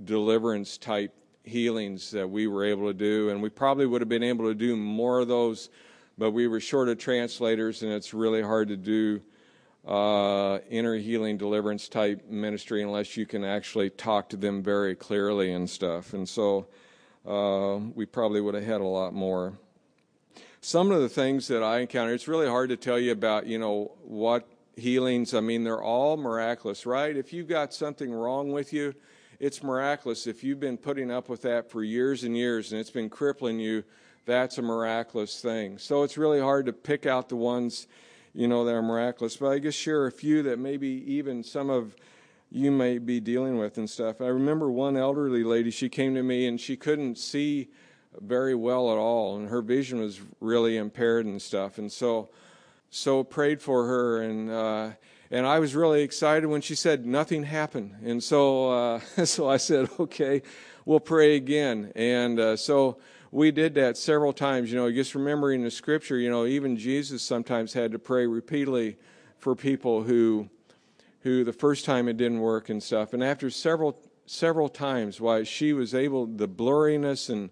deliverance 0.03 0.79
type 0.79 1.13
healings 1.43 2.09
that 2.11 2.27
we 2.27 2.47
were 2.47 2.65
able 2.65 2.87
to 2.87 2.95
do. 2.95 3.29
And 3.29 3.43
we 3.43 3.49
probably 3.49 3.85
would 3.85 4.01
have 4.01 4.09
been 4.09 4.23
able 4.23 4.45
to 4.45 4.55
do 4.55 4.75
more 4.75 5.19
of 5.19 5.27
those, 5.27 5.69
but 6.17 6.31
we 6.31 6.47
were 6.47 6.59
short 6.59 6.89
of 6.89 6.97
translators, 6.97 7.83
and 7.83 7.91
it's 7.91 8.11
really 8.11 8.41
hard 8.41 8.69
to 8.69 8.77
do 8.77 9.21
uh, 9.87 10.57
inner 10.71 10.95
healing 10.95 11.37
deliverance 11.37 11.87
type 11.89 12.27
ministry 12.27 12.81
unless 12.81 13.17
you 13.17 13.27
can 13.27 13.43
actually 13.43 13.91
talk 13.91 14.29
to 14.29 14.37
them 14.37 14.63
very 14.63 14.95
clearly 14.95 15.51
and 15.53 15.69
stuff. 15.69 16.13
And 16.13 16.27
so 16.27 16.65
uh, 17.25 17.79
we 17.95 18.05
probably 18.05 18.41
would 18.41 18.55
have 18.55 18.63
had 18.63 18.81
a 18.81 18.85
lot 18.85 19.13
more. 19.13 19.53
Some 20.61 20.91
of 20.91 21.01
the 21.01 21.09
things 21.09 21.47
that 21.49 21.61
I 21.63 21.79
encountered, 21.79 22.13
it's 22.13 22.27
really 22.27 22.47
hard 22.47 22.69
to 22.69 22.77
tell 22.77 22.97
you 22.97 23.11
about, 23.11 23.47
you 23.47 23.59
know, 23.59 23.91
what 24.03 24.47
healings, 24.75 25.33
I 25.33 25.39
mean, 25.39 25.63
they're 25.63 25.81
all 25.81 26.17
miraculous, 26.17 26.85
right? 26.85 27.15
If 27.15 27.33
you've 27.33 27.47
got 27.47 27.73
something 27.73 28.11
wrong 28.11 28.51
with 28.51 28.73
you, 28.73 28.95
it's 29.39 29.61
miraculous. 29.61 30.25
If 30.25 30.43
you've 30.43 30.59
been 30.59 30.77
putting 30.77 31.11
up 31.11 31.29
with 31.29 31.41
that 31.41 31.69
for 31.69 31.83
years 31.83 32.23
and 32.23 32.35
years 32.35 32.71
and 32.71 32.79
it's 32.79 32.89
been 32.89 33.09
crippling 33.09 33.59
you, 33.59 33.83
that's 34.25 34.57
a 34.57 34.61
miraculous 34.61 35.41
thing. 35.41 35.77
So 35.77 36.03
it's 36.03 36.17
really 36.17 36.39
hard 36.39 36.65
to 36.67 36.73
pick 36.73 37.05
out 37.05 37.29
the 37.29 37.35
ones, 37.35 37.87
you 38.33 38.47
know, 38.47 38.63
that 38.65 38.73
are 38.73 38.81
miraculous. 38.81 39.35
But 39.35 39.49
I 39.49 39.59
guess 39.59 39.73
share 39.73 40.07
a 40.07 40.11
few 40.11 40.43
that 40.43 40.59
maybe 40.59 41.03
even 41.07 41.43
some 41.43 41.69
of 41.69 41.95
you 42.53 42.71
may 42.71 42.99
be 42.99 43.19
dealing 43.19 43.57
with 43.57 43.79
and 43.79 43.89
stuff. 43.89 44.21
I 44.21 44.27
remember 44.27 44.69
one 44.69 44.95
elderly 44.95 45.43
lady, 45.43 45.71
she 45.71 45.89
came 45.89 46.13
to 46.13 46.21
me 46.21 46.45
and 46.45 46.61
she 46.61 46.77
couldn't 46.77 47.17
see 47.17 47.69
very 48.21 48.53
well 48.53 48.91
at 48.91 48.97
all 48.99 49.35
and 49.37 49.49
her 49.49 49.63
vision 49.63 49.99
was 49.99 50.21
really 50.39 50.77
impaired 50.77 51.25
and 51.25 51.41
stuff. 51.41 51.79
And 51.79 51.91
so 51.91 52.29
so 52.91 53.23
prayed 53.23 53.59
for 53.59 53.87
her 53.87 54.21
and 54.21 54.51
uh 54.51 54.91
and 55.31 55.47
I 55.47 55.57
was 55.57 55.73
really 55.73 56.03
excited 56.03 56.45
when 56.45 56.61
she 56.61 56.75
said 56.75 57.07
nothing 57.07 57.41
happened. 57.41 57.95
And 58.05 58.23
so, 58.23 58.69
uh, 58.69 58.99
so 59.25 59.49
I 59.49 59.57
said, 59.57 59.89
okay, 59.99 60.43
we'll 60.85 60.99
pray 60.99 61.35
again. 61.35 61.91
And 61.95 62.39
uh, 62.39 62.55
so 62.55 62.99
we 63.31 63.49
did 63.49 63.73
that 63.73 63.97
several 63.97 64.31
times. 64.31 64.71
You 64.71 64.77
know, 64.77 64.91
just 64.91 65.15
remembering 65.15 65.63
the 65.63 65.71
scripture. 65.71 66.19
You 66.19 66.29
know, 66.29 66.45
even 66.45 66.77
Jesus 66.77 67.23
sometimes 67.23 67.73
had 67.73 67.93
to 67.93 67.99
pray 67.99 68.27
repeatedly 68.27 68.95
for 69.39 69.55
people 69.55 70.03
who, 70.03 70.51
who 71.23 71.43
the 71.43 71.53
first 71.53 71.85
time 71.85 72.07
it 72.07 72.17
didn't 72.17 72.39
work 72.39 72.69
and 72.69 72.83
stuff. 72.83 73.13
And 73.13 73.23
after 73.23 73.49
several 73.49 73.97
several 74.25 74.69
times, 74.69 75.19
why 75.19 75.43
she 75.43 75.73
was 75.73 75.93
able 75.93 76.27
the 76.27 76.47
blurriness 76.47 77.29
and 77.29 77.49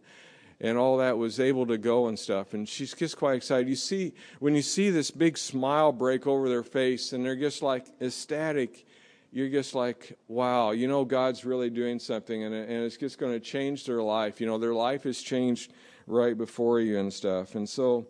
and 0.60 0.77
all 0.77 0.97
that 0.97 1.17
was 1.17 1.39
able 1.39 1.65
to 1.65 1.77
go 1.77 2.07
and 2.07 2.19
stuff. 2.19 2.53
And 2.53 2.69
she's 2.69 2.93
just 2.93 3.17
quite 3.17 3.36
excited. 3.36 3.67
You 3.67 3.75
see, 3.75 4.13
when 4.39 4.53
you 4.53 4.62
see 4.62 4.91
this 4.91 5.10
big 5.10 5.38
smile 5.38 5.91
break 5.91 6.27
over 6.27 6.47
their 6.47 6.62
face 6.62 7.13
and 7.13 7.25
they're 7.25 7.36
just 7.36 7.63
like 7.63 7.88
ecstatic, 7.99 8.86
you're 9.31 9.49
just 9.49 9.73
like, 9.73 10.19
wow, 10.27 10.69
you 10.69 10.88
know, 10.88 11.03
God's 11.03 11.45
really 11.45 11.71
doing 11.71 11.97
something 11.97 12.43
and, 12.43 12.53
and 12.53 12.84
it's 12.84 12.97
just 12.97 13.17
going 13.17 13.34
to 13.34 13.39
change 13.39 13.86
their 13.86 14.03
life. 14.03 14.39
You 14.39 14.45
know, 14.45 14.60
their 14.60 14.75
life 14.75 15.03
has 15.03 15.19
changed 15.19 15.73
right 16.05 16.38
before 16.38 16.79
you 16.79 16.99
and 16.99 17.12
stuff. 17.12 17.55
And 17.55 17.67
so 17.67 18.05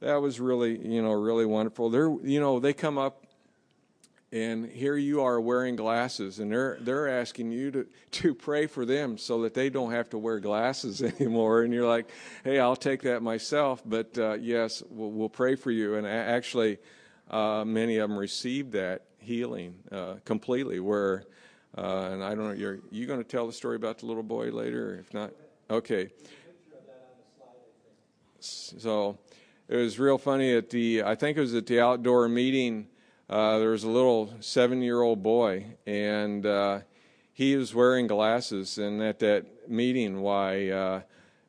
that 0.00 0.16
was 0.16 0.40
really, 0.40 0.76
you 0.84 1.02
know, 1.02 1.12
really 1.12 1.46
wonderful. 1.46 1.88
They're, 1.88 2.10
you 2.24 2.40
know, 2.40 2.58
they 2.58 2.72
come 2.72 2.98
up 2.98 3.26
and 4.32 4.66
here 4.66 4.96
you 4.96 5.20
are 5.20 5.38
wearing 5.38 5.76
glasses 5.76 6.38
and 6.38 6.50
they're 6.50 6.78
they're 6.80 7.08
asking 7.08 7.52
you 7.52 7.70
to 7.70 7.86
to 8.10 8.34
pray 8.34 8.66
for 8.66 8.86
them 8.86 9.18
so 9.18 9.42
that 9.42 9.52
they 9.52 9.68
don't 9.68 9.92
have 9.92 10.08
to 10.10 10.18
wear 10.18 10.40
glasses 10.40 11.02
anymore. 11.20 11.62
And 11.62 11.72
you're 11.72 11.86
like 11.86 12.08
hey 12.42 12.58
i'll 12.58 12.76
take 12.76 13.02
that 13.02 13.22
myself 13.22 13.82
but 13.84 14.16
uh, 14.18 14.34
yes 14.34 14.82
we'll, 14.88 15.10
we'll, 15.10 15.28
pray 15.28 15.54
for 15.54 15.70
you. 15.70 15.96
And 15.96 16.06
actually 16.06 16.78
uh, 17.30 17.64
many 17.64 17.98
of 17.98 18.08
them 18.08 18.18
received 18.18 18.72
that 18.72 19.02
healing 19.18 19.74
uh, 19.92 20.14
completely 20.24 20.80
where 20.80 21.24
uh, 21.76 22.08
and 22.12 22.24
i 22.24 22.34
don't 22.34 22.48
know 22.48 22.52
you're 22.52 22.80
you 22.90 23.06
going 23.06 23.22
to 23.22 23.28
tell 23.28 23.46
the 23.46 23.52
story 23.52 23.76
about 23.76 23.98
the 23.98 24.06
little 24.06 24.22
boy 24.22 24.50
later? 24.50 24.98
If 24.98 25.12
not 25.12 25.32
okay. 25.70 26.10
So 28.40 29.18
it 29.68 29.76
was 29.76 29.98
real 29.98 30.18
funny 30.18 30.56
at 30.56 30.70
the 30.70 31.02
i 31.04 31.14
think 31.14 31.36
it 31.36 31.40
was 31.40 31.54
at 31.54 31.66
the 31.66 31.80
outdoor 31.80 32.28
meeting 32.28 32.88
uh, 33.28 33.58
there 33.58 33.70
was 33.70 33.84
a 33.84 33.88
little 33.88 34.34
seven 34.40 34.82
year 34.82 35.00
old 35.00 35.22
boy, 35.22 35.66
and 35.86 36.44
uh, 36.44 36.80
he 37.32 37.56
was 37.56 37.74
wearing 37.74 38.06
glasses. 38.06 38.78
And 38.78 39.02
at 39.02 39.18
that 39.20 39.68
meeting, 39.68 40.20
why 40.20 40.68
uh, 40.68 41.00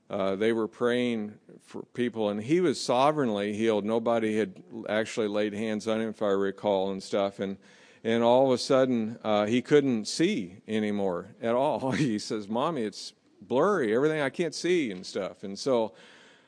uh, 0.10 0.36
they 0.36 0.54
were 0.54 0.68
praying 0.68 1.34
for 1.62 1.84
people, 1.94 2.30
and 2.30 2.42
he 2.42 2.62
was 2.62 2.80
sovereignly 2.80 3.54
healed. 3.54 3.86
Nobody 3.86 4.38
had 4.38 4.62
actually 4.88 5.28
laid 5.28 5.54
hands 5.54 5.88
on 5.88 6.02
him, 6.02 6.10
if 6.10 6.22
I 6.22 6.28
recall, 6.28 6.92
and 6.92 7.02
stuff. 7.02 7.40
And 7.40 7.58
and 8.06 8.22
all 8.22 8.48
of 8.48 8.52
a 8.52 8.58
sudden, 8.58 9.18
uh, 9.24 9.46
he 9.46 9.62
couldn't 9.62 10.08
see 10.08 10.58
anymore 10.68 11.36
at 11.42 11.56
all. 11.56 11.92
he 11.94 12.20
says, 12.20 12.48
"Mommy, 12.48 12.84
it's 12.84 13.14
blurry. 13.42 13.96
Everything 13.96 14.22
I 14.22 14.30
can't 14.30 14.56
see 14.56 14.92
and 14.92 15.06
stuff." 15.06 15.44
And 15.44 15.58
so 15.58 15.94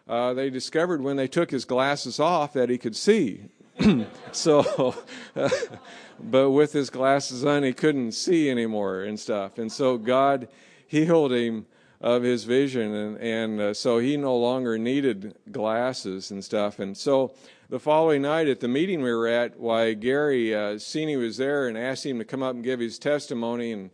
uh, 0.08 0.34
they 0.34 0.50
discovered 0.50 1.02
when 1.02 1.16
they 1.16 1.28
took 1.28 1.52
his 1.52 1.66
glasses 1.66 2.20
off 2.20 2.54
that 2.54 2.70
he 2.70 2.78
could 2.78 2.96
see 2.96 3.50
so, 4.32 4.96
but 6.20 6.52
with 6.52 6.74
his 6.74 6.90
glasses 6.90 7.44
on, 7.46 7.64
he 7.64 7.74
couldn't 7.74 8.14
see 8.14 8.50
anymore 8.50 9.04
and 9.04 9.20
stuff. 9.20 9.58
And 9.58 9.72
so 9.72 9.98
God 9.98 10.48
healed 10.88 11.34
him 11.34 11.66
of 12.02 12.24
his 12.24 12.44
vision, 12.44 12.94
and, 12.94 13.18
and 13.18 13.62
uh, 13.62 13.74
so 13.74 13.98
he 14.00 14.18
no 14.18 14.38
longer 14.38 14.78
needed 14.78 15.36
glasses 15.52 16.32
and 16.32 16.44
stuff. 16.44 16.80
And 16.80 16.96
so 16.96 17.34
the 17.70 17.80
following 17.80 18.22
night 18.22 18.48
at 18.48 18.60
the 18.60 18.68
meeting 18.68 19.02
we 19.02 19.12
were 19.12 19.28
at, 19.28 19.60
why 19.60 19.94
Gary 19.94 20.54
uh, 20.54 20.74
was 20.74 21.38
there 21.38 21.68
and 21.68 21.78
asked 21.78 22.06
him 22.06 22.20
to 22.20 22.26
come 22.26 22.44
up 22.44 22.54
and 22.54 22.64
give 22.64 22.80
his 22.80 23.00
testimony, 23.00 23.72
and 23.72 23.90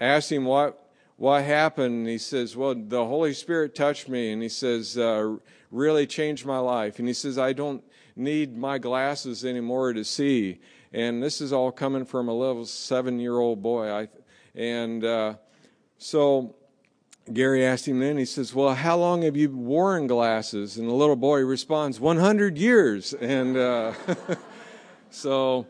asked 0.00 0.32
him 0.32 0.44
what 0.44 0.80
what 1.16 1.44
happened. 1.44 1.94
And 1.94 2.08
he 2.08 2.18
says, 2.18 2.56
"Well, 2.56 2.74
the 2.74 3.04
Holy 3.04 3.34
Spirit 3.34 3.74
touched 3.74 4.08
me," 4.08 4.32
and 4.32 4.42
he 4.42 4.48
says, 4.48 4.96
uh, 4.96 5.36
"Really 5.70 6.06
changed 6.06 6.46
my 6.46 6.58
life." 6.58 6.98
And 6.98 7.06
he 7.06 7.14
says, 7.14 7.36
"I 7.36 7.52
don't 7.52 7.84
need 8.16 8.56
my 8.56 8.78
glasses 8.78 9.44
anymore 9.44 9.92
to 9.92 10.04
see." 10.04 10.60
And 10.92 11.22
this 11.22 11.40
is 11.40 11.52
all 11.52 11.72
coming 11.72 12.04
from 12.04 12.28
a 12.28 12.34
little 12.34 12.64
seven-year-old 12.64 13.60
boy. 13.60 13.90
I, 13.90 14.08
and 14.54 15.04
uh, 15.04 15.34
so 15.98 16.54
Gary 17.32 17.64
asked 17.64 17.88
him 17.88 18.00
then, 18.00 18.18
he 18.18 18.26
says, 18.26 18.54
Well, 18.54 18.74
how 18.74 18.98
long 18.98 19.22
have 19.22 19.36
you 19.36 19.50
worn 19.50 20.06
glasses? 20.06 20.76
And 20.76 20.88
the 20.88 20.92
little 20.92 21.16
boy 21.16 21.40
responds, 21.40 21.98
100 21.98 22.58
years. 22.58 23.14
And 23.14 23.56
uh, 23.56 23.94
so 25.10 25.66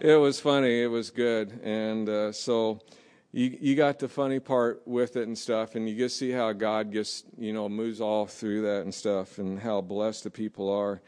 it 0.00 0.16
was 0.16 0.40
funny. 0.40 0.82
It 0.82 0.88
was 0.88 1.10
good. 1.10 1.60
And 1.62 2.08
uh, 2.08 2.32
so 2.32 2.80
you, 3.30 3.56
you 3.60 3.76
got 3.76 4.00
the 4.00 4.08
funny 4.08 4.40
part 4.40 4.82
with 4.86 5.16
it 5.16 5.28
and 5.28 5.38
stuff. 5.38 5.76
And 5.76 5.88
you 5.88 5.96
just 5.96 6.18
see 6.18 6.32
how 6.32 6.52
God 6.52 6.92
just, 6.92 7.26
you 7.38 7.52
know, 7.52 7.68
moves 7.68 8.00
all 8.00 8.26
through 8.26 8.62
that 8.62 8.82
and 8.82 8.92
stuff 8.92 9.38
and 9.38 9.60
how 9.60 9.80
blessed 9.80 10.24
the 10.24 10.30
people 10.30 10.68
are. 10.68 11.00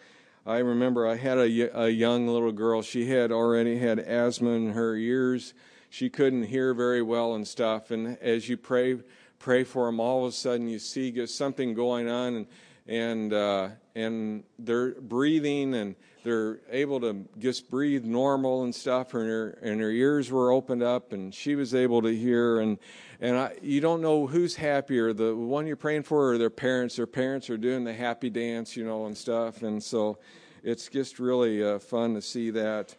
I 0.46 0.59
remember 0.59 1.07
I 1.07 1.16
had 1.16 1.38
a, 1.38 1.81
a 1.83 1.88
young 1.88 2.26
little 2.26 2.53
girl. 2.53 2.81
She 2.81 3.07
had 3.07 3.31
already 3.31 3.79
had 3.79 3.98
asthma 3.98 4.50
in 4.50 4.72
her 4.72 4.94
ears. 4.96 5.53
She 5.90 6.09
couldn't 6.09 6.44
hear 6.44 6.72
very 6.72 7.03
well 7.03 7.35
and 7.35 7.46
stuff. 7.46 7.90
And 7.90 8.16
as 8.22 8.48
you 8.48 8.57
pray, 8.57 9.00
pray 9.38 9.64
for 9.64 9.87
them, 9.87 10.00
all 10.00 10.24
of 10.24 10.31
a 10.31 10.33
sudden 10.33 10.68
you 10.68 10.79
see 10.79 11.26
something 11.26 11.74
going 11.74 12.09
on, 12.09 12.35
and 12.37 12.46
and 12.87 13.33
uh, 13.33 13.68
and 13.94 14.44
they're 14.59 14.92
breathing 14.92 15.74
and 15.74 15.94
they're 16.22 16.59
able 16.70 17.00
to 17.00 17.24
just 17.38 17.70
breathe 17.70 18.04
normal 18.04 18.62
and 18.64 18.74
stuff 18.74 19.14
and 19.14 19.28
her 19.28 19.59
and 19.62 19.80
her 19.80 19.90
ears 19.90 20.30
were 20.30 20.52
opened 20.52 20.83
up 20.83 21.12
and 21.12 21.35
she 21.35 21.54
was 21.54 21.74
able 21.74 22.02
to 22.02 22.14
hear 22.14 22.61
and 22.61 22.78
and 23.20 23.37
I, 23.37 23.56
you 23.62 23.80
don't 23.80 24.00
know 24.00 24.26
who's 24.26 24.56
happier 24.56 25.12
the 25.12 25.35
one 25.35 25.66
you're 25.66 25.76
praying 25.76 26.04
for 26.04 26.33
or 26.33 26.38
their 26.38 26.50
parents 26.50 26.96
their 26.96 27.06
parents 27.06 27.50
are 27.50 27.59
doing 27.59 27.85
the 27.85 27.94
happy 27.94 28.30
dance 28.30 28.76
you 28.76 28.85
know 28.85 29.06
and 29.06 29.16
stuff 29.16 29.62
and 29.62 29.83
so 29.83 30.18
it's 30.62 30.88
just 30.88 31.18
really 31.18 31.64
uh, 31.64 31.78
fun 31.78 32.14
to 32.14 32.22
see 32.22 32.50
that 32.50 32.94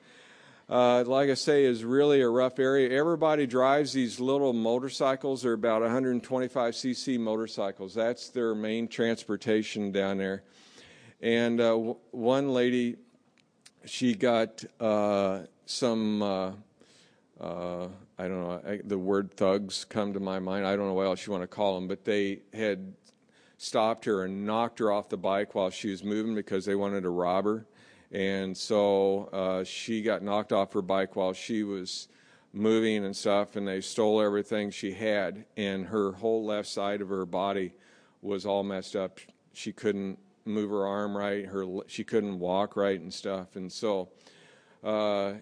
uh, 0.72 1.04
like 1.06 1.30
I 1.30 1.34
say, 1.34 1.66
is 1.66 1.84
really 1.84 2.22
a 2.22 2.30
rough 2.30 2.58
area. 2.58 2.98
Everybody 2.98 3.46
drives 3.46 3.92
these 3.92 4.22
little 4.22 4.54
motorcycles. 4.54 5.42
They're 5.42 5.52
about 5.52 5.82
125 5.82 6.74
cc 6.74 7.20
motorcycles. 7.20 7.94
That's 7.94 8.30
their 8.30 8.56
main 8.56 8.88
transportation 8.88 9.92
down 9.92 10.18
there. 10.18 10.44
And 11.22 11.60
uh, 11.60 11.76
one 12.12 12.54
lady, 12.54 12.96
she 13.86 14.16
got 14.16 14.64
uh, 14.80 15.42
some, 15.66 16.22
uh, 16.22 16.52
uh, 17.40 17.88
I 18.18 18.28
don't 18.28 18.42
know, 18.42 18.62
I, 18.66 18.80
the 18.84 18.98
word 18.98 19.32
thugs 19.32 19.86
come 19.86 20.14
to 20.14 20.20
my 20.20 20.40
mind. 20.40 20.66
I 20.66 20.76
don't 20.76 20.88
know 20.88 20.94
what 20.94 21.06
else 21.06 21.26
you 21.26 21.32
want 21.32 21.44
to 21.44 21.48
call 21.48 21.76
them, 21.76 21.88
but 21.88 22.06
they 22.06 22.42
had 22.54 22.94
stopped 23.58 24.06
her 24.06 24.24
and 24.24 24.46
knocked 24.46 24.80
her 24.80 24.92
off 24.92 25.10
the 25.10 25.18
bike 25.18 25.56
while 25.56 25.70
she 25.70 25.90
was 25.90 26.04
moving 26.04 26.36
because 26.36 26.66
they 26.66 26.76
wanted 26.76 27.02
to 27.02 27.10
rob 27.10 27.46
her 27.46 27.66
and 28.12 28.56
so 28.58 29.30
uh, 29.32 29.64
she 29.64 30.02
got 30.02 30.22
knocked 30.22 30.52
off 30.52 30.74
her 30.74 30.82
bike 30.82 31.16
while 31.16 31.34
she 31.34 31.64
was 31.64 32.10
moving 32.54 33.06
and 33.06 33.16
stuff, 33.16 33.56
and 33.56 33.66
they 33.66 33.80
stole 33.80 34.22
everything 34.22 34.70
she 34.70 34.92
had, 34.92 35.46
and 35.56 35.86
her 35.88 36.12
whole 36.12 36.44
left 36.44 36.68
side 36.68 37.02
of 37.02 37.08
her 37.08 37.26
body 37.26 37.74
was 38.22 38.46
all 38.46 38.64
messed 38.64 38.96
up. 38.96 39.20
She 39.54 39.72
couldn't 39.72 40.20
move 40.46 40.70
her 40.70 40.86
arm 40.86 41.16
right, 41.16 41.46
her 41.46 41.66
she 41.88 42.04
couldn't 42.04 42.40
walk 42.40 42.76
right 42.76 43.00
and 43.00 43.14
stuff, 43.14 43.56
and 43.56 43.72
so, 43.72 44.10
uh, 44.84 45.34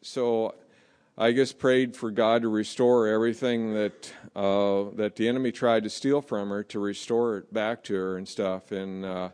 so 0.00 0.54
I 1.16 1.32
just 1.32 1.58
prayed 1.58 1.96
for 1.96 2.10
God 2.10 2.42
to 2.42 2.48
restore 2.48 3.08
everything 3.08 3.74
that 3.74 4.12
uh, 4.34 4.84
that 4.96 5.16
the 5.16 5.28
enemy 5.28 5.52
tried 5.52 5.84
to 5.84 5.90
steal 5.90 6.20
from 6.20 6.50
her, 6.50 6.62
to 6.64 6.78
restore 6.78 7.38
it 7.38 7.52
back 7.52 7.84
to 7.84 7.94
her 7.94 8.16
and 8.16 8.28
stuff, 8.28 8.72
and 8.72 9.04
uh, 9.04 9.28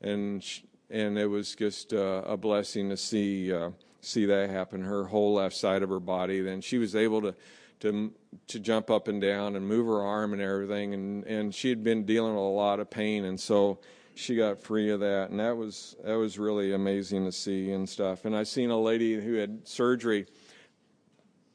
and. 0.00 0.42
She, 0.42 0.64
and 0.92 1.18
it 1.18 1.26
was 1.26 1.54
just 1.54 1.94
uh, 1.94 2.22
a 2.26 2.36
blessing 2.36 2.90
to 2.90 2.96
see 2.96 3.52
uh, 3.52 3.70
see 4.02 4.26
that 4.26 4.50
happen. 4.50 4.82
Her 4.82 5.04
whole 5.04 5.34
left 5.34 5.56
side 5.56 5.82
of 5.82 5.88
her 5.88 6.00
body. 6.00 6.40
Then 6.42 6.60
she 6.60 6.78
was 6.78 6.94
able 6.94 7.22
to 7.22 7.34
to 7.80 8.12
to 8.48 8.60
jump 8.60 8.90
up 8.90 9.08
and 9.08 9.20
down 9.20 9.56
and 9.56 9.66
move 9.66 9.86
her 9.86 10.02
arm 10.02 10.34
and 10.34 10.42
everything. 10.42 10.92
And 10.92 11.24
and 11.24 11.54
she 11.54 11.70
had 11.70 11.82
been 11.82 12.04
dealing 12.04 12.34
with 12.34 12.44
a 12.44 12.46
lot 12.46 12.78
of 12.78 12.90
pain, 12.90 13.24
and 13.24 13.40
so 13.40 13.78
she 14.14 14.36
got 14.36 14.62
free 14.62 14.90
of 14.90 15.00
that. 15.00 15.30
And 15.30 15.40
that 15.40 15.56
was 15.56 15.96
that 16.04 16.14
was 16.14 16.38
really 16.38 16.72
amazing 16.72 17.24
to 17.24 17.32
see 17.32 17.70
and 17.70 17.88
stuff. 17.88 18.24
And 18.24 18.36
I 18.36 18.42
seen 18.44 18.70
a 18.70 18.80
lady 18.80 19.14
who 19.14 19.34
had 19.34 19.66
surgery 19.66 20.26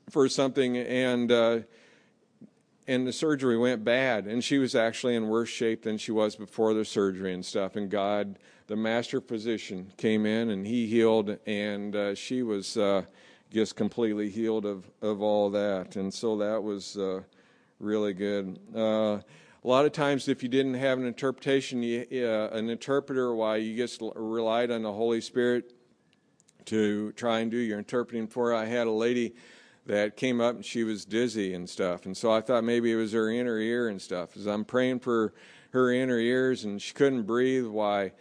for 0.09 0.27
something 0.29 0.77
and. 0.77 1.31
Uh, 1.31 1.59
and 2.89 3.05
the 3.05 3.11
surgery 3.11 3.57
went 3.57 3.83
bad 3.83 4.25
and 4.27 4.43
she 4.43 4.57
was 4.57 4.73
actually 4.73 5.15
in 5.15 5.27
worse 5.27 5.49
shape 5.49 5.83
than 5.83 5.97
she 5.97 6.11
was 6.11 6.37
before 6.37 6.73
the 6.73 6.85
surgery 6.85 7.33
and 7.33 7.45
stuff 7.45 7.75
and 7.75 7.89
god 7.89 8.39
the 8.67 8.75
master 8.75 9.19
physician 9.19 9.91
came 9.97 10.25
in 10.25 10.49
and 10.49 10.65
he 10.65 10.87
healed 10.87 11.37
and 11.45 11.95
uh, 11.95 12.15
she 12.15 12.43
was 12.43 12.77
uh, 12.77 13.03
just 13.51 13.75
completely 13.75 14.29
healed 14.29 14.65
of, 14.65 14.89
of 15.01 15.21
all 15.21 15.49
that 15.49 15.97
and 15.97 16.13
so 16.13 16.37
that 16.37 16.63
was 16.63 16.97
uh, 16.97 17.21
really 17.79 18.13
good 18.13 18.57
uh, 18.73 19.19
a 19.67 19.69
lot 19.69 19.85
of 19.85 19.91
times 19.91 20.29
if 20.29 20.41
you 20.41 20.47
didn't 20.47 20.75
have 20.75 20.97
an 20.97 21.05
interpretation 21.05 21.83
you, 21.83 22.05
an 22.53 22.69
interpreter 22.69 23.35
why 23.35 23.57
you 23.57 23.75
just 23.75 24.01
relied 24.15 24.71
on 24.71 24.81
the 24.81 24.93
holy 24.93 25.19
spirit 25.19 25.73
to 26.63 27.11
try 27.13 27.39
and 27.39 27.51
do 27.51 27.57
your 27.57 27.77
interpreting 27.77 28.27
for 28.27 28.53
i 28.53 28.63
had 28.63 28.87
a 28.87 28.91
lady 28.91 29.33
that 29.87 30.15
came 30.15 30.39
up 30.39 30.55
and 30.55 30.65
she 30.65 30.83
was 30.83 31.05
dizzy 31.05 31.53
and 31.53 31.69
stuff. 31.69 32.05
And 32.05 32.15
so 32.15 32.31
I 32.31 32.41
thought 32.41 32.63
maybe 32.63 32.91
it 32.91 32.95
was 32.95 33.13
her 33.13 33.29
inner 33.29 33.57
ear 33.57 33.87
and 33.87 34.01
stuff. 34.01 34.35
As 34.35 34.45
I'm 34.45 34.65
praying 34.65 34.99
for 34.99 35.33
her 35.71 35.91
inner 35.91 36.19
ears 36.19 36.65
and 36.65 36.81
she 36.81 36.93
couldn't 36.93 37.23
breathe, 37.23 37.65
why 37.65 38.11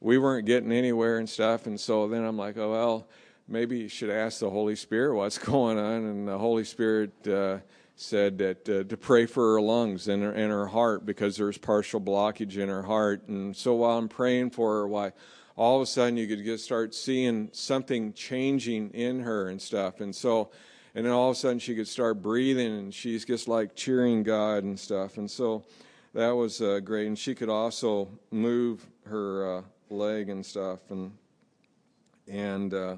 we 0.00 0.18
weren't 0.18 0.46
getting 0.46 0.72
anywhere 0.72 1.18
and 1.18 1.28
stuff. 1.28 1.66
And 1.66 1.78
so 1.78 2.08
then 2.08 2.24
I'm 2.24 2.36
like, 2.36 2.58
oh, 2.58 2.72
well, 2.72 3.08
maybe 3.46 3.78
you 3.78 3.88
should 3.88 4.10
ask 4.10 4.40
the 4.40 4.50
Holy 4.50 4.74
Spirit 4.74 5.14
what's 5.14 5.38
going 5.52 5.78
on. 5.78 6.04
And 6.04 6.26
the 6.26 6.38
Holy 6.38 6.64
Spirit 6.64 7.12
uh, 7.28 7.58
said 7.96 8.38
that 8.38 8.68
uh, 8.68 8.84
to 8.84 8.96
pray 8.96 9.26
for 9.26 9.54
her 9.54 9.60
lungs 9.60 10.08
and 10.08 10.22
her, 10.22 10.32
and 10.32 10.50
her 10.50 10.66
heart 10.66 11.06
because 11.06 11.36
there's 11.36 11.58
partial 11.58 12.00
blockage 12.00 12.56
in 12.56 12.68
her 12.68 12.82
heart. 12.82 13.28
And 13.28 13.56
so 13.56 13.74
while 13.74 13.98
I'm 13.98 14.08
praying 14.08 14.50
for 14.50 14.74
her, 14.74 14.88
why 14.88 15.12
all 15.56 15.76
of 15.76 15.82
a 15.82 15.86
sudden 15.86 16.16
you 16.16 16.26
could 16.26 16.44
just 16.44 16.64
start 16.64 16.94
seeing 16.94 17.50
something 17.52 18.12
changing 18.14 18.90
in 18.90 19.20
her 19.20 19.48
and 19.48 19.60
stuff. 19.60 20.00
And 20.00 20.14
so 20.14 20.50
and 20.94 21.06
then 21.06 21.12
all 21.12 21.30
of 21.30 21.36
a 21.36 21.38
sudden 21.38 21.58
she 21.58 21.74
could 21.74 21.88
start 21.88 22.20
breathing 22.20 22.78
and 22.78 22.94
she's 22.94 23.24
just 23.24 23.48
like 23.48 23.74
cheering 23.74 24.22
God 24.22 24.64
and 24.64 24.78
stuff. 24.78 25.16
And 25.16 25.30
so 25.30 25.64
that 26.14 26.30
was 26.30 26.60
uh, 26.60 26.80
great. 26.80 27.06
And 27.06 27.18
she 27.18 27.34
could 27.34 27.48
also 27.48 28.08
move 28.30 28.86
her 29.06 29.58
uh, 29.58 29.62
leg 29.88 30.28
and 30.28 30.44
stuff. 30.44 30.90
And 30.90 31.12
and 32.28 32.72
uh, 32.72 32.96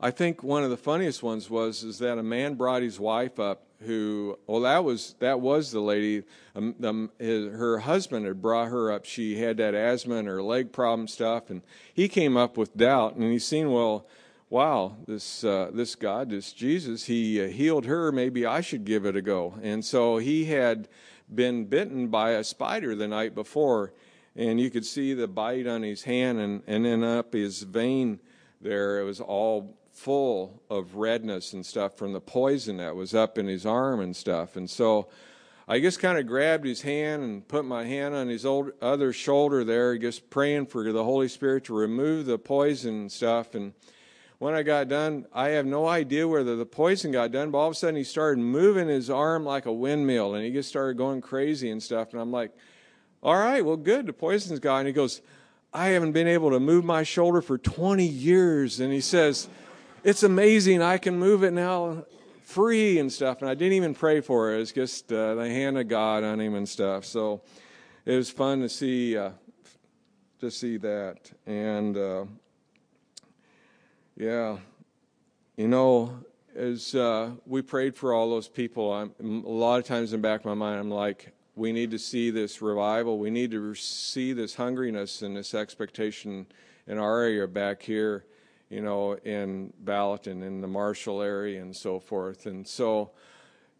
I 0.00 0.10
think 0.10 0.42
one 0.42 0.64
of 0.64 0.70
the 0.70 0.76
funniest 0.76 1.22
ones 1.22 1.48
was 1.48 1.82
is 1.82 1.98
that 1.98 2.18
a 2.18 2.22
man 2.22 2.54
brought 2.54 2.82
his 2.82 2.98
wife 3.00 3.38
up 3.38 3.63
who 3.80 4.38
well 4.46 4.60
that 4.60 4.84
was 4.84 5.14
that 5.18 5.40
was 5.40 5.70
the 5.70 5.80
lady 5.80 6.22
um, 6.54 6.74
the, 6.78 7.10
his, 7.18 7.52
her 7.52 7.78
husband 7.80 8.24
had 8.24 8.40
brought 8.40 8.68
her 8.68 8.90
up 8.90 9.04
she 9.04 9.38
had 9.38 9.56
that 9.56 9.74
asthma 9.74 10.16
and 10.16 10.28
her 10.28 10.42
leg 10.42 10.72
problem 10.72 11.06
stuff 11.06 11.50
and 11.50 11.62
he 11.92 12.08
came 12.08 12.36
up 12.36 12.56
with 12.56 12.76
doubt 12.76 13.14
and 13.14 13.30
he 13.30 13.38
seen 13.38 13.70
well 13.70 14.06
wow, 14.54 14.96
this 15.08 15.42
uh, 15.42 15.68
this 15.72 15.96
God, 15.96 16.30
this 16.30 16.52
Jesus, 16.52 17.06
he 17.06 17.42
uh, 17.42 17.48
healed 17.48 17.86
her. 17.86 18.12
Maybe 18.12 18.46
I 18.46 18.60
should 18.60 18.84
give 18.84 19.04
it 19.04 19.16
a 19.16 19.20
go. 19.20 19.54
And 19.62 19.84
so 19.84 20.18
he 20.18 20.44
had 20.44 20.86
been 21.34 21.64
bitten 21.64 22.06
by 22.06 22.30
a 22.30 22.44
spider 22.44 22.94
the 22.94 23.08
night 23.08 23.34
before, 23.34 23.92
and 24.36 24.60
you 24.60 24.70
could 24.70 24.86
see 24.86 25.12
the 25.12 25.26
bite 25.26 25.66
on 25.66 25.82
his 25.82 26.04
hand, 26.04 26.38
and 26.38 26.62
and 26.68 26.84
then 26.84 27.02
up 27.02 27.32
his 27.32 27.62
vein 27.62 28.20
there, 28.60 29.00
it 29.00 29.04
was 29.04 29.20
all 29.20 29.76
full 29.94 30.62
of 30.68 30.96
redness 30.96 31.54
and 31.54 31.64
stuff 31.64 31.96
from 31.96 32.12
the 32.12 32.20
poison 32.20 32.76
that 32.76 32.94
was 32.94 33.14
up 33.14 33.38
in 33.38 33.46
his 33.46 33.64
arm 33.64 34.00
and 34.00 34.14
stuff. 34.14 34.56
And 34.56 34.68
so. 34.68 35.08
I 35.66 35.80
just 35.80 35.98
kind 35.98 36.18
of 36.18 36.26
grabbed 36.26 36.66
his 36.66 36.82
hand 36.82 37.22
and 37.22 37.48
put 37.48 37.64
my 37.64 37.84
hand 37.84 38.14
on 38.14 38.28
his 38.28 38.44
old, 38.44 38.72
other 38.82 39.14
shoulder 39.14 39.64
there, 39.64 39.96
just 39.96 40.28
praying 40.28 40.66
for 40.66 40.92
the 40.92 41.02
Holy 41.02 41.26
Spirit 41.26 41.64
to 41.64 41.74
remove 41.74 42.26
the 42.26 42.36
poison 42.36 42.94
and 42.94 43.10
stuff. 43.10 43.54
And 43.54 43.72
when 44.38 44.54
I 44.54 44.62
got 44.62 44.88
done, 44.88 45.24
I 45.32 45.50
have 45.50 45.64
no 45.64 45.86
idea 45.88 46.28
whether 46.28 46.54
the 46.54 46.66
poison 46.66 47.12
got 47.12 47.32
done, 47.32 47.50
but 47.50 47.56
all 47.56 47.68
of 47.68 47.72
a 47.72 47.76
sudden 47.76 47.96
he 47.96 48.04
started 48.04 48.40
moving 48.42 48.88
his 48.88 49.08
arm 49.08 49.46
like 49.46 49.64
a 49.64 49.72
windmill 49.72 50.34
and 50.34 50.44
he 50.44 50.50
just 50.50 50.68
started 50.68 50.98
going 50.98 51.22
crazy 51.22 51.70
and 51.70 51.82
stuff. 51.82 52.12
And 52.12 52.20
I'm 52.20 52.30
like, 52.30 52.52
all 53.22 53.36
right, 53.36 53.64
well, 53.64 53.78
good, 53.78 54.04
the 54.04 54.12
poison's 54.12 54.60
gone. 54.60 54.80
And 54.80 54.88
he 54.88 54.92
goes, 54.92 55.22
I 55.72 55.88
haven't 55.88 56.12
been 56.12 56.28
able 56.28 56.50
to 56.50 56.60
move 56.60 56.84
my 56.84 57.04
shoulder 57.04 57.40
for 57.40 57.56
20 57.56 58.04
years. 58.04 58.80
And 58.80 58.92
he 58.92 59.00
says, 59.00 59.48
It's 60.04 60.22
amazing. 60.22 60.82
I 60.82 60.98
can 60.98 61.18
move 61.18 61.44
it 61.44 61.52
now 61.52 62.04
free 62.42 62.98
and 62.98 63.10
stuff. 63.10 63.40
And 63.40 63.48
I 63.48 63.54
didn't 63.54 63.72
even 63.72 63.94
pray 63.94 64.20
for 64.20 64.52
it. 64.52 64.56
It 64.56 64.58
was 64.58 64.72
just 64.72 65.10
uh, 65.10 65.34
the 65.34 65.48
hand 65.48 65.78
of 65.78 65.88
God 65.88 66.22
on 66.22 66.38
him 66.38 66.54
and 66.54 66.68
stuff. 66.68 67.06
So 67.06 67.40
it 68.04 68.14
was 68.14 68.28
fun 68.28 68.60
to 68.60 68.68
see 68.68 69.16
uh, 69.16 69.30
to 70.40 70.50
see 70.50 70.76
that. 70.76 71.32
And 71.46 71.96
uh, 71.96 72.24
yeah, 74.14 74.58
you 75.56 75.68
know, 75.68 76.18
as 76.54 76.94
uh, 76.94 77.30
we 77.46 77.62
prayed 77.62 77.96
for 77.96 78.12
all 78.12 78.28
those 78.28 78.46
people, 78.46 78.92
I'm, 78.92 79.42
a 79.42 79.48
lot 79.48 79.78
of 79.78 79.86
times 79.86 80.12
in 80.12 80.20
the 80.20 80.28
back 80.28 80.40
of 80.40 80.46
my 80.46 80.52
mind, 80.54 80.80
I'm 80.80 80.90
like, 80.90 81.32
we 81.56 81.72
need 81.72 81.90
to 81.92 81.98
see 81.98 82.30
this 82.30 82.60
revival. 82.60 83.18
We 83.18 83.30
need 83.30 83.52
to 83.52 83.74
see 83.74 84.34
this 84.34 84.54
hungriness 84.54 85.22
and 85.22 85.34
this 85.34 85.54
expectation 85.54 86.44
in 86.86 86.98
our 86.98 87.22
area 87.22 87.48
back 87.48 87.80
here, 87.80 88.26
you 88.70 88.80
know, 88.80 89.14
in 89.14 89.72
Balaton, 89.84 90.42
in 90.42 90.60
the 90.60 90.68
Marshall 90.68 91.22
area, 91.22 91.60
and 91.60 91.74
so 91.74 92.00
forth. 92.00 92.46
And 92.46 92.66
so, 92.66 93.12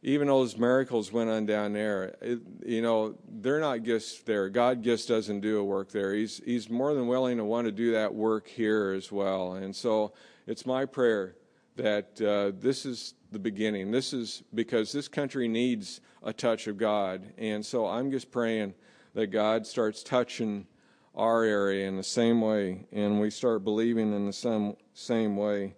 even 0.03 0.29
those 0.29 0.59
miracles 0.59 1.11
went 1.11 1.31
on 1.31 1.47
down 1.47 1.73
there, 1.73 2.15
it, 2.21 2.41
you 2.65 2.83
know, 2.83 3.17
they're 3.27 3.61
not 3.61 3.83
just 3.83 4.27
there. 4.27 4.51
God 4.51 4.83
just 4.83 5.09
doesn't 5.09 5.41
do 5.41 5.59
a 5.59 5.65
work 5.65 5.91
there. 5.91 6.15
He's 6.15 6.41
He's 6.45 6.69
more 6.69 6.95
than 6.95 7.07
willing 7.07 7.39
to 7.39 7.45
want 7.45 7.67
to 7.67 7.73
do 7.73 7.93
that 7.93 8.15
work 8.15 8.47
here 8.47 8.93
as 8.93 9.11
well. 9.11 9.55
And 9.55 9.75
so, 9.75 10.13
it's 10.47 10.67
my 10.67 10.85
prayer 10.85 11.37
that 11.77 12.21
uh, 12.21 12.53
this 12.61 12.87
is 12.87 13.15
the 13.33 13.39
beginning. 13.39 13.91
This 13.91 14.13
is 14.13 14.43
because 14.55 14.93
this 14.93 15.09
country 15.09 15.49
needs 15.49 16.01
a 16.23 16.33
touch 16.33 16.67
of 16.67 16.79
God. 16.79 17.33
And 17.37 17.65
so 17.65 17.87
I'm 17.87 18.11
just 18.11 18.31
praying 18.31 18.75
that 19.15 19.29
God 19.29 19.67
starts 19.67 20.03
touching 20.03 20.67
our 21.15 21.45
area 21.45 21.87
in 21.87 21.97
the 21.97 22.03
same 22.03 22.41
way 22.41 22.87
and 22.93 23.21
we 23.21 23.31
start 23.31 23.65
believing 23.65 24.13
in 24.13 24.27
the 24.27 24.33
same, 24.33 24.77
same 24.95 25.37
way. 25.37 25.75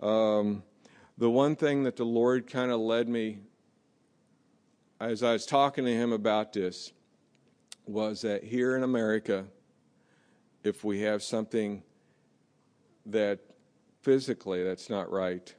Um, 0.00 0.62
the 1.18 1.30
one 1.30 1.54
thing 1.56 1.84
that 1.84 1.96
the 1.96 2.04
Lord 2.04 2.46
kind 2.46 2.70
of 2.70 2.80
led 2.80 3.08
me 3.08 3.38
as 5.00 5.22
I 5.22 5.32
was 5.32 5.46
talking 5.46 5.84
to 5.84 5.92
him 5.92 6.12
about 6.12 6.52
this 6.52 6.92
was 7.86 8.22
that 8.22 8.44
here 8.44 8.76
in 8.76 8.84
America, 8.84 9.46
if 10.62 10.84
we 10.84 11.00
have 11.00 11.22
something 11.22 11.82
that 13.06 13.40
physically 14.02 14.62
that's 14.62 14.88
not 14.88 15.10
right, 15.10 15.52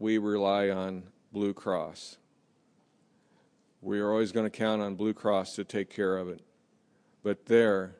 we 0.00 0.18
rely 0.18 0.70
on 0.70 1.04
Blue 1.32 1.54
Cross. 1.54 2.18
We 3.80 4.00
are 4.00 4.10
always 4.10 4.32
going 4.32 4.46
to 4.46 4.50
count 4.50 4.82
on 4.82 4.96
Blue 4.96 5.14
Cross 5.14 5.54
to 5.54 5.64
take 5.64 5.88
care 5.88 6.18
of 6.18 6.28
it. 6.28 6.42
But 7.22 7.46
there, 7.46 7.96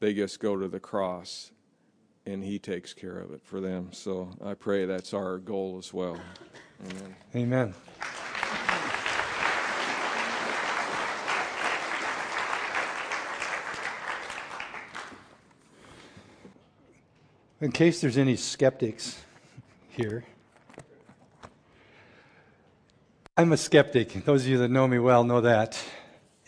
they 0.00 0.14
just 0.14 0.40
go 0.40 0.56
to 0.56 0.66
the 0.66 0.80
cross 0.80 1.52
and 2.26 2.42
He 2.42 2.58
takes 2.58 2.92
care 2.92 3.18
of 3.18 3.32
it 3.32 3.42
for 3.44 3.60
them. 3.60 3.92
So 3.92 4.30
I 4.44 4.54
pray 4.54 4.86
that's 4.86 5.14
our 5.14 5.38
goal 5.38 5.76
as 5.78 5.92
well. 5.94 6.18
Amen. 6.90 7.16
Amen. 7.36 7.74
In 17.62 17.70
case 17.72 18.00
there's 18.00 18.16
any 18.16 18.36
skeptics 18.36 19.22
here, 19.90 20.24
I'm 23.36 23.52
a 23.52 23.56
skeptic. 23.58 24.24
Those 24.24 24.44
of 24.44 24.48
you 24.48 24.56
that 24.58 24.70
know 24.70 24.88
me 24.88 24.98
well 24.98 25.24
know 25.24 25.42
that. 25.42 25.82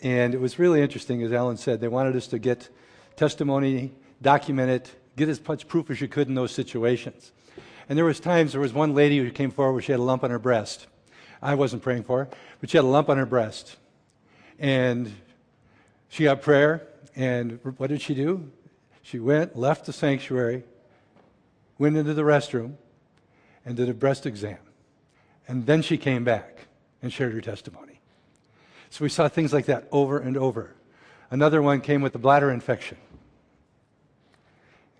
And 0.01 0.33
it 0.33 0.41
was 0.41 0.57
really 0.57 0.81
interesting, 0.81 1.21
as 1.21 1.31
Alan 1.31 1.57
said, 1.57 1.81
they 1.81 1.87
wanted 1.87 2.15
us 2.15 2.25
to 2.27 2.39
get 2.39 2.69
testimony, 3.15 3.91
document 4.21 4.69
it, 4.69 4.91
get 5.15 5.29
as 5.29 5.45
much 5.47 5.67
proof 5.67 5.89
as 5.89 6.01
you 6.01 6.07
could 6.07 6.27
in 6.27 6.35
those 6.35 6.51
situations. 6.51 7.31
And 7.89 7.97
there 7.97 8.05
was 8.05 8.19
times, 8.19 8.53
there 8.53 8.61
was 8.61 8.73
one 8.73 8.95
lady 8.95 9.17
who 9.19 9.29
came 9.31 9.51
forward, 9.51 9.83
she 9.83 9.91
had 9.91 9.99
a 9.99 10.03
lump 10.03 10.23
on 10.23 10.31
her 10.31 10.39
breast. 10.39 10.87
I 11.41 11.55
wasn't 11.55 11.83
praying 11.83 12.03
for 12.03 12.25
her, 12.25 12.29
but 12.61 12.69
she 12.69 12.77
had 12.77 12.85
a 12.85 12.87
lump 12.87 13.09
on 13.09 13.17
her 13.17 13.25
breast. 13.25 13.75
And 14.57 15.11
she 16.07 16.23
got 16.23 16.41
prayer, 16.41 16.87
and 17.15 17.59
what 17.77 17.87
did 17.87 18.01
she 18.01 18.15
do? 18.15 18.51
She 19.01 19.19
went, 19.19 19.57
left 19.57 19.85
the 19.85 19.93
sanctuary, 19.93 20.63
went 21.77 21.97
into 21.97 22.13
the 22.13 22.21
restroom, 22.21 22.75
and 23.65 23.75
did 23.75 23.89
a 23.89 23.93
breast 23.93 24.25
exam. 24.25 24.59
And 25.47 25.65
then 25.65 25.81
she 25.81 25.97
came 25.97 26.23
back 26.23 26.67
and 27.01 27.11
shared 27.11 27.33
her 27.33 27.41
testimony. 27.41 27.99
So 28.89 29.03
we 29.03 29.09
saw 29.09 29.27
things 29.27 29.51
like 29.51 29.65
that 29.65 29.87
over 29.91 30.19
and 30.19 30.37
over. 30.37 30.75
Another 31.29 31.61
one 31.61 31.81
came 31.81 32.01
with 32.01 32.15
a 32.15 32.19
bladder 32.19 32.51
infection. 32.51 32.97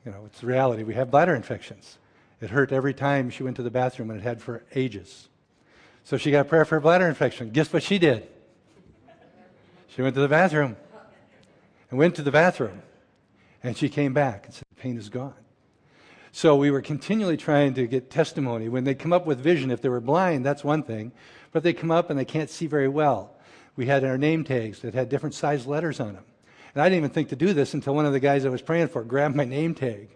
You 0.06 0.12
know, 0.12 0.24
it's 0.26 0.44
reality. 0.44 0.84
We 0.84 0.96
have 0.96 1.10
bladder 1.12 1.36
infections. 1.36 1.98
It 2.42 2.50
hurt 2.50 2.72
every 2.72 2.94
time 2.94 3.30
she 3.30 3.44
went 3.44 3.56
to 3.56 3.64
the 3.64 3.72
bathroom, 3.72 4.10
and 4.10 4.20
it 4.20 4.24
had 4.24 4.42
for 4.42 4.64
ages. 4.76 5.30
So 6.04 6.18
she 6.18 6.32
got 6.32 6.50
prayer 6.50 6.66
for 6.66 6.78
a 6.78 6.82
bladder 6.82 7.08
infection. 7.08 7.52
Guess 7.52 7.72
what 7.72 7.84
she 7.84 7.98
did? 7.98 8.28
She 9.88 10.02
went 10.02 10.16
to 10.16 10.22
the 10.22 10.28
bathroom 10.28 10.76
and 11.90 12.00
went 12.00 12.16
to 12.16 12.22
the 12.22 12.32
bathroom. 12.32 12.82
And 13.62 13.78
she 13.78 13.88
came 13.88 14.14
back 14.14 14.46
and 14.46 14.54
said, 14.54 14.66
The 14.76 14.82
pain 14.82 14.98
is 14.98 15.08
gone. 15.08 15.36
So 16.34 16.56
we 16.56 16.72
were 16.72 16.82
continually 16.82 17.38
trying 17.38 17.76
to 17.76 17.88
get 17.88 18.10
testimony. 18.10 18.68
When 18.68 18.84
they 18.84 18.96
come 18.96 19.14
up 19.14 19.26
with 19.26 19.40
vision, 19.40 19.72
if 19.72 19.82
they 19.82 19.90
were 19.90 20.02
blind, 20.02 20.46
that's 20.46 20.64
one 20.64 20.84
thing. 20.84 21.12
But 21.52 21.64
they 21.64 21.72
come 21.72 21.92
up 21.92 22.10
and 22.10 22.20
they 22.20 22.26
can't 22.26 22.50
see 22.50 22.66
very 22.66 22.88
well. 22.88 23.36
We 23.76 23.86
had 23.86 24.04
our 24.04 24.18
name 24.18 24.44
tags 24.44 24.80
that 24.80 24.96
had 24.96 25.10
different 25.10 25.36
sized 25.36 25.68
letters 25.68 26.00
on 26.00 26.14
them. 26.14 26.26
And 26.74 26.82
I 26.82 26.90
didn't 26.90 26.98
even 26.98 27.10
think 27.12 27.30
to 27.30 27.36
do 27.36 27.54
this 27.54 27.74
until 27.74 27.96
one 27.96 28.06
of 28.06 28.14
the 28.14 28.20
guys 28.20 28.46
I 28.46 28.50
was 28.50 28.62
praying 28.62 28.88
for 28.88 29.04
grabbed 29.04 29.36
my 29.36 29.46
name 29.46 29.76
tag. 29.76 30.10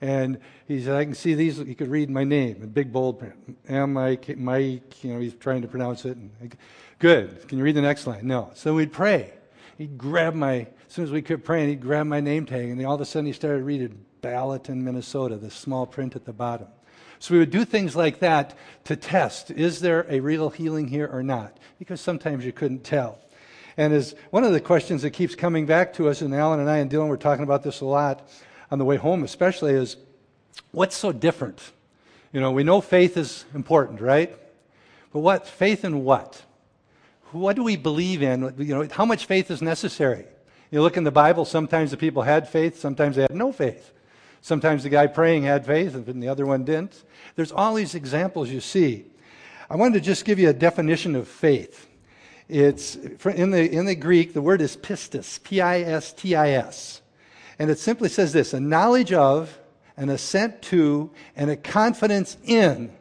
And 0.00 0.38
he 0.66 0.82
said, 0.82 0.96
I 0.96 1.04
can 1.04 1.14
see 1.14 1.34
these. 1.34 1.56
He 1.56 1.74
could 1.74 1.88
read 1.88 2.10
my 2.10 2.24
name 2.24 2.62
in 2.62 2.68
big 2.68 2.92
bold 2.92 3.18
print. 3.18 3.58
M 3.68 3.92
Mike, 3.94 4.36
Mike, 4.36 5.02
you 5.02 5.14
know, 5.14 5.20
he's 5.20 5.34
trying 5.34 5.62
to 5.62 5.68
pronounce 5.68 6.04
it. 6.04 6.16
And, 6.16 6.56
Good. 6.98 7.48
Can 7.48 7.58
you 7.58 7.64
read 7.64 7.76
the 7.76 7.82
next 7.82 8.06
line? 8.06 8.26
No. 8.26 8.50
So 8.54 8.74
we'd 8.74 8.92
pray. 8.92 9.32
He'd 9.76 9.98
grab 9.98 10.34
my, 10.34 10.60
as 10.60 10.68
soon 10.88 11.04
as 11.04 11.10
we 11.10 11.22
quit 11.22 11.44
praying, 11.44 11.68
he'd 11.68 11.80
grab 11.80 12.06
my 12.06 12.20
name 12.20 12.46
tag. 12.46 12.70
And 12.70 12.84
all 12.86 12.94
of 12.94 13.00
a 13.00 13.04
sudden 13.04 13.26
he 13.26 13.32
started 13.32 13.64
reading 13.64 14.04
Balaton, 14.22 14.76
Minnesota, 14.76 15.36
the 15.36 15.50
small 15.50 15.86
print 15.86 16.16
at 16.16 16.24
the 16.24 16.32
bottom. 16.32 16.68
So 17.18 17.34
we 17.34 17.40
would 17.40 17.50
do 17.50 17.64
things 17.64 17.96
like 17.96 18.20
that 18.20 18.56
to 18.84 18.96
test 18.96 19.50
is 19.50 19.80
there 19.80 20.06
a 20.08 20.20
real 20.20 20.50
healing 20.50 20.88
here 20.88 21.08
or 21.10 21.22
not? 21.22 21.58
Because 21.78 22.00
sometimes 22.00 22.44
you 22.44 22.52
couldn't 22.52 22.84
tell. 22.84 23.18
And 23.76 23.92
as 23.92 24.14
one 24.30 24.44
of 24.44 24.52
the 24.52 24.60
questions 24.60 25.02
that 25.02 25.10
keeps 25.10 25.34
coming 25.34 25.66
back 25.66 25.94
to 25.94 26.08
us, 26.08 26.20
and 26.20 26.34
Alan 26.34 26.60
and 26.60 26.70
I 26.70 26.78
and 26.78 26.90
Dylan 26.90 27.08
were 27.08 27.16
talking 27.16 27.42
about 27.42 27.62
this 27.62 27.80
a 27.80 27.84
lot 27.84 28.28
on 28.70 28.78
the 28.78 28.84
way 28.84 28.96
home, 28.96 29.24
especially, 29.24 29.72
is 29.72 29.96
what's 30.70 30.96
so 30.96 31.12
different? 31.12 31.72
You 32.32 32.40
know, 32.40 32.50
we 32.50 32.64
know 32.64 32.80
faith 32.80 33.16
is 33.16 33.44
important, 33.54 34.00
right? 34.00 34.36
But 35.12 35.20
what 35.20 35.46
faith 35.46 35.84
in 35.84 36.04
what? 36.04 36.42
What 37.32 37.56
do 37.56 37.64
we 37.64 37.76
believe 37.76 38.22
in? 38.22 38.54
You 38.58 38.74
know, 38.74 38.88
how 38.90 39.04
much 39.04 39.26
faith 39.26 39.50
is 39.50 39.60
necessary? 39.60 40.24
You 40.70 40.82
look 40.82 40.96
in 40.96 41.04
the 41.04 41.10
Bible, 41.10 41.44
sometimes 41.44 41.90
the 41.90 41.96
people 41.96 42.22
had 42.22 42.48
faith, 42.48 42.78
sometimes 42.78 43.16
they 43.16 43.22
had 43.22 43.34
no 43.34 43.52
faith. 43.52 43.92
Sometimes 44.40 44.82
the 44.82 44.88
guy 44.88 45.06
praying 45.06 45.44
had 45.44 45.64
faith 45.64 45.94
and 45.94 46.22
the 46.22 46.28
other 46.28 46.44
one 46.44 46.64
didn't. 46.64 47.02
There's 47.34 47.50
all 47.50 47.74
these 47.74 47.94
examples 47.94 48.50
you 48.50 48.60
see. 48.60 49.06
I 49.70 49.76
wanted 49.76 49.94
to 49.94 50.00
just 50.00 50.24
give 50.24 50.38
you 50.38 50.50
a 50.50 50.52
definition 50.52 51.16
of 51.16 51.26
faith. 51.26 51.88
It's 52.48 52.96
in 52.96 53.50
the, 53.50 53.70
in 53.70 53.86
the 53.86 53.94
Greek, 53.94 54.34
the 54.34 54.42
word 54.42 54.60
is 54.60 54.76
pistis, 54.76 55.42
P 55.42 55.60
I 55.60 55.80
S 55.80 56.12
T 56.12 56.34
I 56.34 56.50
S. 56.50 57.00
And 57.58 57.70
it 57.70 57.78
simply 57.78 58.08
says 58.08 58.32
this 58.32 58.52
a 58.52 58.60
knowledge 58.60 59.12
of, 59.12 59.58
an 59.96 60.08
assent 60.08 60.60
to, 60.62 61.10
and 61.36 61.50
a 61.50 61.56
confidence 61.56 62.36
in 62.44 62.92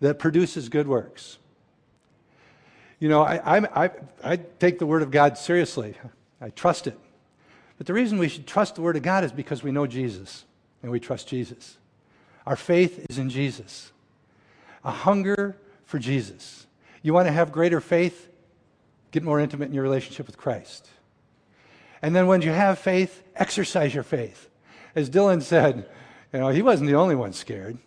that 0.00 0.18
produces 0.18 0.68
good 0.68 0.88
works. 0.88 1.38
You 2.98 3.08
know, 3.08 3.22
I, 3.22 3.58
I, 3.58 3.84
I, 3.84 3.90
I 4.24 4.36
take 4.36 4.78
the 4.78 4.86
Word 4.86 5.02
of 5.02 5.10
God 5.10 5.36
seriously, 5.36 5.94
I 6.40 6.50
trust 6.50 6.86
it. 6.86 6.98
But 7.78 7.86
the 7.86 7.94
reason 7.94 8.18
we 8.18 8.28
should 8.28 8.46
trust 8.46 8.76
the 8.76 8.82
Word 8.82 8.96
of 8.96 9.02
God 9.02 9.24
is 9.24 9.32
because 9.32 9.62
we 9.62 9.72
know 9.72 9.86
Jesus 9.86 10.44
and 10.82 10.90
we 10.90 11.00
trust 11.00 11.28
Jesus. 11.28 11.78
Our 12.46 12.56
faith 12.56 13.06
is 13.10 13.18
in 13.18 13.30
Jesus. 13.30 13.92
A 14.84 14.90
hunger 14.90 15.56
for 15.84 15.98
Jesus. 15.98 16.66
You 17.02 17.12
want 17.12 17.28
to 17.28 17.32
have 17.32 17.52
greater 17.52 17.80
faith? 17.80 18.28
Get 19.12 19.22
more 19.22 19.38
intimate 19.38 19.68
in 19.68 19.74
your 19.74 19.84
relationship 19.84 20.26
with 20.26 20.36
Christ. 20.36 20.88
And 22.02 22.16
then 22.16 22.26
when 22.26 22.42
you 22.42 22.50
have 22.50 22.78
faith, 22.78 23.22
exercise 23.36 23.94
your 23.94 24.02
faith. 24.02 24.48
As 24.96 25.08
Dylan 25.08 25.42
said, 25.42 25.88
you 26.32 26.40
know, 26.40 26.48
he 26.48 26.62
wasn't 26.62 26.90
the 26.90 26.96
only 26.96 27.14
one 27.14 27.32
scared. 27.32 27.78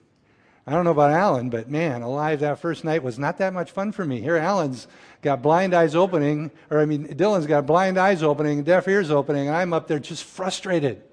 I 0.67 0.71
don't 0.71 0.83
know 0.83 0.91
about 0.91 1.11
Alan, 1.11 1.49
but 1.49 1.69
man, 1.69 2.01
alive 2.01 2.39
that 2.39 2.59
first 2.59 2.83
night 2.83 3.03
was 3.03 3.19
not 3.19 3.37
that 3.37 3.53
much 3.53 3.71
fun 3.71 3.91
for 3.91 4.03
me. 4.03 4.21
Here, 4.21 4.37
Alan's 4.37 4.87
got 5.21 5.41
blind 5.41 5.75
eyes 5.75 5.93
opening, 5.95 6.51
or 6.71 6.79
I 6.79 6.85
mean, 6.85 7.07
Dylan's 7.07 7.45
got 7.45 7.67
blind 7.67 7.99
eyes 7.99 8.23
opening, 8.23 8.63
deaf 8.63 8.87
ears 8.87 9.11
opening, 9.11 9.47
and 9.47 9.55
I'm 9.55 9.73
up 9.73 9.87
there 9.87 9.99
just 9.99 10.23
frustrated. 10.23 11.03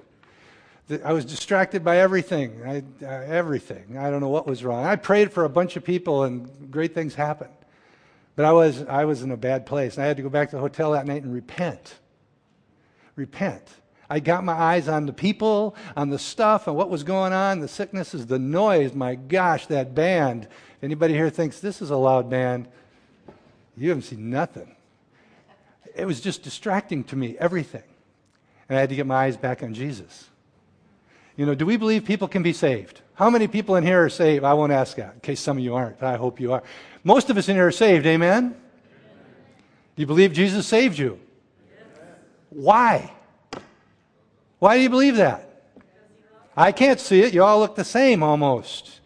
I 1.05 1.13
was 1.13 1.25
distracted 1.25 1.85
by 1.85 1.99
everything. 1.99 2.63
I, 2.65 2.83
uh, 3.05 3.09
everything. 3.09 3.99
I 3.99 4.11
don't 4.11 4.21
know 4.21 4.29
what 4.29 4.47
was 4.47 4.65
wrong. 4.65 4.85
I 4.85 4.97
prayed 4.97 5.33
for 5.33 5.45
a 5.45 5.49
bunch 5.51 5.77
of 5.77 5.85
people, 5.85 6.25
and 6.25 6.71
great 6.71 6.95
things 6.95 7.15
happened. 7.15 7.53
But 8.35 8.45
I 8.45 8.53
was, 8.53 8.83
I 8.85 9.05
was 9.05 9.23
in 9.23 9.31
a 9.31 9.37
bad 9.37 9.67
place. 9.67 9.97
And 9.97 10.05
I 10.05 10.07
had 10.07 10.17
to 10.17 10.23
go 10.23 10.29
back 10.29 10.51
to 10.51 10.57
the 10.57 10.63
hotel 10.63 10.93
that 10.93 11.07
night 11.07 11.23
and 11.23 11.35
repent. 11.35 11.95
Repent. 13.15 13.69
I 14.09 14.21
got 14.21 14.45
my 14.45 14.53
eyes 14.53 14.89
on 14.89 15.07
the 15.07 15.13
people, 15.13 15.75
on 15.97 16.11
the 16.11 16.19
stuff, 16.19 16.67
and 16.67 16.77
what 16.77 16.91
was 16.91 17.03
going 17.03 17.33
on, 17.33 17.61
the 17.61 17.69
sicknesses, 17.69 18.27
the 18.27 18.39
noise. 18.39 18.95
My 18.95 19.15
gosh, 19.15 19.67
that 19.67 19.95
band. 19.95 20.49
Anybody 20.83 21.15
here 21.15 21.31
thinks 21.31 21.61
this 21.61 21.81
is 21.81 21.91
a 21.91 21.97
loud 21.97 22.29
band, 22.29 22.69
you 23.77 23.89
haven't 23.89 24.03
seen 24.03 24.31
nothing. 24.31 24.75
It 25.95 26.07
was 26.07 26.21
just 26.21 26.43
distracting 26.43 27.05
to 27.05 27.17
me, 27.17 27.37
everything. 27.39 27.85
And 28.69 28.77
I 28.79 28.81
had 28.81 28.91
to 28.91 28.97
get 28.97 29.07
my 29.07 29.27
eyes 29.27 29.37
back 29.37 29.63
on 29.63 29.75
Jesus. 29.75 30.29
You 31.37 31.47
know, 31.47 31.55
do 31.55 31.67
we 31.67 31.77
believe 31.77 32.05
people 32.05 32.29
can 32.29 32.43
be 32.43 32.53
saved? 32.53 33.02
How 33.15 33.31
many 33.31 33.47
people 33.47 33.77
in 33.77 33.85
here 33.85 34.05
are 34.05 34.09
saved? 34.09 34.45
I 34.45 34.55
won't 34.55 34.73
ask 34.73 34.97
that 34.97 35.15
in 35.15 35.21
case 35.21 35.41
some 35.41 35.59
of 35.59 35.65
you 35.65 35.75
aren't. 35.75 36.03
I 36.03 36.17
hope 36.17 36.41
you 36.41 36.53
are. 36.53 36.63
Most 37.05 37.31
of 37.31 37.37
us 37.37 37.49
in 37.49 37.57
here 37.57 37.67
are 37.67 37.73
saved, 37.73 38.07
amen? 38.07 38.57
Do 39.95 40.01
you 40.01 40.07
believe 40.07 40.33
Jesus 40.33 40.67
saved 40.67 40.99
you? 40.99 41.21
Why? 42.51 43.13
Why 44.59 44.77
do 44.77 44.83
you 44.83 44.91
believe 44.91 45.17
that? 45.17 45.49
I 46.57 46.73
can't 46.73 47.01
see 47.01 47.21
it. 47.21 47.35
You 47.35 47.43
all 47.43 47.59
look 47.59 47.75
the 47.75 47.85
same 47.85 48.23
almost. 48.23 49.01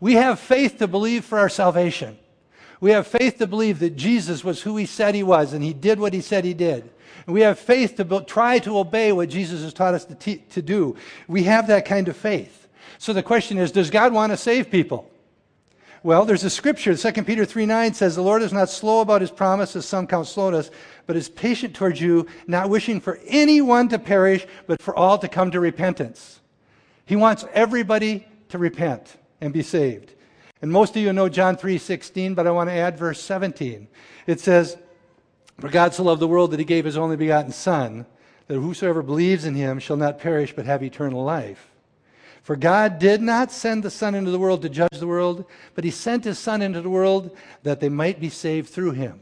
We 0.00 0.14
have 0.14 0.38
faith 0.38 0.78
to 0.78 0.86
believe 0.86 1.24
for 1.24 1.38
our 1.38 1.48
salvation. 1.48 2.18
We 2.80 2.90
have 2.90 3.06
faith 3.06 3.38
to 3.38 3.46
believe 3.46 3.78
that 3.78 3.96
Jesus 3.96 4.44
was 4.44 4.62
who 4.62 4.76
he 4.76 4.84
said 4.86 5.14
he 5.14 5.22
was 5.22 5.52
and 5.52 5.64
he 5.64 5.72
did 5.72 5.98
what 5.98 6.12
he 6.12 6.20
said 6.20 6.44
he 6.44 6.54
did. 6.54 6.90
And 7.26 7.34
we 7.34 7.40
have 7.40 7.58
faith 7.58 7.96
to 7.96 8.24
try 8.26 8.58
to 8.60 8.78
obey 8.78 9.12
what 9.12 9.30
Jesus 9.30 9.62
has 9.62 9.72
taught 9.72 9.94
us 9.94 10.04
to, 10.04 10.14
te- 10.14 10.44
to 10.50 10.60
do. 10.60 10.96
We 11.26 11.44
have 11.44 11.66
that 11.68 11.86
kind 11.86 12.08
of 12.08 12.16
faith. 12.16 12.63
So 12.98 13.12
the 13.12 13.22
question 13.22 13.58
is 13.58 13.72
does 13.72 13.90
God 13.90 14.12
want 14.12 14.32
to 14.32 14.36
save 14.36 14.70
people? 14.70 15.10
Well, 16.04 16.26
there's 16.26 16.44
a 16.44 16.50
scripture, 16.50 16.94
2 16.94 17.24
Peter 17.24 17.46
3 17.46 17.64
9 17.64 17.94
says, 17.94 18.14
The 18.14 18.22
Lord 18.22 18.42
is 18.42 18.52
not 18.52 18.68
slow 18.68 19.00
about 19.00 19.22
his 19.22 19.30
promise, 19.30 19.74
as 19.74 19.86
some 19.86 20.06
count 20.06 20.26
slowness, 20.26 20.70
but 21.06 21.16
is 21.16 21.30
patient 21.30 21.74
towards 21.74 21.98
you, 21.98 22.26
not 22.46 22.68
wishing 22.68 23.00
for 23.00 23.18
anyone 23.26 23.88
to 23.88 23.98
perish, 23.98 24.46
but 24.66 24.82
for 24.82 24.94
all 24.94 25.16
to 25.16 25.28
come 25.28 25.50
to 25.50 25.60
repentance. 25.60 26.40
He 27.06 27.16
wants 27.16 27.46
everybody 27.54 28.26
to 28.50 28.58
repent 28.58 29.16
and 29.40 29.50
be 29.50 29.62
saved. 29.62 30.12
And 30.60 30.70
most 30.70 30.94
of 30.94 31.02
you 31.02 31.10
know 31.14 31.30
John 31.30 31.56
3:16, 31.56 32.34
but 32.34 32.46
I 32.46 32.50
want 32.50 32.68
to 32.68 32.74
add 32.74 32.98
verse 32.98 33.20
17. 33.22 33.88
It 34.26 34.40
says, 34.40 34.76
"For 35.58 35.70
God 35.70 35.94
so 35.94 36.02
loved 36.02 36.20
the 36.20 36.28
world 36.28 36.50
that 36.50 36.60
he 36.60 36.66
gave 36.66 36.84
his 36.84 36.98
only 36.98 37.16
begotten 37.16 37.52
son, 37.52 38.04
that 38.48 38.58
whosoever 38.58 39.02
believes 39.02 39.46
in 39.46 39.54
him 39.54 39.78
shall 39.78 39.96
not 39.96 40.18
perish 40.18 40.54
but 40.54 40.66
have 40.66 40.82
eternal 40.82 41.24
life." 41.24 41.73
For 42.44 42.54
God 42.54 43.00
did 43.00 43.20
not 43.20 43.50
send 43.50 43.82
the 43.82 43.90
Son 43.90 44.14
into 44.14 44.30
the 44.30 44.38
world 44.38 44.62
to 44.62 44.68
judge 44.68 44.98
the 44.98 45.08
world, 45.08 45.44
but 45.74 45.82
he 45.82 45.90
sent 45.90 46.24
his 46.24 46.38
Son 46.38 46.62
into 46.62 46.80
the 46.80 46.88
world 46.88 47.36
that 47.64 47.80
they 47.80 47.88
might 47.88 48.20
be 48.20 48.30
saved 48.30 48.68
through 48.68 48.92
him. 48.92 49.18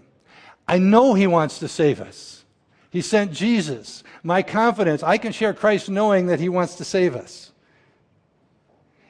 I 0.68 0.76
know 0.78 1.14
he 1.14 1.26
wants 1.26 1.58
to 1.60 1.68
save 1.68 2.00
us. 2.00 2.44
He 2.90 3.00
sent 3.00 3.32
Jesus. 3.32 4.04
My 4.22 4.42
confidence, 4.42 5.02
I 5.02 5.16
can 5.16 5.32
share 5.32 5.54
Christ 5.54 5.88
knowing 5.88 6.26
that 6.26 6.40
he 6.40 6.50
wants 6.50 6.74
to 6.74 6.84
save 6.84 7.16
us. 7.16 7.52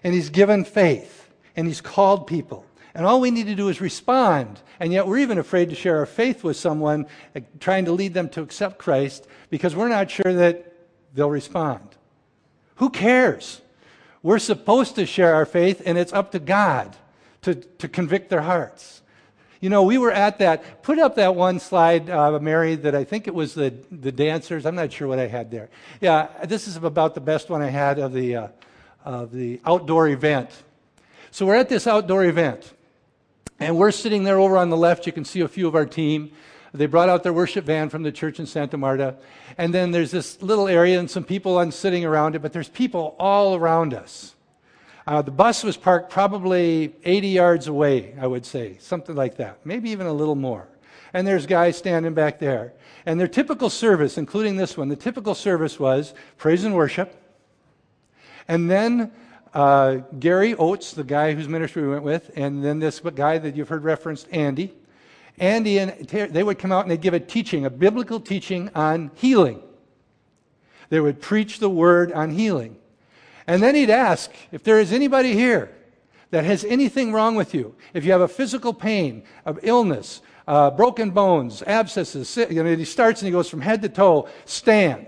And 0.05 0.15
he's 0.15 0.31
given 0.31 0.65
faith 0.65 1.23
and 1.57 1.67
He's 1.67 1.81
called 1.81 2.27
people. 2.27 2.65
And 2.95 3.07
all 3.07 3.21
we 3.21 3.31
need 3.31 3.47
to 3.47 3.55
do 3.55 3.69
is 3.69 3.81
respond. 3.81 4.61
And 4.81 4.93
yet 4.93 5.07
we're 5.07 5.19
even 5.19 5.39
afraid 5.39 5.71
to 5.71 5.75
share 5.75 5.99
our 5.99 6.07
faith 6.07 6.45
with 6.45 6.57
someone, 6.57 7.07
uh, 7.35 7.41
trying 7.61 7.87
to 7.87 7.93
lead 7.93 8.15
them 8.15 8.29
to 8.31 8.43
accept 8.43 8.79
Christ, 8.79 9.27
because 9.51 9.75
we're 9.75 9.89
not 9.89 10.11
sure 10.11 10.33
that 10.33 10.73
they'll 11.15 11.31
respond. 11.31 11.89
Who 12.77 12.91
cares? 12.91 13.63
We're 14.23 14.39
supposed 14.39 14.95
to 14.97 15.07
share 15.07 15.35
our 15.35 15.47
faith, 15.47 15.83
and 15.85 15.99
it's 15.99 16.13
up 16.13 16.33
to 16.33 16.39
God 16.39 16.97
to, 17.43 17.55
to 17.55 17.89
convict 17.89 18.31
their 18.31 18.43
hearts. 18.43 19.03
You 19.61 19.69
know, 19.69 19.83
we 19.83 19.99
were 19.99 20.11
at 20.11 20.39
that, 20.39 20.83
put 20.83 20.99
up 20.99 21.17
that 21.17 21.35
one 21.35 21.61
slide, 21.61 22.11
uh, 22.11 22.39
Mary, 22.41 22.75
that 22.77 22.95
I 22.95 23.05
think 23.05 23.29
it 23.29 23.35
was 23.35 23.55
the, 23.55 23.75
the 23.91 24.11
dancers. 24.11 24.67
I'm 24.67 24.75
not 24.75 24.93
sure 24.93 25.07
what 25.07 25.19
I 25.19 25.29
had 25.29 25.51
there. 25.51 25.71
Yeah, 26.01 26.29
this 26.45 26.67
is 26.67 26.77
about 26.77 27.15
the 27.15 27.21
best 27.21 27.49
one 27.49 27.63
I 27.63 27.71
had 27.71 27.99
of 27.99 28.13
the, 28.13 28.37
uh, 28.37 28.49
of 29.05 29.33
the 29.33 29.61
outdoor 29.65 30.09
event 30.09 30.51
so 31.33 31.47
we're 31.47 31.57
at 31.57 31.71
this 31.71 31.87
outdoor 31.87 32.27
event, 32.27 32.75
and 33.59 33.79
we're 33.79 33.91
sitting 33.91 34.23
there 34.23 34.39
over 34.39 34.59
on 34.59 34.69
the 34.69 34.77
left. 34.77 35.07
You 35.07 35.15
can 35.15 35.25
see 35.25 35.41
a 35.41 35.49
few 35.49 35.67
of 35.67 35.75
our 35.75 35.87
team. 35.87 36.31
They 36.75 36.87
brought 36.87 37.11
out 37.11 37.23
their 37.23 37.35
worship 37.35 37.67
van 37.67 37.91
from 37.91 38.03
the 38.03 38.13
church 38.13 38.41
in 38.41 38.47
Santa 38.47 38.79
Marta. 38.79 39.17
And 39.59 39.75
then 39.75 39.91
there's 39.91 40.11
this 40.11 40.41
little 40.41 40.69
area 40.69 40.99
and 40.99 41.11
some 41.11 41.25
people 41.25 41.59
on 41.59 41.71
sitting 41.71 42.05
around 42.05 42.35
it, 42.35 42.41
but 42.41 42.53
there's 42.53 42.69
people 42.69 43.15
all 43.19 43.55
around 43.55 43.93
us. 43.93 44.35
Uh, 45.07 45.21
the 45.21 45.31
bus 45.31 45.65
was 45.65 45.77
parked 45.77 46.11
probably 46.11 46.95
80 47.05 47.29
yards 47.29 47.67
away, 47.67 48.15
I 48.19 48.27
would 48.27 48.47
say, 48.47 48.79
something 48.79 49.15
like 49.15 49.37
that, 49.37 49.59
maybe 49.67 49.91
even 49.91 50.07
a 50.07 50.13
little 50.13 50.37
more. 50.37 50.69
And 51.13 51.27
there's 51.27 51.45
guys 51.45 51.77
standing 51.77 52.15
back 52.15 52.39
there. 52.39 52.73
And 53.05 53.21
their 53.21 53.29
typical 53.29 53.69
service, 53.69 54.17
including 54.17 54.57
this 54.57 54.77
one, 54.77 54.89
the 54.89 54.97
typical 54.97 55.35
service 55.35 55.79
was 55.79 56.15
praise 56.39 56.65
and 56.65 56.75
worship. 56.75 57.15
And 58.49 58.71
then 58.71 59.13
uh, 59.53 59.97
Gary 60.19 60.55
Oates, 60.55 60.93
the 60.93 61.05
guy 61.05 61.35
whose 61.35 61.49
ministry 61.49 61.83
we 61.83 61.89
went 61.89 62.05
with, 62.05 62.31
and 62.37 62.65
then 62.65 62.79
this 62.79 63.01
guy 63.01 63.39
that 63.39 63.57
you've 63.57 63.69
heard 63.69 63.85
referenced, 63.85 64.29
Andy. 64.31 64.73
Andy 65.39 65.79
and 65.79 66.07
they 66.09 66.43
would 66.43 66.59
come 66.59 66.73
out 66.73 66.83
and 66.83 66.91
they'd 66.91 67.01
give 67.01 67.15
a 67.15 67.21
teaching, 67.21 67.65
a 67.65 67.71
biblical 67.71 68.21
teaching 68.21 68.71
on 68.75 69.11
healing. 69.15 69.63
They 70.89 71.01
would 71.01 71.21
preach 71.21 71.59
the 71.59 71.71
word 71.71 72.13
on 72.13 72.31
healing. 72.31 72.77
And 73.47 73.63
then 73.63 73.75
he'd 73.75 73.91
ask 73.91 74.31
if 74.53 74.63
there 74.63 74.79
is 74.79 74.93
anybody 74.93 75.33
here 75.33 75.71
that 76.31 76.45
has 76.45 76.65
anything 76.65 77.13
wrong 77.13 77.35
with 77.35 77.55
you, 77.55 77.75
if 77.95 78.05
you 78.05 78.13
have 78.13 78.21
a 78.21 78.29
physical 78.29 78.73
pain, 78.73 79.23
of 79.45 79.59
illness, 79.63 80.23
uh, 80.47 80.71
broken 80.71 81.11
bones, 81.11 81.63
abscesses, 81.67 82.37
you 82.51 82.63
know, 82.63 82.77
he 82.77 82.85
starts 82.85 83.21
and 83.21 83.27
he 83.27 83.33
goes 83.33 83.49
from 83.49 83.61
head 83.61 83.83
to 83.83 83.89
toe, 83.89 84.29
stand. 84.45 85.07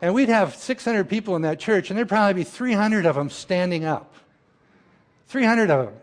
And 0.00 0.14
we'd 0.14 0.28
have 0.28 0.54
600 0.54 1.08
people 1.08 1.36
in 1.36 1.42
that 1.42 1.58
church, 1.58 1.90
and 1.90 1.96
there'd 1.96 2.08
probably 2.08 2.34
be 2.34 2.44
300 2.44 3.06
of 3.06 3.14
them 3.14 3.30
standing 3.30 3.84
up. 3.84 4.14
300 5.28 5.70
of 5.70 5.86
them. 5.86 5.94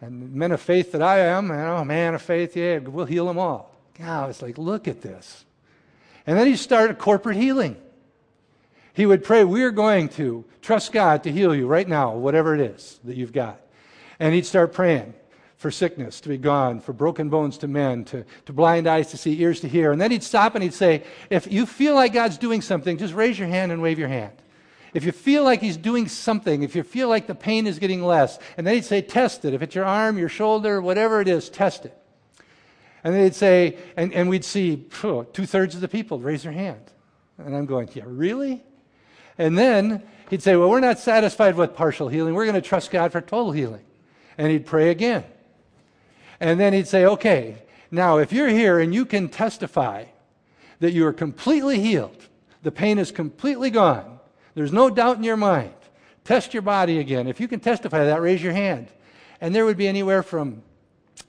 And 0.00 0.34
men 0.34 0.52
of 0.52 0.60
faith 0.60 0.92
that 0.92 1.02
I 1.02 1.18
am, 1.20 1.48
you 1.48 1.54
oh, 1.54 1.78
know, 1.78 1.84
man 1.84 2.14
of 2.14 2.22
faith, 2.22 2.56
yeah, 2.56 2.78
we'll 2.78 3.06
heal 3.06 3.26
them 3.26 3.38
all. 3.38 3.74
God, 3.98 4.30
it's 4.30 4.42
like, 4.42 4.56
look 4.56 4.86
at 4.86 5.02
this. 5.02 5.44
And 6.26 6.38
then 6.38 6.46
he 6.46 6.56
started 6.56 6.98
corporate 6.98 7.36
healing. 7.36 7.76
He 8.92 9.06
would 9.06 9.24
pray, 9.24 9.44
We're 9.44 9.70
going 9.70 10.08
to 10.10 10.44
trust 10.60 10.92
God 10.92 11.24
to 11.24 11.32
heal 11.32 11.54
you 11.54 11.66
right 11.66 11.88
now, 11.88 12.14
whatever 12.14 12.54
it 12.54 12.60
is 12.60 13.00
that 13.04 13.16
you've 13.16 13.32
got. 13.32 13.60
And 14.20 14.34
he'd 14.34 14.46
start 14.46 14.72
praying 14.72 15.14
for 15.56 15.70
sickness 15.70 16.20
to 16.20 16.28
be 16.28 16.38
gone, 16.38 16.80
for 16.80 16.92
broken 16.92 17.28
bones 17.28 17.58
to 17.58 17.68
mend, 17.68 18.06
to, 18.08 18.24
to 18.46 18.52
blind 18.52 18.86
eyes 18.86 19.10
to 19.10 19.16
see, 19.16 19.40
ears 19.40 19.60
to 19.60 19.68
hear. 19.68 19.90
And 19.90 20.00
then 20.00 20.12
he'd 20.12 20.22
stop 20.22 20.54
and 20.54 20.62
he'd 20.62 20.74
say, 20.74 21.02
If 21.30 21.50
you 21.50 21.66
feel 21.66 21.94
like 21.94 22.12
God's 22.12 22.38
doing 22.38 22.62
something, 22.62 22.98
just 22.98 23.14
raise 23.14 23.38
your 23.38 23.48
hand 23.48 23.72
and 23.72 23.82
wave 23.82 23.98
your 23.98 24.08
hand. 24.08 24.32
If 24.94 25.04
you 25.04 25.12
feel 25.12 25.44
like 25.44 25.60
he's 25.60 25.76
doing 25.76 26.08
something, 26.08 26.62
if 26.62 26.74
you 26.74 26.82
feel 26.82 27.08
like 27.08 27.26
the 27.26 27.34
pain 27.34 27.66
is 27.66 27.78
getting 27.78 28.02
less, 28.02 28.38
and 28.56 28.66
then 28.66 28.74
he'd 28.74 28.84
say, 28.84 29.02
Test 29.02 29.44
it. 29.44 29.54
If 29.54 29.62
it's 29.62 29.74
your 29.74 29.84
arm, 29.84 30.18
your 30.18 30.28
shoulder, 30.28 30.80
whatever 30.80 31.20
it 31.20 31.28
is, 31.28 31.48
test 31.48 31.84
it. 31.84 31.96
And 33.04 33.14
then 33.14 33.24
he'd 33.24 33.34
say, 33.34 33.78
and, 33.96 34.12
and 34.12 34.28
we'd 34.28 34.44
see 34.44 34.86
two 34.90 35.24
thirds 35.46 35.74
of 35.74 35.80
the 35.80 35.88
people 35.88 36.18
raise 36.18 36.42
their 36.42 36.52
hand. 36.52 36.80
And 37.38 37.54
I'm 37.54 37.66
going, 37.66 37.88
Yeah, 37.94 38.04
really? 38.06 38.62
And 39.36 39.56
then 39.56 40.02
he'd 40.30 40.42
say, 40.42 40.56
Well, 40.56 40.70
we're 40.70 40.80
not 40.80 40.98
satisfied 40.98 41.54
with 41.56 41.74
partial 41.74 42.08
healing. 42.08 42.34
We're 42.34 42.46
going 42.46 42.54
to 42.54 42.68
trust 42.68 42.90
God 42.90 43.12
for 43.12 43.20
total 43.20 43.52
healing. 43.52 43.84
And 44.36 44.50
he'd 44.50 44.66
pray 44.66 44.90
again. 44.90 45.24
And 46.40 46.58
then 46.58 46.72
he'd 46.72 46.88
say, 46.88 47.04
okay, 47.04 47.56
now 47.90 48.18
if 48.18 48.32
you're 48.32 48.48
here 48.48 48.78
and 48.78 48.94
you 48.94 49.04
can 49.04 49.28
testify 49.28 50.04
that 50.80 50.92
you 50.92 51.06
are 51.06 51.12
completely 51.12 51.80
healed, 51.80 52.28
the 52.62 52.70
pain 52.70 52.98
is 52.98 53.10
completely 53.10 53.70
gone, 53.70 54.17
there's 54.58 54.72
no 54.72 54.90
doubt 54.90 55.18
in 55.18 55.22
your 55.22 55.36
mind, 55.36 55.72
test 56.24 56.52
your 56.52 56.62
body 56.62 56.98
again. 56.98 57.28
If 57.28 57.38
you 57.38 57.46
can 57.46 57.60
testify 57.60 58.06
that, 58.06 58.20
raise 58.20 58.42
your 58.42 58.52
hand. 58.52 58.88
And 59.40 59.54
there 59.54 59.64
would 59.64 59.76
be 59.76 59.86
anywhere 59.86 60.24
from, 60.24 60.62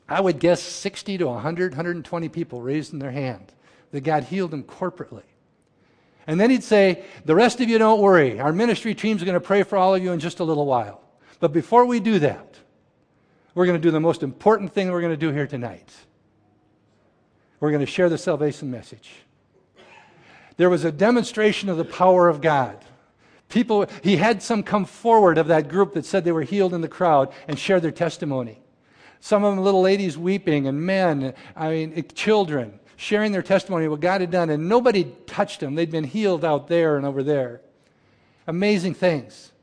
I 0.08 0.20
would 0.20 0.40
guess, 0.40 0.64
60 0.64 1.20
to 1.20 1.28
100, 1.28 1.74
120 1.74 2.30
people 2.30 2.60
raising 2.60 2.98
their 2.98 3.12
hand 3.12 3.54
that 3.92 4.02
God 4.02 4.24
healed 4.24 4.50
them 4.50 4.64
corporately. 4.64 5.22
And 6.26 6.40
then 6.40 6.50
he'd 6.50 6.64
say, 6.64 7.04
The 7.24 7.36
rest 7.36 7.62
of 7.62 7.70
you 7.70 7.78
don't 7.78 8.02
worry. 8.02 8.40
Our 8.40 8.52
ministry 8.52 8.96
team's 8.96 9.24
going 9.24 9.36
to 9.36 9.40
pray 9.40 9.62
for 9.62 9.78
all 9.78 9.94
of 9.94 10.02
you 10.02 10.12
in 10.12 10.20
just 10.20 10.40
a 10.40 10.44
little 10.44 10.66
while. 10.66 11.00
But 11.40 11.54
before 11.54 11.86
we 11.86 12.00
do 12.00 12.18
that, 12.18 12.58
we're 13.54 13.68
going 13.68 13.80
to 13.80 13.88
do 13.88 13.92
the 13.92 14.00
most 14.00 14.24
important 14.24 14.74
thing 14.74 14.90
we're 14.90 15.02
going 15.02 15.14
to 15.14 15.18
do 15.18 15.32
here 15.32 15.46
tonight. 15.46 15.94
We're 17.60 17.70
going 17.70 17.86
to 17.86 17.92
share 17.92 18.10
the 18.10 18.18
salvation 18.18 18.72
message. 18.72 19.12
There 20.58 20.72
was 20.72 20.84
a 20.84 20.92
demonstration 20.92 21.70
of 21.70 21.78
the 21.78 21.86
power 21.86 22.28
of 22.28 22.42
God. 22.42 22.84
People, 23.50 23.88
he 24.04 24.18
had 24.18 24.44
some 24.44 24.64
come 24.64 24.86
forward 24.86 25.38
of 25.38 25.48
that 25.48 25.70
group 25.70 25.94
that 25.96 26.06
said 26.06 26.24
they 26.24 26.32
were 26.32 26.44
healed 26.44 26.74
in 26.74 26.82
the 26.82 26.88
crowd 26.88 27.34
and 27.48 27.58
share 27.58 27.80
their 27.80 27.92
testimony. 27.92 28.62
Some 29.20 29.44
of 29.44 29.56
them 29.56 29.64
little 29.64 29.82
ladies 29.82 30.18
weeping 30.18 30.68
and 30.68 30.82
men, 30.82 31.34
I 31.56 31.70
mean, 31.72 31.94
eh, 31.96 32.04
children 32.14 32.80
sharing 32.96 33.32
their 33.32 33.42
testimony 33.42 33.86
of 33.86 33.92
what 33.92 34.02
God 34.02 34.20
had 34.20 34.30
done, 34.30 34.50
and 34.50 34.68
nobody 34.68 35.06
touched 35.26 35.62
them. 35.62 35.76
They'd 35.76 35.90
been 35.90 36.04
healed 36.04 36.44
out 36.44 36.68
there 36.68 36.98
and 36.98 37.06
over 37.06 37.24
there. 37.24 37.62
Amazing 38.46 38.94
things. 38.96 39.54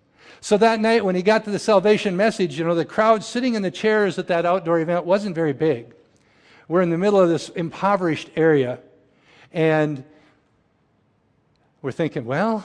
So 0.41 0.57
that 0.57 0.80
night, 0.80 1.05
when 1.05 1.14
he 1.14 1.22
got 1.22 1.45
to 1.45 1.51
the 1.51 1.59
salvation 1.59 2.16
message, 2.16 2.59
you 2.59 2.64
know, 2.64 2.74
the 2.74 2.87
crowd 2.87 3.22
sitting 3.22 3.55
in 3.55 3.61
the 3.61 3.70
chairs 3.70 4.18
at 4.18 4.28
that 4.28 4.47
outdoor 4.47 4.80
event 4.80 5.05
wasn't 5.05 5.34
very 5.34 5.53
big. 5.53 5.95
We're 6.66 6.80
in 6.80 6.89
the 6.89 6.97
middle 6.97 7.20
of 7.20 7.28
this 7.28 7.51
impoverished 7.51 8.30
area, 8.37 8.78
and 9.53 10.03
we're 11.82 11.93
thinking, 11.93 12.24
well, 12.24 12.64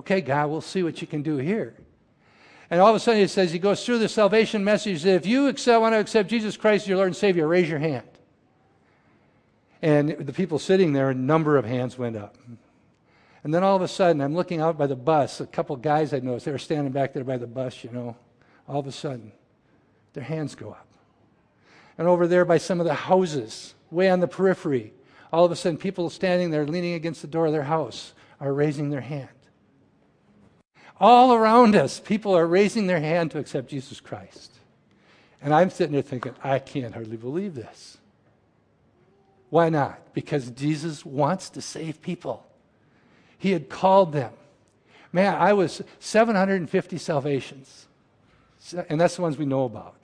okay, 0.00 0.20
God, 0.20 0.50
we'll 0.50 0.60
see 0.60 0.82
what 0.82 1.00
you 1.00 1.06
can 1.06 1.22
do 1.22 1.36
here. 1.36 1.74
And 2.70 2.80
all 2.80 2.90
of 2.90 2.96
a 2.96 3.00
sudden, 3.00 3.20
he 3.20 3.26
says 3.28 3.52
he 3.52 3.58
goes 3.58 3.84
through 3.84 3.98
the 3.98 4.08
salvation 4.08 4.64
message 4.64 5.02
that 5.02 5.14
if 5.14 5.26
you 5.26 5.46
accept, 5.46 5.80
want 5.80 5.94
to 5.94 6.00
accept 6.00 6.28
Jesus 6.28 6.56
Christ 6.56 6.84
as 6.84 6.88
your 6.88 6.96
Lord 6.96 7.08
and 7.08 7.16
Savior, 7.16 7.46
raise 7.46 7.68
your 7.68 7.78
hand. 7.78 8.06
And 9.82 10.10
the 10.10 10.32
people 10.32 10.58
sitting 10.58 10.92
there, 10.92 11.10
a 11.10 11.14
number 11.14 11.56
of 11.56 11.64
hands 11.64 11.96
went 11.96 12.16
up. 12.16 12.36
And 13.44 13.54
then 13.54 13.62
all 13.62 13.76
of 13.76 13.82
a 13.82 13.88
sudden, 13.88 14.20
I'm 14.20 14.34
looking 14.34 14.60
out 14.60 14.76
by 14.76 14.88
the 14.88 14.96
bus. 14.96 15.40
A 15.40 15.46
couple 15.46 15.76
guys 15.76 16.12
I 16.12 16.18
noticed, 16.18 16.46
they 16.46 16.52
were 16.52 16.58
standing 16.58 16.92
back 16.92 17.12
there 17.12 17.22
by 17.22 17.36
the 17.36 17.46
bus, 17.46 17.84
you 17.84 17.90
know. 17.90 18.16
All 18.68 18.80
of 18.80 18.88
a 18.88 18.92
sudden, 18.92 19.30
their 20.14 20.24
hands 20.24 20.56
go 20.56 20.70
up. 20.70 20.88
And 21.98 22.08
over 22.08 22.26
there 22.26 22.44
by 22.44 22.58
some 22.58 22.80
of 22.80 22.86
the 22.86 22.94
houses, 22.94 23.74
way 23.92 24.10
on 24.10 24.18
the 24.18 24.26
periphery, 24.26 24.92
all 25.32 25.44
of 25.44 25.52
a 25.52 25.56
sudden, 25.56 25.78
people 25.78 26.10
standing 26.10 26.50
there 26.50 26.66
leaning 26.66 26.94
against 26.94 27.22
the 27.22 27.28
door 27.28 27.46
of 27.46 27.52
their 27.52 27.62
house 27.62 28.12
are 28.40 28.52
raising 28.52 28.90
their 28.90 29.00
hand. 29.00 29.28
All 30.98 31.34
around 31.34 31.76
us, 31.76 32.00
people 32.00 32.36
are 32.36 32.46
raising 32.46 32.86
their 32.86 33.00
hand 33.00 33.30
to 33.32 33.38
accept 33.38 33.68
Jesus 33.68 34.00
Christ. 34.00 34.52
And 35.42 35.52
I'm 35.52 35.70
sitting 35.70 35.92
there 35.92 36.02
thinking, 36.02 36.34
I 36.42 36.58
can't 36.58 36.94
hardly 36.94 37.16
believe 37.16 37.54
this. 37.54 37.98
Why 39.50 39.68
not? 39.68 40.14
Because 40.14 40.50
Jesus 40.50 41.04
wants 41.04 41.50
to 41.50 41.60
save 41.60 42.02
people. 42.02 42.46
He 43.38 43.52
had 43.52 43.68
called 43.68 44.12
them. 44.12 44.32
Man, 45.12 45.34
I 45.34 45.52
was 45.52 45.82
750 46.00 46.98
salvations. 46.98 47.86
And 48.88 49.00
that's 49.00 49.16
the 49.16 49.22
ones 49.22 49.38
we 49.38 49.46
know 49.46 49.64
about. 49.64 49.94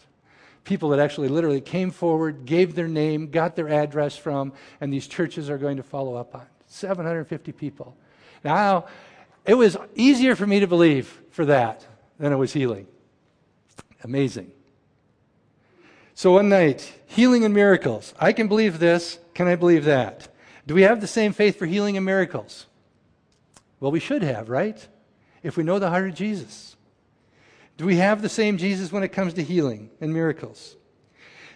People 0.64 0.90
that 0.90 1.00
actually 1.00 1.28
literally 1.28 1.60
came 1.60 1.90
forward, 1.90 2.44
gave 2.44 2.74
their 2.74 2.86
name, 2.86 3.30
got 3.30 3.56
their 3.56 3.68
address 3.68 4.16
from, 4.16 4.52
and 4.80 4.92
these 4.92 5.08
churches 5.08 5.50
are 5.50 5.58
going 5.58 5.78
to 5.78 5.82
follow 5.82 6.14
up 6.14 6.34
on. 6.34 6.46
750 6.68 7.52
people. 7.52 7.96
Now, 8.44 8.86
it 9.44 9.54
was 9.54 9.76
easier 9.94 10.36
for 10.36 10.46
me 10.46 10.60
to 10.60 10.66
believe 10.66 11.20
for 11.30 11.44
that 11.46 11.86
than 12.18 12.32
it 12.32 12.36
was 12.36 12.52
healing. 12.52 12.86
Amazing. 14.04 14.52
So 16.14 16.32
one 16.32 16.48
night, 16.48 16.92
healing 17.06 17.44
and 17.44 17.54
miracles. 17.54 18.14
I 18.18 18.32
can 18.32 18.48
believe 18.48 18.78
this. 18.78 19.18
Can 19.34 19.48
I 19.48 19.56
believe 19.56 19.84
that? 19.84 20.28
Do 20.66 20.74
we 20.74 20.82
have 20.82 21.00
the 21.00 21.06
same 21.06 21.32
faith 21.32 21.58
for 21.58 21.66
healing 21.66 21.96
and 21.96 22.06
miracles? 22.06 22.66
Well, 23.80 23.90
we 23.90 24.00
should 24.00 24.22
have, 24.22 24.48
right? 24.48 24.86
If 25.42 25.56
we 25.56 25.64
know 25.64 25.78
the 25.78 25.90
heart 25.90 26.08
of 26.08 26.14
Jesus. 26.14 26.76
Do 27.76 27.86
we 27.86 27.96
have 27.96 28.22
the 28.22 28.28
same 28.28 28.58
Jesus 28.58 28.92
when 28.92 29.02
it 29.02 29.08
comes 29.08 29.34
to 29.34 29.42
healing 29.42 29.90
and 30.00 30.12
miracles? 30.12 30.76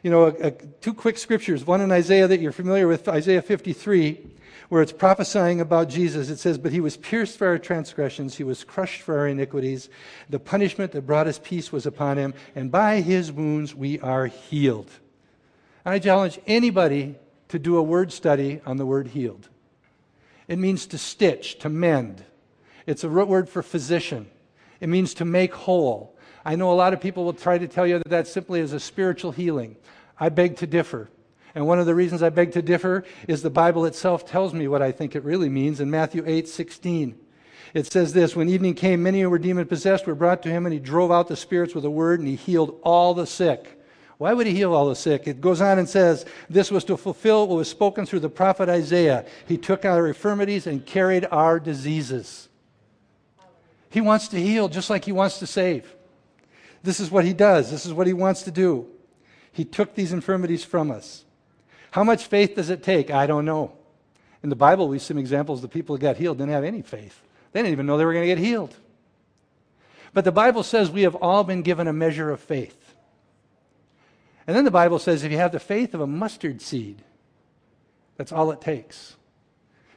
You 0.07 0.12
know, 0.12 0.26
a, 0.26 0.34
a, 0.46 0.50
two 0.52 0.94
quick 0.94 1.18
scriptures. 1.18 1.66
One 1.66 1.80
in 1.80 1.90
Isaiah 1.90 2.28
that 2.28 2.38
you're 2.38 2.52
familiar 2.52 2.86
with, 2.86 3.09
Isaiah 3.09 3.42
53 3.42 4.20
where 4.68 4.80
it's 4.80 4.92
prophesying 4.92 5.61
about 5.61 5.88
Jesus, 5.88 6.30
it 6.30 6.38
says, 6.38 6.59
But 6.59 6.70
he 6.70 6.78
was 6.78 6.96
pierced 6.96 7.36
for 7.36 7.48
our 7.48 7.59
transgressions, 7.59 8.36
he 8.36 8.44
was 8.44 8.62
crushed 8.62 9.02
for 9.02 9.18
our 9.18 9.26
iniquities. 9.26 9.88
The 10.30 10.38
punishment 10.38 10.92
that 10.92 11.09
brought 11.09 11.26
us 11.26 11.40
peace 11.42 11.72
was 11.72 11.86
upon 11.86 12.18
him, 12.18 12.34
and 12.54 12.70
by 12.70 13.00
his 13.00 13.32
wounds 13.32 13.74
we 13.74 13.98
are 13.98 14.26
healed. 14.26 14.92
I 15.84 15.98
challenge 15.98 16.38
anybody 16.46 17.16
to 17.48 17.59
do 17.59 17.76
a 17.76 17.82
word 17.82 18.12
study 18.12 18.61
on 18.64 18.76
the 18.76 18.86
word 18.86 19.09
healed. 19.09 19.48
It 20.46 20.61
means 20.61 20.86
to 20.86 20.98
stitch, 20.98 21.59
to 21.59 21.68
mend. 21.68 22.24
It's 22.86 23.02
a 23.02 23.09
root 23.09 23.26
word 23.26 23.48
for 23.48 23.61
physician. 23.61 24.28
It 24.78 24.88
means 24.88 25.14
to 25.14 25.24
make 25.24 25.52
whole. 25.52 26.16
I 26.44 26.54
know 26.54 26.72
a 26.72 26.74
lot 26.74 26.92
of 26.92 27.00
people 27.00 27.24
will 27.24 27.32
try 27.32 27.59
to 27.59 27.66
tell 27.66 27.88
you 27.88 27.98
that 27.98 28.09
that 28.11 28.28
simply 28.28 28.61
is 28.61 28.72
a 28.72 28.78
spiritual 28.78 29.32
healing. 29.32 29.74
I 30.19 30.29
beg 30.29 30.57
to 30.57 30.67
differ. 30.67 31.11
And 31.55 31.67
one 31.67 31.79
of 31.79 31.87
the 31.87 31.95
reasons 31.95 32.23
I 32.23 32.29
beg 32.29 32.53
to 32.53 32.62
differ 32.62 33.05
is 33.27 33.43
the 33.43 33.51
Bible 33.51 33.87
itself 33.87 34.27
tells 34.27 34.53
me 34.53 34.69
what 34.69 34.83
I 34.83 34.93
think 34.93 35.17
it 35.17 35.25
really 35.25 35.49
means 35.49 35.81
in 35.81 35.91
Matthew 35.91 36.23
8 36.27 36.47
16. 36.47 37.19
It 37.75 37.91
says 37.91 38.12
this 38.12 38.37
When 38.37 38.49
evening 38.49 38.75
came, 38.75 39.03
many 39.03 39.23
who 39.23 39.31
were 39.31 39.39
demon 39.39 39.67
possessed 39.67 40.07
were 40.07 40.14
brought 40.14 40.43
to 40.43 40.51
him, 40.51 40.67
and 40.67 40.73
he 40.73 40.79
drove 40.79 41.11
out 41.11 41.29
the 41.29 41.37
spirits 41.37 41.75
with 41.75 41.85
a 41.85 41.91
word, 41.91 42.21
and 42.21 42.29
he 42.29 42.37
healed 42.37 42.79
all 42.83 43.14
the 43.14 43.27
sick. 43.27 43.73
Why 44.19 44.33
would 44.33 44.47
he 44.47 44.55
heal 44.55 44.73
all 44.73 44.89
the 44.89 44.97
sick? 44.97 45.27
It 45.27 45.43
goes 45.43 45.61
on 45.61 45.79
and 45.79 45.89
says, 45.89 46.25
This 46.49 46.71
was 46.71 46.85
to 46.85 46.97
fulfill 46.97 47.47
what 47.47 47.57
was 47.57 47.69
spoken 47.69 48.07
through 48.07 48.21
the 48.21 48.31
prophet 48.31 48.69
Isaiah. 48.69 49.27
He 49.47 49.59
took 49.59 49.85
our 49.85 50.07
infirmities 50.07 50.67
and 50.67 50.87
carried 50.87 51.27
our 51.31 51.61
diseases. 51.61 52.49
He 53.91 54.01
wants 54.01 54.29
to 54.29 54.41
heal 54.41 54.69
just 54.69 54.91
like 54.91 55.05
he 55.05 55.12
wants 55.12 55.39
to 55.39 55.47
save. 55.47 55.95
This 56.83 57.01
is 57.01 57.11
what 57.11 57.25
he 57.25 57.33
does, 57.33 57.71
this 57.71 57.85
is 57.85 57.93
what 57.93 58.07
he 58.07 58.12
wants 58.12 58.43
to 58.43 58.51
do. 58.51 58.87
He 59.57 59.64
took 59.64 59.94
these 59.94 60.12
infirmities 60.12 60.64
from 60.64 60.90
us. 60.90 61.24
How 61.90 62.04
much 62.04 62.26
faith 62.26 62.57
does 62.57 62.68
it 62.68 62.82
take? 62.82 63.11
I 63.11 63.26
don't 63.26 63.46
know. 63.46 63.72
In 64.42 64.50
the 64.50 64.54
Bible, 64.54 64.86
we 64.86 64.98
see 64.98 65.07
some 65.07 65.16
examples 65.16 65.61
of 65.61 65.62
the 65.62 65.72
people 65.72 65.96
who 65.96 66.02
got 66.02 66.18
healed 66.18 66.36
didn't 66.36 66.52
have 66.52 66.62
any 66.62 66.82
faith. 66.82 67.22
They 67.52 67.61
didn't 67.61 67.72
even 67.72 67.86
know 67.86 67.96
they 67.96 68.04
were 68.04 68.12
going 68.12 68.28
to 68.28 68.34
get 68.34 68.36
healed. 68.36 68.76
But 70.12 70.26
the 70.26 70.32
Bible 70.32 70.62
says 70.62 70.90
we 70.90 71.04
have 71.04 71.14
all 71.14 71.42
been 71.42 71.62
given 71.62 71.88
a 71.88 71.92
measure 71.94 72.30
of 72.30 72.38
faith. 72.38 72.94
And 74.46 74.54
then 74.54 74.66
the 74.66 74.70
Bible 74.70 74.98
says 74.98 75.24
if 75.24 75.32
you 75.32 75.38
have 75.38 75.52
the 75.52 75.59
faith 75.59 75.94
of 75.94 76.02
a 76.02 76.07
mustard 76.07 76.61
seed, 76.61 77.02
that's 78.18 78.32
all 78.32 78.50
it 78.50 78.61
takes. 78.61 79.16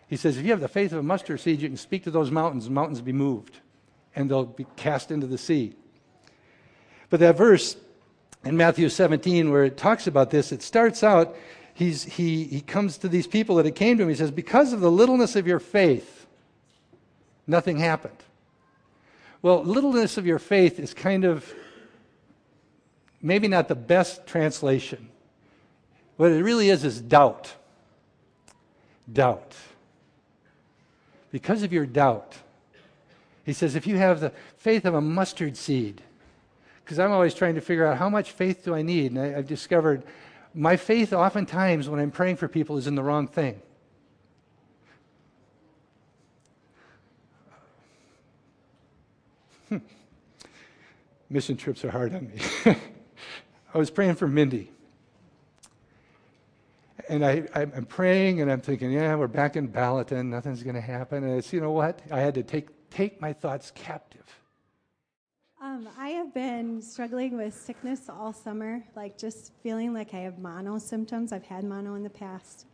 He 0.08 0.16
says 0.16 0.38
if 0.38 0.46
you 0.46 0.52
have 0.52 0.62
the 0.62 0.70
faith 0.70 0.94
of 0.94 1.00
a 1.00 1.04
mustard 1.04 1.42
seed, 1.42 1.62
you 1.62 1.68
can 1.68 1.76
speak 1.76 2.06
to 2.06 2.12
those 2.12 2.32
mountains, 2.32 2.68
and 2.68 2.74
mountains 2.74 3.02
be 3.02 3.12
moved, 3.12 3.60
and 4.16 4.32
they'll 4.32 4.46
be 4.46 4.68
cast 4.78 5.12
into 5.12 5.28
the 5.28 5.38
sea. 5.38 5.76
But 7.10 7.20
that 7.20 7.36
verse 7.36 7.76
in 8.44 8.58
Matthew 8.58 8.90
17, 8.90 9.52
where 9.52 9.66
it 9.66 9.78
talks 9.78 10.08
about 10.08 10.32
this, 10.32 10.52
it 10.52 10.62
starts 10.62 11.04
out 11.04 11.36
he's, 11.80 12.04
he, 12.04 12.44
he 12.44 12.62
comes 12.62 12.98
to 13.00 13.08
these 13.08 13.26
people 13.26 13.56
that 13.56 13.66
had 13.66 13.76
came 13.76 13.98
to 13.98 14.04
him. 14.04 14.10
He 14.10 14.16
says, 14.16 14.32
Because 14.32 14.74
of 14.74 14.82
the 14.82 14.92
littleness 14.92 15.36
of 15.36 15.48
your 15.48 15.60
faith, 15.60 16.28
nothing 17.48 17.78
happened. 17.78 18.18
Well, 19.42 19.64
littleness 19.64 20.18
of 20.18 20.26
your 20.26 20.40
faith 20.40 20.80
is 20.80 20.94
kind 20.94 21.24
of 21.24 21.52
maybe 23.22 23.48
not 23.48 23.70
the 23.70 23.76
best 23.76 24.28
translation. 24.28 25.10
What 26.18 26.32
it 26.32 26.44
really 26.44 26.70
is 26.70 26.84
is 26.84 27.00
doubt. 27.00 27.54
Doubt. 29.12 29.56
Because 31.32 31.64
of 31.64 31.72
your 31.72 31.86
doubt. 31.86 32.36
He 33.46 33.54
says, 33.54 33.76
if 33.76 33.88
you 33.88 33.96
have 33.96 34.20
the 34.20 34.34
faith 34.58 34.84
of 34.84 34.94
a 34.94 35.02
mustard 35.02 35.56
seed, 35.56 36.02
because 36.90 36.98
I'm 36.98 37.12
always 37.12 37.36
trying 37.36 37.54
to 37.54 37.62
figure 37.62 37.86
out 37.86 38.00
how 38.00 38.10
much 38.10 38.32
faith 38.32 38.66
do 38.66 38.74
I 38.74 38.82
need, 38.82 39.12
and 39.12 39.22
I, 39.22 39.28
have 39.28 39.46
discovered 39.46 40.02
my 40.56 40.76
faith, 40.76 41.14
oftentimes, 41.14 41.88
when 41.88 42.00
I'm 42.00 42.10
praying 42.10 42.38
for 42.38 42.48
people, 42.48 42.78
is 42.78 42.88
in 42.88 42.96
the 42.96 43.04
wrong 43.04 43.28
thing. 43.28 43.62
Hmm. 49.70 49.78
Mission 51.30 51.58
trips 51.58 51.86
are 51.86 51.92
hard 51.92 52.16
on 52.16 52.32
me. 52.32 52.40
I 53.72 53.78
was 53.78 53.92
praying 53.92 54.16
for 54.16 54.28
Mindy. 54.28 54.72
And 57.08 57.24
I, 57.24 57.44
am 57.54 57.86
praying 57.86 58.42
and 58.42 58.52
I'm 58.52 58.62
thinking, 58.62 58.92
yeah, 58.92 59.14
we're 59.14 59.28
back 59.28 59.56
in 59.56 59.68
Balaton, 59.68 60.26
nothing's 60.26 60.64
going 60.64 60.74
to 60.74 60.82
happen. 60.82 61.24
And 61.24 61.38
it's, 61.38 61.54
you 61.54 61.62
know 61.62 61.72
what? 61.72 62.02
I 62.10 62.20
had 62.20 62.34
to 62.34 62.42
take, 62.42 62.90
take 62.90 63.22
my 63.22 63.32
thoughts 63.32 63.72
captive. 63.76 64.39
Um, 65.80 65.88
I 65.98 66.10
have 66.10 66.34
been 66.34 66.82
struggling 66.82 67.38
with 67.38 67.54
sickness 67.54 68.10
all 68.10 68.34
summer, 68.34 68.84
like 68.98 69.18
just 69.18 69.54
feeling 69.64 69.94
like 69.94 70.14
I 70.14 70.18
have 70.18 70.38
mono 70.38 70.78
symptoms. 70.78 71.32
I've 71.32 71.46
had 71.46 71.64
mono 71.64 71.96
in 71.96 72.04
the 72.04 72.10
past. 72.10 72.66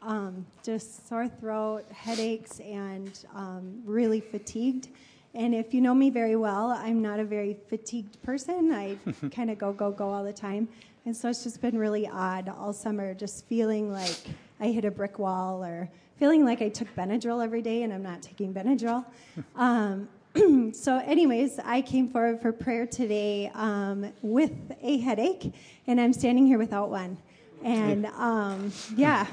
Um, 0.00 0.46
just 0.62 1.06
sore 1.06 1.28
throat, 1.28 1.84
headaches, 1.92 2.60
and 2.60 3.10
um, 3.34 3.82
really 3.84 4.20
fatigued. 4.20 4.88
And 5.34 5.54
if 5.54 5.74
you 5.74 5.82
know 5.82 5.94
me 5.94 6.08
very 6.08 6.36
well, 6.36 6.70
I'm 6.70 7.02
not 7.02 7.20
a 7.20 7.24
very 7.24 7.54
fatigued 7.68 8.22
person. 8.22 8.72
I 8.72 8.96
kind 9.30 9.50
of 9.50 9.58
go, 9.58 9.74
go, 9.74 9.90
go 9.90 10.08
all 10.08 10.24
the 10.24 10.32
time. 10.32 10.68
And 11.04 11.14
so 11.14 11.28
it's 11.28 11.42
just 11.42 11.60
been 11.60 11.76
really 11.76 12.08
odd 12.08 12.48
all 12.48 12.72
summer, 12.72 13.12
just 13.12 13.44
feeling 13.46 13.92
like 13.92 14.16
I 14.58 14.68
hit 14.68 14.86
a 14.86 14.90
brick 14.90 15.18
wall 15.18 15.62
or 15.62 15.90
feeling 16.18 16.46
like 16.46 16.62
I 16.62 16.70
took 16.70 16.88
Benadryl 16.96 17.44
every 17.44 17.60
day 17.60 17.82
and 17.82 17.92
I'm 17.92 18.02
not 18.02 18.22
taking 18.22 18.54
Benadryl. 18.54 19.04
Um, 19.54 20.08
so, 20.72 20.98
anyways, 20.98 21.58
I 21.64 21.82
came 21.82 22.08
forward 22.08 22.40
for 22.40 22.52
prayer 22.52 22.86
today 22.86 23.50
um, 23.54 24.12
with 24.22 24.52
a 24.82 24.98
headache, 24.98 25.52
and 25.86 26.00
I'm 26.00 26.12
standing 26.12 26.46
here 26.46 26.58
without 26.58 26.90
one. 26.90 27.16
And 27.64 28.06
um, 28.06 28.72
yeah. 28.96 29.26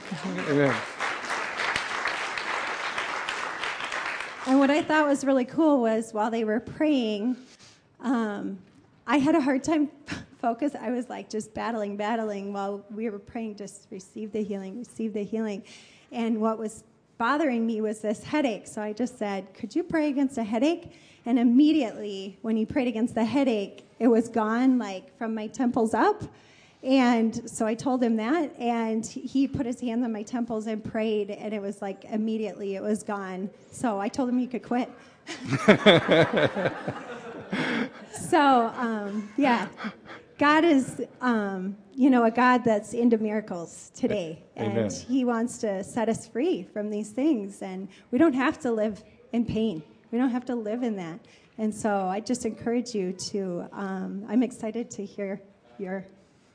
Amen. 0.49 0.75
And 4.47 4.59
what 4.59 4.69
I 4.69 4.81
thought 4.81 5.07
was 5.07 5.25
really 5.25 5.45
cool 5.45 5.81
was 5.81 6.11
while 6.13 6.31
they 6.31 6.43
were 6.43 6.59
praying, 6.59 7.35
um, 8.01 8.59
I 9.07 9.17
had 9.17 9.35
a 9.35 9.41
hard 9.41 9.63
time 9.63 9.89
focus. 10.39 10.75
I 10.79 10.91
was 10.91 11.09
like 11.09 11.29
just 11.29 11.53
battling, 11.53 11.97
battling 11.97 12.53
while 12.53 12.85
we 12.91 13.09
were 13.09 13.19
praying, 13.19 13.57
just 13.57 13.87
receive 13.91 14.31
the 14.31 14.43
healing, 14.43 14.77
receive 14.77 15.13
the 15.13 15.23
healing. 15.23 15.63
And 16.11 16.39
what 16.39 16.57
was 16.57 16.83
bothering 17.17 17.65
me 17.65 17.81
was 17.81 17.99
this 18.01 18.23
headache. 18.23 18.67
So 18.67 18.81
I 18.81 18.93
just 18.93 19.17
said, 19.17 19.53
Could 19.53 19.75
you 19.75 19.83
pray 19.83 20.09
against 20.09 20.37
a 20.37 20.43
headache? 20.43 20.91
And 21.25 21.39
immediately, 21.39 22.37
when 22.41 22.55
he 22.55 22.65
prayed 22.65 22.87
against 22.87 23.15
the 23.15 23.25
headache, 23.25 23.83
it 23.99 24.07
was 24.07 24.27
gone, 24.27 24.77
like 24.77 25.17
from 25.17 25.33
my 25.33 25.47
temples 25.47 25.93
up. 25.93 26.23
And 26.83 27.49
so 27.49 27.65
I 27.65 27.73
told 27.73 28.03
him 28.03 28.15
that, 28.17 28.55
and 28.59 29.03
he 29.03 29.47
put 29.47 29.65
his 29.65 29.81
hands 29.81 30.03
on 30.03 30.11
my 30.11 30.21
temples 30.21 30.67
and 30.67 30.83
prayed, 30.83 31.31
and 31.31 31.51
it 31.51 31.59
was 31.59 31.81
like 31.81 32.05
immediately 32.05 32.75
it 32.75 32.83
was 32.83 33.01
gone. 33.01 33.49
So 33.71 33.99
I 33.99 34.07
told 34.07 34.29
him 34.29 34.37
he 34.37 34.45
could 34.45 34.61
quit. 34.61 34.87
so, 38.29 38.71
um, 38.77 39.27
yeah, 39.35 39.67
God 40.37 40.65
is, 40.65 41.01
um, 41.21 41.77
you 41.95 42.09
know, 42.09 42.25
a 42.25 42.31
God 42.31 42.63
that's 42.63 42.93
into 42.93 43.17
miracles 43.17 43.91
today. 43.95 44.43
Amen. 44.57 44.77
And 44.77 44.91
He 44.91 45.23
wants 45.23 45.59
to 45.59 45.83
set 45.83 46.09
us 46.09 46.27
free 46.27 46.63
from 46.63 46.89
these 46.89 47.11
things. 47.11 47.61
And 47.61 47.87
we 48.11 48.17
don't 48.17 48.33
have 48.33 48.59
to 48.59 48.71
live 48.71 49.03
in 49.31 49.45
pain, 49.45 49.83
we 50.11 50.17
don't 50.17 50.29
have 50.29 50.45
to 50.45 50.55
live 50.55 50.83
in 50.83 50.95
that. 50.97 51.19
And 51.57 51.73
so 51.73 52.07
I 52.07 52.19
just 52.19 52.45
encourage 52.45 52.93
you 52.93 53.13
to, 53.13 53.65
um, 53.71 54.25
I'm 54.27 54.43
excited 54.43 54.91
to 54.91 55.05
hear 55.05 55.41
your 55.77 56.05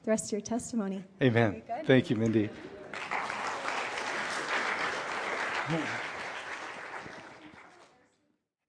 the 0.04 0.10
rest 0.10 0.26
of 0.26 0.32
your 0.32 0.40
testimony. 0.40 1.04
Amen. 1.22 1.62
Thank 1.84 2.10
you, 2.10 2.16
Mindy. 2.16 2.48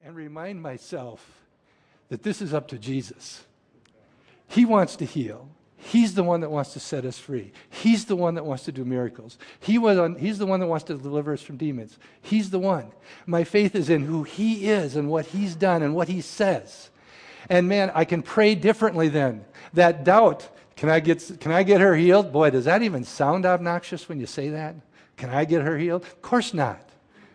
And 0.03 0.15
remind 0.15 0.61
myself 0.61 1.25
that 2.09 2.23
this 2.23 2.41
is 2.41 2.53
up 2.53 2.67
to 2.69 2.77
Jesus. 2.77 3.45
He 4.51 4.65
wants 4.65 4.95
to 4.97 5.05
heal. 5.05 5.49
He's 5.77 6.13
the 6.13 6.23
one 6.23 6.41
that 6.41 6.51
wants 6.51 6.73
to 6.73 6.79
set 6.79 7.05
us 7.05 7.17
free. 7.17 7.53
He's 7.69 8.05
the 8.05 8.15
one 8.15 8.35
that 8.35 8.45
wants 8.45 8.65
to 8.65 8.71
do 8.71 8.85
miracles. 8.85 9.37
He 9.59 9.77
on, 9.77 10.15
he's 10.15 10.37
the 10.37 10.45
one 10.45 10.59
that 10.59 10.67
wants 10.67 10.85
to 10.85 10.97
deliver 10.97 11.33
us 11.33 11.41
from 11.41 11.57
demons. 11.57 11.97
He's 12.21 12.49
the 12.49 12.59
one. 12.59 12.91
My 13.25 13.43
faith 13.43 13.75
is 13.75 13.89
in 13.89 14.03
who 14.03 14.23
He 14.23 14.69
is 14.69 14.95
and 14.95 15.09
what 15.09 15.27
He's 15.27 15.55
done 15.55 15.81
and 15.81 15.95
what 15.95 16.07
He 16.07 16.21
says. 16.21 16.89
And 17.49 17.67
man, 17.67 17.91
I 17.95 18.05
can 18.05 18.21
pray 18.21 18.53
differently 18.53 19.09
then. 19.09 19.45
That 19.73 20.03
doubt 20.03 20.49
can 20.75 20.89
I 20.89 20.99
get, 20.99 21.37
can 21.39 21.51
I 21.51 21.63
get 21.63 21.79
her 21.79 21.95
healed? 21.95 22.33
Boy, 22.33 22.49
does 22.49 22.65
that 22.65 22.81
even 22.81 23.03
sound 23.03 23.45
obnoxious 23.45 24.09
when 24.09 24.19
you 24.19 24.25
say 24.25 24.49
that? 24.49 24.75
Can 25.15 25.29
I 25.29 25.45
get 25.45 25.61
her 25.61 25.77
healed? 25.77 26.03
Of 26.03 26.21
course 26.21 26.53
not. 26.53 26.89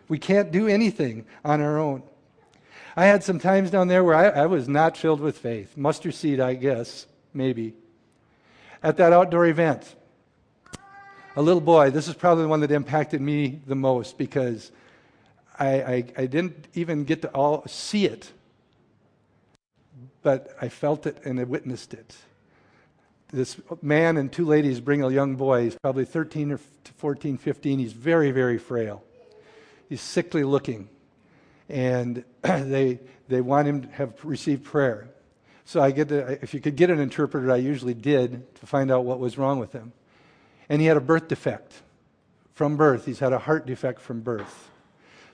We 0.07 0.19
can't 0.19 0.51
do 0.51 0.67
anything 0.67 1.25
on 1.43 1.61
our 1.61 1.77
own. 1.79 2.03
I 2.97 3.05
had 3.05 3.23
some 3.23 3.39
times 3.39 3.71
down 3.71 3.87
there 3.87 4.03
where 4.03 4.15
I, 4.15 4.41
I 4.41 4.45
was 4.47 4.67
not 4.67 4.97
filled 4.97 5.21
with 5.21 5.37
faith. 5.37 5.77
Mustard 5.77 6.15
seed, 6.15 6.41
I 6.41 6.55
guess, 6.55 7.05
maybe. 7.33 7.75
At 8.83 8.97
that 8.97 9.13
outdoor 9.13 9.45
event, 9.45 9.95
a 11.35 11.41
little 11.41 11.61
boy, 11.61 11.91
this 11.91 12.09
is 12.09 12.15
probably 12.15 12.43
the 12.43 12.49
one 12.49 12.59
that 12.59 12.71
impacted 12.71 13.21
me 13.21 13.61
the 13.65 13.75
most 13.75 14.17
because 14.17 14.71
I, 15.57 15.67
I, 15.67 15.95
I 16.17 16.25
didn't 16.25 16.67
even 16.73 17.05
get 17.05 17.21
to 17.21 17.29
all 17.29 17.63
see 17.67 18.05
it, 18.05 18.31
but 20.23 20.55
I 20.59 20.67
felt 20.67 21.05
it 21.05 21.19
and 21.23 21.39
I 21.39 21.43
witnessed 21.45 21.93
it 21.93 22.17
this 23.31 23.59
man 23.81 24.17
and 24.17 24.31
two 24.31 24.45
ladies 24.45 24.79
bring 24.79 25.03
a 25.03 25.09
young 25.09 25.35
boy. 25.35 25.63
He's 25.63 25.75
probably 25.75 26.05
13 26.05 26.51
or 26.51 26.59
14, 26.97 27.37
15. 27.37 27.79
He's 27.79 27.93
very, 27.93 28.31
very 28.31 28.57
frail. 28.57 29.03
He's 29.89 30.01
sickly 30.01 30.43
looking. 30.43 30.89
And 31.69 32.23
they, 32.41 32.99
they 33.27 33.41
want 33.41 33.67
him 33.67 33.81
to 33.83 33.87
have 33.89 34.13
received 34.23 34.63
prayer. 34.63 35.09
So 35.65 35.81
I 35.81 35.91
get 35.91 36.09
to, 36.09 36.41
if 36.41 36.53
you 36.53 36.61
could 36.61 36.75
get 36.75 36.89
an 36.89 36.99
interpreter, 36.99 37.51
I 37.51 37.57
usually 37.57 37.93
did 37.93 38.55
to 38.55 38.65
find 38.65 38.89
out 38.89 39.03
what 39.03 39.19
was 39.19 39.37
wrong 39.37 39.59
with 39.59 39.73
him. 39.73 39.91
And 40.69 40.81
he 40.81 40.87
had 40.87 40.97
a 40.97 41.01
birth 41.01 41.27
defect 41.27 41.73
from 42.53 42.77
birth. 42.77 43.05
He's 43.05 43.19
had 43.19 43.33
a 43.33 43.39
heart 43.39 43.65
defect 43.65 43.99
from 44.01 44.21
birth. 44.21 44.69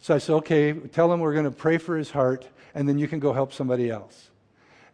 So 0.01 0.15
I 0.15 0.17
said, 0.17 0.34
okay, 0.38 0.73
tell 0.73 1.11
him 1.13 1.19
we're 1.19 1.34
going 1.34 1.45
to 1.45 1.51
pray 1.51 1.77
for 1.77 1.97
his 1.97 2.11
heart, 2.11 2.47
and 2.75 2.89
then 2.89 2.97
you 2.97 3.07
can 3.07 3.19
go 3.19 3.31
help 3.31 3.53
somebody 3.53 3.89
else. 3.89 4.29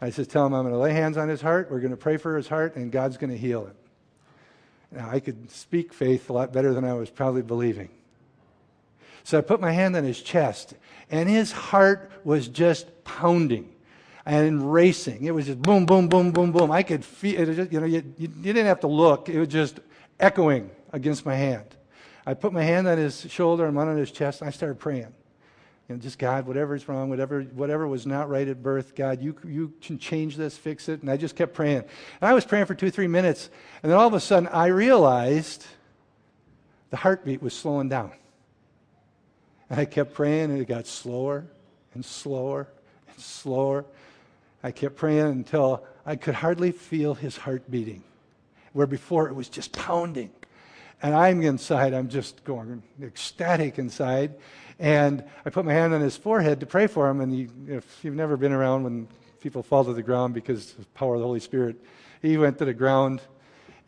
I 0.01 0.09
said, 0.11 0.29
Tell 0.29 0.45
him 0.45 0.53
I'm 0.53 0.63
going 0.63 0.73
to 0.73 0.79
lay 0.79 0.93
hands 0.93 1.17
on 1.17 1.27
his 1.27 1.41
heart. 1.41 1.69
We're 1.69 1.79
going 1.79 1.91
to 1.91 1.97
pray 1.97 2.17
for 2.17 2.37
his 2.37 2.47
heart, 2.47 2.75
and 2.75 2.91
God's 2.91 3.17
going 3.17 3.31
to 3.31 3.37
heal 3.37 3.65
him. 3.65 3.75
Now, 4.91 5.09
I 5.09 5.19
could 5.19 5.51
speak 5.51 5.93
faith 5.93 6.29
a 6.29 6.33
lot 6.33 6.53
better 6.53 6.73
than 6.73 6.83
I 6.83 6.93
was 6.93 7.09
probably 7.09 7.41
believing. 7.41 7.89
So 9.29 9.37
I 9.37 9.41
put 9.41 9.61
my 9.61 9.71
hand 9.71 9.95
on 9.95 10.03
his 10.03 10.19
chest, 10.23 10.73
and 11.11 11.29
his 11.29 11.51
heart 11.51 12.09
was 12.23 12.47
just 12.47 12.87
pounding 13.03 13.71
and 14.25 14.73
racing. 14.73 15.23
It 15.23 15.35
was 15.35 15.45
just 15.45 15.61
boom, 15.61 15.85
boom, 15.85 16.07
boom, 16.07 16.31
boom, 16.31 16.51
boom. 16.51 16.71
I 16.71 16.81
could 16.81 17.05
feel 17.05 17.39
it. 17.39 17.53
Just, 17.53 17.71
you 17.71 17.79
know, 17.79 17.85
you, 17.85 18.03
you, 18.17 18.27
didn't 18.27 18.65
have 18.65 18.79
to 18.79 18.87
look. 18.87 19.29
It 19.29 19.37
was 19.37 19.49
just 19.49 19.81
echoing 20.19 20.71
against 20.91 21.27
my 21.27 21.35
hand. 21.35 21.75
I 22.25 22.33
put 22.33 22.53
my 22.53 22.63
hand 22.63 22.87
on 22.87 22.97
his 22.97 23.21
shoulder 23.29 23.67
and 23.67 23.75
one 23.75 23.87
on 23.87 23.97
his 23.97 24.09
chest, 24.09 24.41
and 24.41 24.47
I 24.47 24.51
started 24.51 24.79
praying. 24.79 25.13
You 25.87 25.95
know, 25.95 25.97
just 25.97 26.17
God, 26.17 26.47
whatever's 26.47 26.89
wrong, 26.89 27.11
whatever, 27.11 27.43
whatever 27.43 27.87
was 27.87 28.07
not 28.07 28.31
right 28.31 28.47
at 28.47 28.63
birth, 28.63 28.95
God, 28.95 29.21
you, 29.21 29.35
you 29.45 29.73
can 29.79 29.99
change 29.99 30.37
this, 30.37 30.57
fix 30.57 30.89
it. 30.89 31.01
And 31.03 31.11
I 31.11 31.17
just 31.17 31.35
kept 31.35 31.53
praying. 31.53 31.83
And 31.83 32.29
I 32.29 32.33
was 32.33 32.45
praying 32.45 32.65
for 32.65 32.73
two, 32.73 32.89
three 32.89 33.05
minutes. 33.05 33.51
And 33.83 33.91
then 33.91 33.99
all 33.99 34.07
of 34.07 34.15
a 34.15 34.19
sudden, 34.19 34.47
I 34.47 34.69
realized 34.69 35.67
the 36.89 36.97
heartbeat 36.97 37.43
was 37.43 37.53
slowing 37.53 37.89
down. 37.89 38.13
And 39.69 39.79
I 39.79 39.85
kept 39.85 40.13
praying, 40.13 40.51
and 40.51 40.59
it 40.59 40.67
got 40.67 40.87
slower 40.87 41.45
and 41.93 42.03
slower 42.03 42.67
and 43.07 43.19
slower. 43.19 43.85
I 44.63 44.71
kept 44.71 44.95
praying 44.95 45.27
until 45.27 45.85
I 46.05 46.15
could 46.15 46.35
hardly 46.35 46.71
feel 46.71 47.13
his 47.13 47.37
heart 47.37 47.69
beating, 47.69 48.03
where 48.73 48.87
before 48.87 49.27
it 49.29 49.35
was 49.35 49.49
just 49.49 49.71
pounding. 49.73 50.31
And 51.01 51.15
I'm 51.15 51.41
inside, 51.43 51.93
I'm 51.93 52.09
just 52.09 52.43
going 52.43 52.83
ecstatic 53.01 53.79
inside. 53.79 54.35
And 54.79 55.23
I 55.45 55.49
put 55.49 55.65
my 55.65 55.73
hand 55.73 55.93
on 55.93 56.01
his 56.01 56.17
forehead 56.17 56.59
to 56.61 56.65
pray 56.65 56.87
for 56.87 57.09
him. 57.09 57.21
And 57.21 57.33
he, 57.33 57.47
if 57.67 58.03
you've 58.03 58.15
never 58.15 58.37
been 58.37 58.51
around 58.51 58.83
when 58.83 59.07
people 59.39 59.63
fall 59.63 59.85
to 59.85 59.93
the 59.93 60.03
ground 60.03 60.33
because 60.33 60.71
of 60.71 60.79
the 60.79 60.85
power 60.87 61.15
of 61.15 61.21
the 61.21 61.25
Holy 61.25 61.39
Spirit, 61.39 61.77
he 62.21 62.37
went 62.37 62.57
to 62.57 62.65
the 62.65 62.73
ground. 62.73 63.21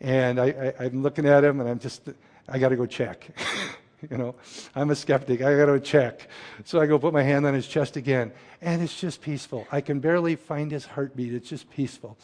And 0.00 0.40
I, 0.40 0.72
I, 0.78 0.84
I'm 0.84 1.02
looking 1.02 1.26
at 1.26 1.44
him, 1.44 1.60
and 1.60 1.68
I'm 1.68 1.78
just, 1.78 2.08
I 2.48 2.58
got 2.58 2.70
to 2.70 2.76
go 2.76 2.86
check. 2.86 3.30
you 4.10 4.16
know, 4.16 4.34
I'm 4.74 4.90
a 4.90 4.94
skeptic. 4.94 5.42
I 5.42 5.56
got 5.56 5.66
to 5.66 5.80
check. 5.80 6.28
So 6.64 6.80
I 6.80 6.86
go 6.86 6.98
put 6.98 7.12
my 7.12 7.22
hand 7.22 7.46
on 7.46 7.54
his 7.54 7.66
chest 7.66 7.96
again, 7.96 8.32
and 8.60 8.82
it's 8.82 8.98
just 8.98 9.20
peaceful. 9.20 9.66
I 9.70 9.80
can 9.80 10.00
barely 10.00 10.36
find 10.36 10.70
his 10.70 10.84
heartbeat. 10.84 11.34
It's 11.34 11.48
just 11.48 11.70
peaceful. 11.70 12.16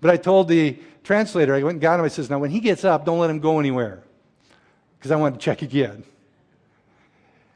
But 0.00 0.10
I 0.10 0.16
told 0.16 0.48
the 0.48 0.78
translator, 1.04 1.54
I 1.54 1.62
went 1.62 1.74
and 1.74 1.80
got 1.80 1.98
him. 1.98 2.04
I 2.04 2.08
says, 2.08 2.28
now 2.28 2.38
when 2.38 2.50
he 2.50 2.60
gets 2.60 2.84
up, 2.84 3.06
don't 3.06 3.18
let 3.18 3.30
him 3.30 3.38
go 3.38 3.60
anywhere, 3.60 4.02
because 4.98 5.10
I 5.10 5.16
want 5.16 5.34
to 5.34 5.40
check 5.40 5.62
again. 5.62 6.04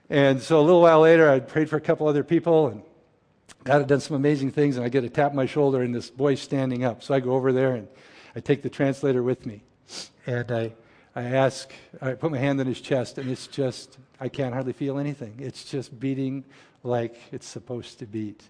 And 0.08 0.40
so 0.40 0.60
a 0.60 0.62
little 0.62 0.82
while 0.82 1.00
later, 1.00 1.28
I 1.28 1.40
prayed 1.40 1.68
for 1.68 1.76
a 1.76 1.80
couple 1.80 2.06
other 2.06 2.22
people, 2.22 2.68
and 2.68 2.82
God 3.64 3.78
had 3.78 3.88
done 3.88 4.00
some 4.00 4.14
amazing 4.16 4.52
things, 4.52 4.76
and 4.76 4.86
I 4.86 4.88
get 4.88 5.02
a 5.02 5.08
tap 5.08 5.30
on 5.30 5.36
my 5.36 5.46
shoulder, 5.46 5.82
and 5.82 5.92
this 5.92 6.08
boy's 6.08 6.40
standing 6.40 6.84
up. 6.84 7.02
So 7.02 7.14
I 7.14 7.20
go 7.20 7.32
over 7.32 7.52
there, 7.52 7.74
and 7.74 7.88
I 8.36 8.40
take 8.40 8.62
the 8.62 8.70
translator 8.70 9.24
with 9.24 9.44
me. 9.44 9.62
And 10.26 10.52
I, 10.52 10.72
I 11.16 11.22
ask, 11.22 11.72
I 12.02 12.12
put 12.12 12.30
my 12.30 12.36
hand 12.36 12.60
on 12.60 12.66
his 12.66 12.78
chest, 12.78 13.16
and 13.16 13.30
it's 13.30 13.46
just, 13.46 13.96
I 14.20 14.28
can't 14.28 14.52
hardly 14.52 14.74
feel 14.74 14.98
anything. 14.98 15.36
It's 15.38 15.64
just 15.64 15.98
beating 15.98 16.44
like 16.82 17.16
it's 17.32 17.48
supposed 17.48 17.98
to 18.00 18.06
beat. 18.06 18.42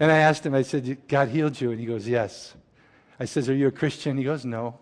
And 0.00 0.10
I 0.10 0.16
asked 0.16 0.46
him, 0.46 0.54
I 0.54 0.62
said, 0.62 1.06
God 1.06 1.28
healed 1.28 1.60
you? 1.60 1.72
And 1.72 1.78
he 1.78 1.84
goes, 1.84 2.08
Yes. 2.08 2.54
I 3.20 3.26
says, 3.26 3.50
Are 3.50 3.54
you 3.54 3.66
a 3.66 3.70
Christian? 3.70 4.16
He 4.16 4.24
goes, 4.24 4.46
No. 4.46 4.78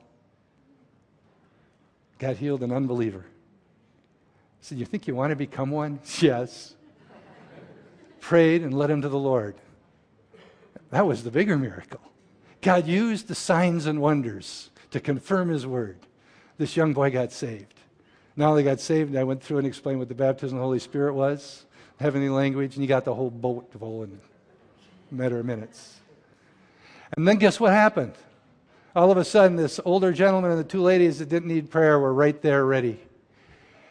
God 2.20 2.36
healed 2.36 2.62
an 2.62 2.70
unbeliever. 2.70 3.26
I 3.26 4.60
said, 4.60 4.78
You 4.78 4.86
think 4.86 5.08
you 5.08 5.16
want 5.16 5.30
to 5.30 5.36
become 5.36 5.72
one? 5.72 5.98
Yes. 6.20 6.76
Prayed 8.20 8.62
and 8.62 8.72
led 8.72 8.88
him 8.88 9.02
to 9.02 9.08
the 9.08 9.18
Lord. 9.18 9.56
That 10.90 11.04
was 11.04 11.24
the 11.24 11.32
bigger 11.32 11.58
miracle. 11.58 12.00
God 12.60 12.86
used 12.86 13.26
the 13.26 13.34
signs 13.34 13.86
and 13.86 14.00
wonders 14.00 14.70
to 14.92 15.00
confirm 15.00 15.48
his 15.48 15.66
word. 15.66 15.98
This 16.58 16.76
young 16.76 16.92
boy 16.92 17.10
got 17.10 17.32
saved. 17.32 17.74
Not 18.36 18.50
only 18.50 18.62
got 18.62 18.80
saved, 18.80 19.14
I 19.16 19.24
went 19.24 19.42
through 19.42 19.58
and 19.58 19.66
explained 19.66 19.98
what 19.98 20.08
the 20.08 20.14
baptism 20.14 20.56
of 20.56 20.60
the 20.60 20.64
Holy 20.64 20.78
Spirit 20.78 21.14
was, 21.14 21.64
heavenly 21.98 22.28
language, 22.28 22.74
and 22.74 22.82
he 22.82 22.86
got 22.86 23.04
the 23.04 23.14
whole 23.14 23.30
boat 23.30 23.70
full 23.78 24.04
in 24.04 24.20
a 25.10 25.14
matter 25.14 25.38
of 25.38 25.46
minutes. 25.46 26.00
And 27.16 27.28
then 27.28 27.36
guess 27.36 27.60
what 27.60 27.72
happened? 27.72 28.14
All 28.94 29.10
of 29.10 29.18
a 29.18 29.24
sudden, 29.24 29.56
this 29.56 29.80
older 29.84 30.12
gentleman 30.12 30.50
and 30.50 30.60
the 30.60 30.64
two 30.64 30.82
ladies 30.82 31.18
that 31.18 31.28
didn't 31.28 31.48
need 31.48 31.70
prayer 31.70 31.98
were 31.98 32.12
right 32.12 32.40
there 32.42 32.64
ready. 32.64 33.00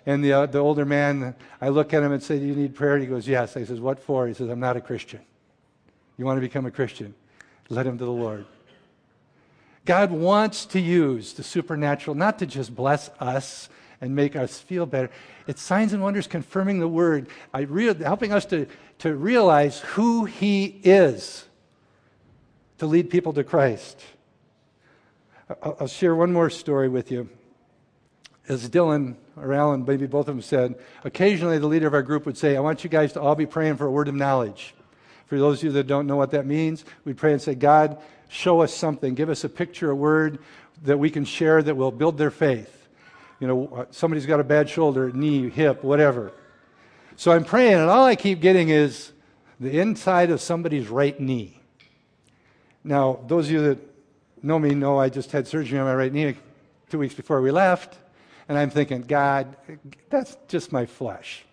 And 0.05 0.24
the, 0.24 0.34
uh, 0.34 0.45
the 0.47 0.59
older 0.59 0.86
man, 0.86 1.36
I 1.59 1.70
look 1.70 1.93
at 1.93 2.01
him 2.01 2.12
and 2.12 2.22
say, 2.22 2.39
Do 2.39 2.45
you 2.45 2.55
need 2.55 2.74
prayer? 2.74 2.93
And 2.93 3.03
he 3.03 3.07
goes, 3.07 3.28
Yes. 3.28 3.55
I 3.55 3.64
says, 3.64 3.80
What 3.80 3.99
for? 3.99 4.28
He 4.28 4.34
says, 4.34 4.49
I'm 4.49 4.59
not 4.59 4.78
a 4.78 4.82
Christian. 4.82 5.22
You 6.18 6.26
want 6.26 6.38
to 6.38 6.41
become 6.41 6.66
a 6.66 6.72
Christian? 6.72 7.14
Let 7.70 7.86
him 7.86 7.97
to 7.97 8.05
the 8.05 8.12
Lord. 8.12 8.45
God 9.86 10.11
wants 10.11 10.65
to 10.67 10.79
use 10.79 11.34
the 11.34 11.43
supernatural 11.43 12.15
not 12.15 12.39
to 12.39 12.45
just 12.45 12.75
bless 12.75 13.09
us 13.19 13.69
and 13.99 14.15
make 14.15 14.36
us 14.36 14.59
feel 14.59 14.86
better. 14.86 15.09
It's 15.47 15.61
signs 15.61 15.93
and 15.93 16.01
wonders 16.01 16.27
confirming 16.27 16.79
the 16.79 16.88
word, 16.88 17.27
helping 17.53 18.32
us 18.32 18.45
to, 18.45 18.67
to 18.99 19.15
realize 19.15 19.79
who 19.79 20.25
He 20.25 20.65
is 20.84 21.45
to 22.77 22.86
lead 22.86 23.09
people 23.09 23.34
to 23.34 23.43
Christ. 23.43 24.01
I'll, 25.61 25.77
I'll 25.82 25.88
share 25.88 26.15
one 26.15 26.34
more 26.34 26.49
story 26.49 26.89
with 26.89 27.11
you 27.11 27.29
as 28.47 28.67
Dylan 28.69 29.15
or 29.38 29.53
Alan, 29.53 29.86
maybe 29.86 30.07
both 30.07 30.27
of 30.27 30.36
them 30.36 30.41
said, 30.41 30.75
occasionally 31.03 31.57
the 31.57 31.67
leader 31.67 31.88
of 31.88 31.93
our 31.93 32.01
group 32.01 32.25
would 32.25 32.38
say, 32.38 32.57
I 32.57 32.59
want 32.59 32.84
you 32.84 32.89
guys 32.89 33.13
to 33.13 33.21
all 33.21 33.36
be 33.36 33.45
praying 33.45 33.77
for 33.77 33.86
a 33.86 33.91
word 33.91 34.07
of 34.07 34.15
knowledge. 34.15 34.73
For 35.27 35.39
those 35.39 35.59
of 35.59 35.65
you 35.65 35.71
that 35.73 35.88
don't 35.88 36.07
know 36.07 36.17
what 36.17 36.32
that 36.32 36.45
means, 36.45 36.84
we'd 37.05 37.17
pray 37.17 37.32
and 37.32 37.41
say, 37.41 37.55
God, 37.55 38.01
show 38.32 38.61
us 38.61 38.73
something, 38.73 39.13
give 39.13 39.29
us 39.29 39.43
a 39.43 39.49
picture, 39.49 39.91
a 39.91 39.95
word 39.95 40.39
that 40.84 40.97
we 40.97 41.09
can 41.09 41.25
share 41.25 41.61
that 41.61 41.75
will 41.75 41.91
build 41.91 42.17
their 42.17 42.32
faith. 42.32 42.88
You 43.39 43.47
know, 43.47 43.67
uh, 43.75 43.86
somebody's 43.91 44.25
got 44.25 44.39
a 44.39 44.43
bad 44.43 44.69
shoulder, 44.69 45.11
knee, 45.11 45.49
hip, 45.49 45.84
whatever. 45.84 46.32
So 47.17 47.34
I'm 47.34 47.43
praying, 47.43 47.73
and 47.73 47.89
all 47.89 48.05
I 48.05 48.15
keep 48.15 48.39
getting 48.39 48.69
is 48.69 49.11
the 49.59 49.79
inside 49.79 50.32
of 50.32 50.39
somebody's 50.39 50.88
right 50.88 51.19
knee. 51.19 51.59
Now, 52.84 53.19
those 53.27 53.47
of 53.47 53.51
you 53.51 53.61
that 53.63 53.79
know 54.41 54.57
me 54.57 54.73
know 54.73 54.97
I 54.97 55.09
just 55.09 55.32
had 55.32 55.47
surgery 55.47 55.77
on 55.77 55.86
my 55.86 55.93
right 55.93 56.11
knee 56.11 56.36
two 56.89 56.99
weeks 56.99 57.13
before 57.13 57.41
we 57.41 57.51
left, 57.51 57.97
and 58.47 58.57
I'm 58.57 58.69
thinking, 58.69 59.01
God, 59.01 59.57
that's 60.09 60.38
just 60.47 60.71
my 60.71 60.86
flesh. 60.86 61.43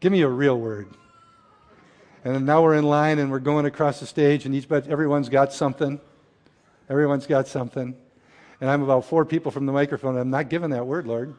Give 0.00 0.10
me 0.10 0.22
a 0.22 0.28
real 0.28 0.58
word. 0.58 0.88
And 2.24 2.46
now 2.46 2.62
we're 2.62 2.74
in 2.74 2.84
line 2.84 3.18
and 3.18 3.30
we're 3.30 3.38
going 3.38 3.66
across 3.66 4.00
the 4.00 4.06
stage, 4.06 4.46
and 4.46 4.54
each, 4.54 4.66
but 4.66 4.88
everyone's 4.88 5.28
got 5.28 5.52
something. 5.52 6.00
Everyone's 6.88 7.26
got 7.26 7.46
something. 7.46 7.94
And 8.60 8.70
I'm 8.70 8.82
about 8.82 9.04
four 9.04 9.26
people 9.26 9.52
from 9.52 9.66
the 9.66 9.72
microphone. 9.72 10.12
and 10.12 10.20
I'm 10.20 10.30
not 10.30 10.48
giving 10.48 10.70
that 10.70 10.86
word, 10.86 11.06
Lord. 11.06 11.34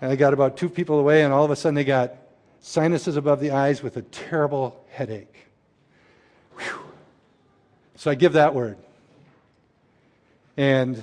And 0.00 0.10
I 0.10 0.16
got 0.16 0.32
about 0.32 0.56
two 0.56 0.70
people 0.70 0.98
away, 0.98 1.24
and 1.24 1.32
all 1.32 1.44
of 1.44 1.50
a 1.50 1.56
sudden 1.56 1.74
they 1.74 1.84
got 1.84 2.14
sinuses 2.60 3.16
above 3.16 3.40
the 3.40 3.50
eyes 3.50 3.82
with 3.82 3.98
a 3.98 4.02
terrible 4.02 4.82
headache. 4.88 5.46
Whew. 6.56 6.80
So 7.96 8.10
I 8.10 8.14
give 8.14 8.32
that 8.32 8.54
word. 8.54 8.78
And 10.56 11.02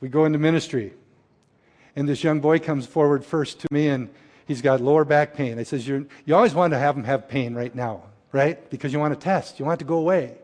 we 0.00 0.08
go 0.08 0.26
into 0.26 0.38
ministry. 0.38 0.92
And 1.96 2.08
this 2.08 2.22
young 2.22 2.38
boy 2.38 2.60
comes 2.60 2.86
forward 2.86 3.24
first 3.24 3.58
to 3.60 3.68
me, 3.72 3.88
and 3.88 4.10
he's 4.48 4.62
got 4.62 4.80
lower 4.80 5.04
back 5.04 5.34
pain. 5.34 5.58
I 5.58 5.62
says, 5.62 5.86
you 5.86 6.08
you 6.24 6.34
always 6.34 6.54
want 6.54 6.72
to 6.72 6.78
have 6.78 6.96
him 6.96 7.04
have 7.04 7.28
pain 7.28 7.54
right 7.54 7.72
now, 7.74 8.02
right? 8.32 8.68
Because 8.70 8.92
you 8.92 8.98
want 8.98 9.14
to 9.14 9.20
test. 9.20 9.60
You 9.60 9.64
want 9.64 9.80
it 9.80 9.84
to 9.84 9.88
go 9.88 9.98
away. 9.98 10.38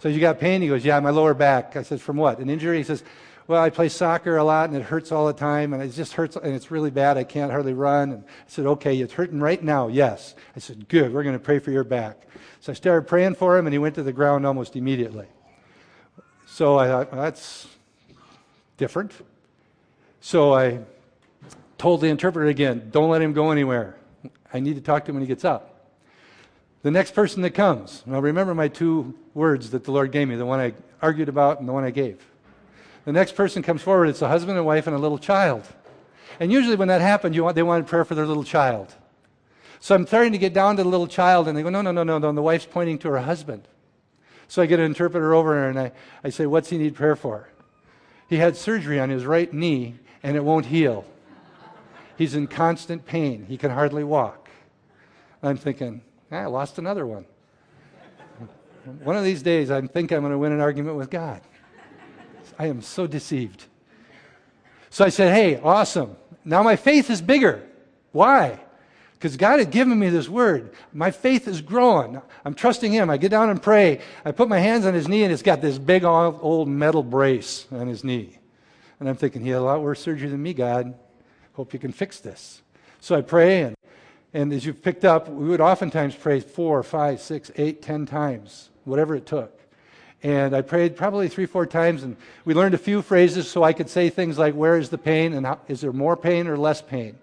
So 0.00 0.08
you 0.08 0.18
got 0.18 0.40
pain? 0.40 0.60
He 0.60 0.68
goes, 0.68 0.84
yeah, 0.84 0.98
my 1.00 1.10
lower 1.10 1.34
back. 1.34 1.76
I 1.76 1.82
says, 1.82 2.02
from 2.02 2.16
what? 2.16 2.38
An 2.38 2.50
injury? 2.50 2.78
He 2.78 2.82
says, 2.82 3.04
well, 3.46 3.62
I 3.62 3.70
play 3.70 3.88
soccer 3.88 4.38
a 4.38 4.44
lot 4.44 4.70
and 4.70 4.76
it 4.76 4.82
hurts 4.82 5.12
all 5.12 5.26
the 5.26 5.32
time 5.34 5.74
and 5.74 5.82
it 5.82 5.90
just 5.90 6.14
hurts 6.14 6.36
and 6.36 6.54
it's 6.54 6.70
really 6.70 6.90
bad. 6.90 7.18
I 7.18 7.24
can't 7.24 7.50
hardly 7.50 7.74
run. 7.74 8.12
And 8.12 8.24
I 8.24 8.26
said, 8.48 8.66
okay, 8.66 8.98
it's 8.98 9.12
hurting 9.12 9.40
right 9.40 9.62
now. 9.62 9.88
Yes. 9.88 10.34
I 10.56 10.60
said, 10.60 10.88
good. 10.88 11.12
We're 11.12 11.22
going 11.22 11.38
to 11.38 11.44
pray 11.44 11.58
for 11.58 11.70
your 11.70 11.84
back. 11.84 12.26
So 12.60 12.72
I 12.72 12.74
started 12.74 13.06
praying 13.06 13.34
for 13.34 13.58
him 13.58 13.66
and 13.66 13.74
he 13.74 13.78
went 13.78 13.94
to 13.96 14.02
the 14.02 14.12
ground 14.12 14.46
almost 14.46 14.76
immediately. 14.76 15.26
So 16.46 16.78
I 16.78 16.86
thought, 16.86 17.12
well, 17.12 17.22
that's 17.22 17.66
different. 18.78 19.12
So 20.20 20.54
I 20.54 20.80
told 21.78 22.00
the 22.00 22.08
interpreter 22.08 22.48
again, 22.48 22.88
don't 22.90 23.10
let 23.10 23.22
him 23.22 23.32
go 23.32 23.50
anywhere. 23.50 23.96
I 24.52 24.60
need 24.60 24.76
to 24.76 24.80
talk 24.80 25.04
to 25.04 25.10
him 25.10 25.16
when 25.16 25.22
he 25.22 25.28
gets 25.28 25.44
up. 25.44 25.90
The 26.82 26.90
next 26.90 27.14
person 27.14 27.42
that 27.42 27.50
comes, 27.50 28.02
now 28.04 28.20
remember 28.20 28.54
my 28.54 28.68
two 28.68 29.14
words 29.32 29.70
that 29.70 29.84
the 29.84 29.90
Lord 29.90 30.12
gave 30.12 30.28
me, 30.28 30.36
the 30.36 30.46
one 30.46 30.60
I 30.60 30.74
argued 31.00 31.28
about 31.28 31.58
and 31.58 31.68
the 31.68 31.72
one 31.72 31.84
I 31.84 31.90
gave. 31.90 32.24
The 33.04 33.12
next 33.12 33.34
person 33.34 33.62
comes 33.62 33.82
forward, 33.82 34.08
it's 34.08 34.22
a 34.22 34.28
husband 34.28 34.56
and 34.56 34.66
wife 34.66 34.86
and 34.86 34.94
a 34.94 34.98
little 34.98 35.18
child. 35.18 35.66
And 36.40 36.52
usually 36.52 36.76
when 36.76 36.88
that 36.88 37.00
happened, 37.00 37.38
want, 37.40 37.54
they 37.54 37.62
wanted 37.62 37.86
prayer 37.86 38.04
for 38.04 38.14
their 38.14 38.26
little 38.26 38.44
child. 38.44 38.94
So 39.80 39.94
I'm 39.94 40.06
starting 40.06 40.32
to 40.32 40.38
get 40.38 40.54
down 40.54 40.76
to 40.76 40.82
the 40.82 40.88
little 40.88 41.06
child, 41.06 41.46
and 41.46 41.56
they 41.56 41.62
go, 41.62 41.68
no, 41.68 41.82
no, 41.82 41.92
no, 41.92 42.02
no, 42.02 42.18
no. 42.18 42.28
And 42.28 42.38
the 42.38 42.42
wife's 42.42 42.66
pointing 42.66 42.98
to 43.00 43.10
her 43.10 43.18
husband. 43.18 43.68
So 44.48 44.62
I 44.62 44.66
get 44.66 44.78
an 44.78 44.86
interpreter 44.86 45.34
over 45.34 45.68
and 45.68 45.78
I, 45.78 45.92
I 46.22 46.30
say, 46.30 46.46
what's 46.46 46.70
he 46.70 46.78
need 46.78 46.94
prayer 46.94 47.16
for? 47.16 47.48
He 48.28 48.36
had 48.36 48.56
surgery 48.56 49.00
on 49.00 49.10
his 49.10 49.26
right 49.26 49.52
knee, 49.52 49.96
and 50.22 50.36
it 50.36 50.44
won't 50.44 50.66
heal. 50.66 51.04
He's 52.16 52.34
in 52.34 52.46
constant 52.46 53.04
pain. 53.04 53.46
He 53.48 53.56
can 53.56 53.70
hardly 53.70 54.04
walk. 54.04 54.48
I'm 55.42 55.56
thinking, 55.56 56.02
ah, 56.30 56.36
I 56.36 56.46
lost 56.46 56.78
another 56.78 57.06
one. 57.06 57.26
One 59.02 59.16
of 59.16 59.24
these 59.24 59.42
days, 59.42 59.70
I 59.70 59.80
think 59.80 60.12
I'm 60.12 60.20
going 60.20 60.32
to 60.32 60.38
win 60.38 60.52
an 60.52 60.60
argument 60.60 60.96
with 60.96 61.10
God. 61.10 61.40
I 62.58 62.66
am 62.66 62.82
so 62.82 63.06
deceived. 63.06 63.64
So 64.90 65.04
I 65.04 65.08
said, 65.08 65.34
Hey, 65.34 65.58
awesome. 65.58 66.16
Now 66.44 66.62
my 66.62 66.76
faith 66.76 67.10
is 67.10 67.22
bigger. 67.22 67.62
Why? 68.12 68.60
Because 69.14 69.36
God 69.36 69.58
had 69.58 69.70
given 69.70 69.98
me 69.98 70.10
this 70.10 70.28
word. 70.28 70.74
My 70.92 71.10
faith 71.10 71.48
is 71.48 71.62
growing. 71.62 72.20
I'm 72.44 72.54
trusting 72.54 72.92
Him. 72.92 73.08
I 73.08 73.16
get 73.16 73.30
down 73.30 73.48
and 73.48 73.60
pray. 73.60 74.00
I 74.24 74.32
put 74.32 74.48
my 74.48 74.58
hands 74.58 74.84
on 74.84 74.92
His 74.92 75.08
knee, 75.08 75.24
and 75.24 75.32
it's 75.32 75.42
got 75.42 75.62
this 75.62 75.78
big 75.78 76.04
old 76.04 76.68
metal 76.68 77.02
brace 77.02 77.66
on 77.72 77.86
His 77.86 78.04
knee. 78.04 78.38
And 79.00 79.08
I'm 79.08 79.16
thinking, 79.16 79.42
He 79.42 79.48
had 79.48 79.60
a 79.60 79.62
lot 79.62 79.82
worse 79.82 80.00
surgery 80.00 80.28
than 80.28 80.42
me, 80.42 80.52
God. 80.52 80.94
Hope 81.54 81.72
you 81.72 81.78
can 81.78 81.92
fix 81.92 82.20
this. 82.20 82.62
So 83.00 83.14
I 83.14 83.22
pray, 83.22 83.62
and, 83.62 83.76
and 84.32 84.52
as 84.52 84.64
you've 84.64 84.82
picked 84.82 85.04
up, 85.04 85.28
we 85.28 85.48
would 85.48 85.60
oftentimes 85.60 86.14
pray 86.14 86.40
four, 86.40 86.82
five, 86.82 87.20
six, 87.20 87.50
eight, 87.56 87.82
ten 87.82 88.06
times, 88.06 88.70
whatever 88.84 89.14
it 89.14 89.26
took. 89.26 89.60
And 90.22 90.56
I 90.56 90.62
prayed 90.62 90.96
probably 90.96 91.28
three, 91.28 91.46
four 91.46 91.66
times, 91.66 92.02
and 92.02 92.16
we 92.44 92.54
learned 92.54 92.74
a 92.74 92.78
few 92.78 93.02
phrases 93.02 93.48
so 93.48 93.62
I 93.62 93.72
could 93.74 93.90
say 93.90 94.08
things 94.08 94.38
like, 94.38 94.54
Where 94.54 94.78
is 94.78 94.88
the 94.88 94.98
pain? 94.98 95.34
And 95.34 95.44
how, 95.44 95.60
is 95.68 95.80
there 95.82 95.92
more 95.92 96.16
pain 96.16 96.46
or 96.46 96.56
less 96.56 96.80
pain? 96.80 97.18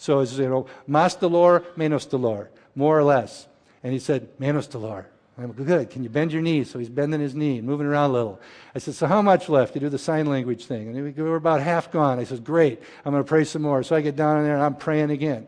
So 0.00 0.20
it's, 0.20 0.38
you 0.38 0.48
know, 0.48 0.66
más 0.88 1.18
dolor, 1.20 1.62
menos 1.76 2.08
dolor, 2.08 2.48
more 2.74 2.98
or 2.98 3.04
less. 3.04 3.46
And 3.82 3.92
he 3.92 3.98
said, 3.98 4.28
menos 4.38 4.66
dolor. 4.66 5.06
I'm 5.38 5.52
good. 5.52 5.88
Can 5.90 6.02
you 6.02 6.10
bend 6.10 6.32
your 6.32 6.42
knee? 6.42 6.64
So 6.64 6.78
he's 6.78 6.88
bending 6.88 7.20
his 7.20 7.34
knee 7.34 7.58
and 7.58 7.66
moving 7.66 7.86
around 7.86 8.10
a 8.10 8.12
little. 8.12 8.40
I 8.74 8.78
said, 8.78 8.94
So 8.94 9.06
how 9.06 9.22
much 9.22 9.48
left? 9.48 9.74
You 9.74 9.80
do 9.80 9.88
the 9.88 9.98
sign 9.98 10.26
language 10.26 10.66
thing. 10.66 10.88
And 10.88 11.16
we 11.16 11.22
were 11.22 11.36
about 11.36 11.62
half 11.62 11.90
gone. 11.90 12.18
I 12.18 12.24
said, 12.24 12.44
Great. 12.44 12.80
I'm 13.04 13.12
going 13.12 13.24
to 13.24 13.28
pray 13.28 13.44
some 13.44 13.62
more. 13.62 13.82
So 13.82 13.96
I 13.96 14.02
get 14.02 14.16
down 14.16 14.38
in 14.38 14.44
there 14.44 14.54
and 14.54 14.62
I'm 14.62 14.74
praying 14.74 15.10
again. 15.10 15.46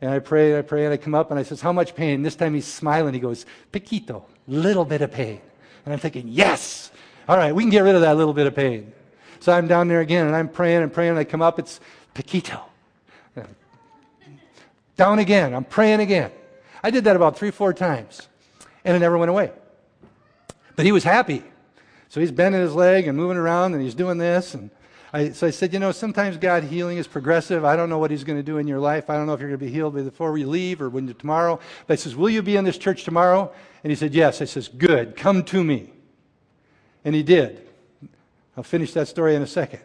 And 0.00 0.10
I 0.10 0.18
pray, 0.20 0.50
and 0.50 0.58
I 0.58 0.62
pray, 0.62 0.84
and 0.84 0.92
I 0.92 0.96
come 0.96 1.14
up 1.14 1.30
and 1.30 1.38
I 1.38 1.42
says, 1.42 1.60
How 1.60 1.72
much 1.72 1.94
pain? 1.94 2.22
This 2.22 2.36
time 2.36 2.54
he's 2.54 2.66
smiling. 2.66 3.14
He 3.14 3.20
goes, 3.20 3.46
Piquito, 3.72 4.24
little 4.48 4.84
bit 4.84 5.02
of 5.02 5.12
pain. 5.12 5.40
And 5.88 5.94
I'm 5.94 6.00
thinking, 6.00 6.28
yes, 6.28 6.90
all 7.26 7.38
right, 7.38 7.54
we 7.54 7.62
can 7.62 7.70
get 7.70 7.80
rid 7.80 7.94
of 7.94 8.02
that 8.02 8.16
little 8.16 8.34
bit 8.34 8.46
of 8.46 8.54
pain. 8.54 8.92
So 9.40 9.52
I'm 9.52 9.68
down 9.68 9.88
there 9.88 10.00
again 10.00 10.26
and 10.26 10.36
I'm 10.36 10.50
praying 10.50 10.82
and 10.82 10.92
praying. 10.92 11.10
And 11.10 11.18
I 11.18 11.24
come 11.24 11.40
up, 11.40 11.58
it's 11.58 11.80
Paquito. 12.14 12.60
Down 14.98 15.18
again, 15.18 15.54
I'm 15.54 15.64
praying 15.64 16.00
again. 16.00 16.30
I 16.82 16.90
did 16.90 17.04
that 17.04 17.16
about 17.16 17.38
three, 17.38 17.50
four 17.50 17.72
times, 17.72 18.27
and 18.88 18.96
it 18.96 19.00
never 19.00 19.18
went 19.18 19.28
away. 19.28 19.52
But 20.74 20.86
he 20.86 20.92
was 20.92 21.04
happy. 21.04 21.44
So 22.08 22.20
he's 22.20 22.32
bending 22.32 22.62
his 22.62 22.74
leg 22.74 23.06
and 23.06 23.18
moving 23.18 23.36
around 23.36 23.74
and 23.74 23.82
he's 23.82 23.94
doing 23.94 24.16
this. 24.16 24.54
And 24.54 24.70
I, 25.12 25.30
so 25.32 25.46
I 25.46 25.50
said, 25.50 25.74
you 25.74 25.78
know, 25.78 25.92
sometimes 25.92 26.38
God 26.38 26.64
healing 26.64 26.96
is 26.96 27.06
progressive. 27.06 27.66
I 27.66 27.76
don't 27.76 27.90
know 27.90 27.98
what 27.98 28.10
he's 28.10 28.24
going 28.24 28.38
to 28.38 28.42
do 28.42 28.56
in 28.56 28.66
your 28.66 28.78
life. 28.78 29.10
I 29.10 29.16
don't 29.16 29.26
know 29.26 29.34
if 29.34 29.40
you're 29.40 29.50
going 29.50 29.60
to 29.60 29.66
be 29.66 29.70
healed 29.70 29.94
before 29.94 30.32
we 30.32 30.46
leave 30.46 30.80
or 30.80 30.88
when 30.88 31.12
tomorrow. 31.14 31.60
But 31.86 31.92
I 31.92 31.96
says, 31.96 32.16
will 32.16 32.30
you 32.30 32.40
be 32.40 32.56
in 32.56 32.64
this 32.64 32.78
church 32.78 33.04
tomorrow? 33.04 33.52
And 33.84 33.90
he 33.90 33.94
said, 33.94 34.14
yes. 34.14 34.40
I 34.40 34.46
says, 34.46 34.68
good. 34.68 35.16
Come 35.16 35.44
to 35.44 35.62
me. 35.62 35.92
And 37.04 37.14
he 37.14 37.22
did. 37.22 37.68
I'll 38.56 38.62
finish 38.64 38.94
that 38.94 39.06
story 39.06 39.34
in 39.34 39.42
a 39.42 39.46
second. 39.46 39.82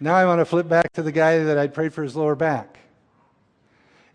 Now 0.00 0.16
I 0.16 0.26
want 0.26 0.42
to 0.42 0.44
flip 0.44 0.68
back 0.68 0.92
to 0.92 1.02
the 1.02 1.12
guy 1.12 1.42
that 1.44 1.56
I 1.56 1.66
prayed 1.66 1.94
for 1.94 2.02
his 2.02 2.14
lower 2.14 2.34
back. 2.34 2.78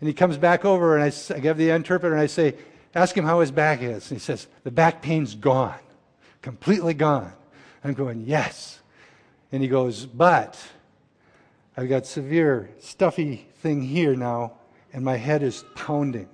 And 0.00 0.06
he 0.06 0.14
comes 0.14 0.38
back 0.38 0.64
over 0.64 0.96
and 0.96 1.02
I, 1.02 1.34
I 1.34 1.40
give 1.40 1.56
the 1.56 1.70
interpreter 1.70 2.14
and 2.14 2.22
I 2.22 2.26
say, 2.26 2.54
ask 2.94 3.16
him 3.16 3.24
how 3.24 3.40
his 3.40 3.50
back 3.50 3.82
is. 3.82 4.10
And 4.10 4.20
he 4.20 4.24
says, 4.24 4.46
the 4.64 4.70
back 4.70 5.02
pain's 5.02 5.34
gone. 5.34 5.78
Completely 6.42 6.94
gone. 6.94 7.32
I'm 7.84 7.94
going, 7.94 8.24
yes. 8.26 8.80
And 9.52 9.62
he 9.62 9.68
goes, 9.68 10.06
But 10.06 10.58
I've 11.76 11.88
got 11.88 12.06
severe 12.06 12.70
stuffy 12.80 13.46
thing 13.60 13.82
here 13.82 14.14
now, 14.14 14.54
and 14.92 15.04
my 15.04 15.16
head 15.16 15.42
is 15.42 15.64
pounding. 15.74 16.28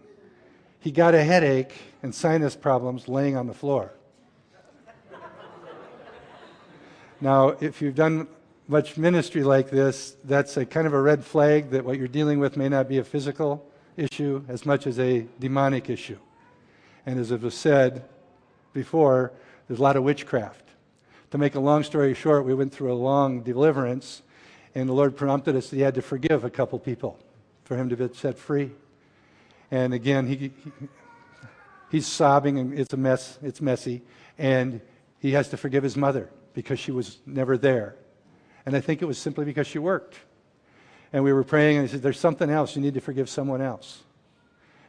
He 0.81 0.91
got 0.91 1.15
a 1.15 1.23
headache 1.23 1.75
and 2.03 2.15
sinus 2.15 2.57
problems 2.57 3.09
laying 3.09 3.37
on 3.37 3.47
the 3.47 3.55
floor. 3.55 3.93
now, 7.21 7.49
if 7.61 7.81
you've 7.81 7.95
done 7.95 8.27
much 8.69 8.97
ministry 8.97 9.45
like 9.45 9.71
this, 9.71 10.17
that's 10.25 10.57
a 10.57 10.67
kind 10.67 10.87
of 10.87 10.93
a 10.93 11.01
red 11.01 11.25
flag 11.25 11.71
that 11.71 11.85
what 11.85 11.99
you're 11.99 12.09
dealing 12.09 12.39
with 12.39 12.57
may 12.57 12.69
not 12.69 12.89
be 12.89 12.99
a 12.99 13.05
physical 13.05 13.67
issue 13.97 14.43
as 14.49 14.67
much 14.67 14.87
as 14.87 14.99
a 14.99 15.27
demonic 15.39 15.89
issue. 15.89 16.19
And 17.07 17.19
as 17.19 17.31
it 17.31 17.43
was 17.43 17.55
said 17.55 18.05
before, 18.73 19.33
there's 19.69 19.81
a 19.81 19.83
lot 19.83 19.97
of 19.97 20.03
witchcraft. 20.03 20.63
To 21.31 21.39
make 21.39 21.55
a 21.55 21.61
long 21.61 21.83
story 21.83 22.15
short, 22.15 22.45
we 22.45 22.55
went 22.55 22.73
through 22.73 22.93
a 22.93 22.95
long 22.95 23.43
deliverance, 23.43 24.23
and 24.75 24.89
the 24.89 24.93
Lord 24.93 25.17
prompted 25.17 25.57
us 25.57 25.71
that 25.71 25.77
He 25.77 25.83
had 25.83 25.95
to 25.97 26.03
forgive 26.03 26.45
a 26.45 26.51
couple 26.51 26.79
people 26.79 27.19
for 27.65 27.77
Him 27.77 27.89
to 27.89 27.97
be 27.97 28.09
set 28.15 28.39
free. 28.39 28.71
And 29.71 29.93
again, 29.93 30.29
he, 30.29 30.37
he 30.37 30.53
he's 31.91 32.07
sobbing, 32.07 32.59
and 32.59 32.79
it's 32.79 32.93
a 32.93 32.97
mess. 32.97 33.39
It's 33.43 33.61
messy, 33.61 34.03
and 34.39 34.81
he 35.19 35.33
has 35.33 35.49
to 35.49 35.57
forgive 35.57 35.83
his 35.83 35.97
mother 35.97 36.31
because 36.53 36.79
she 36.79 36.93
was 36.93 37.19
never 37.27 37.59
there. 37.59 37.97
And 38.67 38.77
I 38.77 38.81
think 38.81 39.03
it 39.03 39.07
was 39.07 39.19
simply 39.19 39.45
because 39.45 39.67
she 39.67 39.81
worked. 39.81 40.17
And 41.13 41.25
we 41.25 41.33
were 41.33 41.43
praying, 41.43 41.79
and 41.79 41.89
he 41.89 41.93
said, 41.93 42.03
There's 42.03 42.21
something 42.21 42.51
else. 42.51 42.77
You 42.77 42.83
need 42.83 42.95
to 42.95 43.01
forgive 43.01 43.29
someone 43.29 43.61
else. 43.61 44.04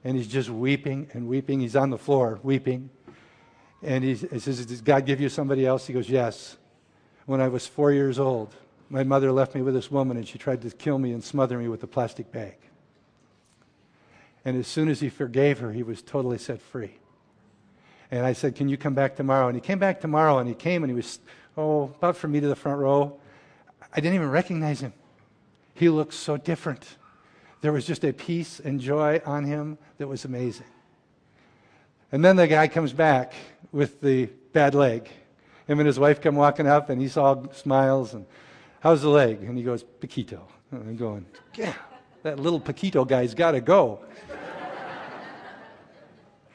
And 0.06 0.16
he's 0.16 0.28
just 0.28 0.50
weeping 0.50 1.10
and 1.14 1.28
weeping. 1.28 1.60
He's 1.60 1.76
on 1.76 1.90
the 1.90 1.98
floor 1.98 2.40
weeping. 2.44 2.90
And 3.82 4.04
he, 4.04 4.16
says, 4.16 4.66
Did 4.66 4.86
God 4.86 5.06
give 5.06 5.20
you 5.20 5.28
somebody 5.28 5.66
else? 5.66 5.86
He 5.86 5.94
goes, 5.94 6.10
Yes. 6.10 6.56
When 7.26 7.42
I 7.42 7.50
was 7.50 7.68
four 7.68 7.92
years 7.92 8.20
old, 8.20 8.56
my 8.90 9.04
mother 9.04 9.32
left 9.32 9.56
me 9.56 9.64
with 9.64 9.74
this 9.74 9.90
woman 9.90 10.16
and 10.16 10.28
she 10.28 10.38
tried 10.38 10.62
to 10.62 10.70
kill 10.70 11.00
me 11.00 11.12
and 11.12 11.24
smother 11.24 11.58
me 11.58 11.68
with 11.68 11.84
a 11.84 11.88
plastic 11.88 12.32
bag. 12.32 12.56
And 14.46 14.56
as 14.58 14.68
soon 14.68 14.90
as 14.90 15.00
he 15.00 15.10
forgave 15.10 15.60
her, 15.60 15.74
he 15.74 15.82
was 15.84 16.02
totally 16.04 16.38
set 16.38 16.62
free. 16.62 17.00
And 18.12 18.26
I 18.26 18.34
said, 18.34 18.56
Can 18.56 18.70
you 18.70 18.78
come 18.78 18.94
back 18.94 19.16
tomorrow? 19.16 19.48
And 19.48 19.56
he 19.56 19.62
came 19.62 19.80
back 19.80 20.00
tomorrow, 20.00 20.38
and 20.38 20.48
he 20.48 20.56
came 20.56 20.84
and 20.84 20.92
he 20.92 20.96
was, 20.96 21.20
oh, 21.58 21.84
about 21.84 22.16
from 22.16 22.32
me 22.32 22.40
to 22.40 22.48
the 22.48 22.56
front 22.56 22.80
row. 22.80 23.20
I 23.92 24.02
didn't 24.02 24.16
even 24.16 24.30
recognize 24.30 24.82
him. 24.82 24.94
He 25.74 25.90
looked 25.90 26.14
so 26.14 26.38
different. 26.38 26.98
There 27.66 27.74
was 27.74 27.88
just 27.88 28.06
a 28.06 28.14
peace 28.14 28.60
and 28.60 28.80
joy 28.80 29.24
on 29.26 29.44
him 29.44 29.80
that 29.98 30.08
was 30.08 30.24
amazing. 30.24 30.68
And 32.12 32.24
then 32.24 32.36
the 32.36 32.46
guy 32.46 32.68
comes 32.68 32.94
back 32.94 33.34
with 33.72 34.02
the 34.02 34.28
bad 34.54 34.76
leg. 34.76 35.10
Him 35.66 35.80
and 35.80 35.88
his 35.88 35.98
wife 35.98 36.22
come 36.22 36.36
walking 36.36 36.68
up, 36.68 36.92
and 36.92 37.02
he's 37.02 37.18
all 37.18 37.52
smiles 37.54 38.14
and, 38.14 38.28
How's 38.82 39.02
the 39.02 39.10
leg? 39.10 39.42
And 39.42 39.58
he 39.58 39.64
goes, 39.64 39.84
Paquito. 39.84 40.42
And 40.70 40.90
I'm 40.90 40.96
going, 40.96 41.26
Yeah, 41.56 41.74
that 42.22 42.40
little 42.40 42.62
Paquito 42.62 43.04
guy's 43.04 43.34
got 43.34 43.54
to 43.54 43.62
go. 43.62 44.00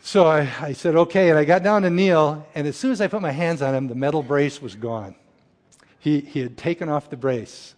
so 0.00 0.28
I, 0.28 0.48
I 0.60 0.72
said, 0.74 0.94
Okay. 0.94 1.30
And 1.30 1.36
I 1.36 1.44
got 1.44 1.64
down 1.64 1.82
to 1.82 1.90
kneel, 1.90 2.46
and 2.54 2.68
as 2.68 2.76
soon 2.76 2.92
as 2.92 3.00
I 3.00 3.08
put 3.08 3.20
my 3.20 3.32
hands 3.32 3.62
on 3.62 3.74
him, 3.74 3.88
the 3.88 3.96
metal 3.96 4.22
brace 4.22 4.62
was 4.62 4.76
gone. 4.76 5.16
He, 5.98 6.20
he 6.20 6.38
had 6.38 6.56
taken 6.56 6.88
off 6.88 7.10
the 7.10 7.16
brace. 7.16 7.74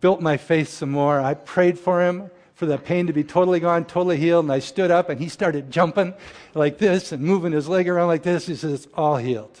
Built 0.00 0.20
my 0.20 0.36
faith 0.36 0.68
some 0.68 0.90
more. 0.90 1.20
I 1.20 1.34
prayed 1.34 1.78
for 1.78 2.02
him 2.02 2.30
for 2.54 2.66
the 2.66 2.78
pain 2.78 3.06
to 3.06 3.12
be 3.12 3.22
totally 3.22 3.60
gone, 3.60 3.84
totally 3.84 4.16
healed. 4.16 4.46
And 4.46 4.52
I 4.52 4.60
stood 4.60 4.90
up 4.90 5.10
and 5.10 5.20
he 5.20 5.28
started 5.28 5.70
jumping 5.70 6.14
like 6.54 6.78
this 6.78 7.12
and 7.12 7.22
moving 7.22 7.52
his 7.52 7.68
leg 7.68 7.88
around 7.88 8.08
like 8.08 8.22
this. 8.22 8.46
He 8.46 8.54
says, 8.54 8.72
It's 8.72 8.88
all 8.94 9.16
healed. 9.16 9.60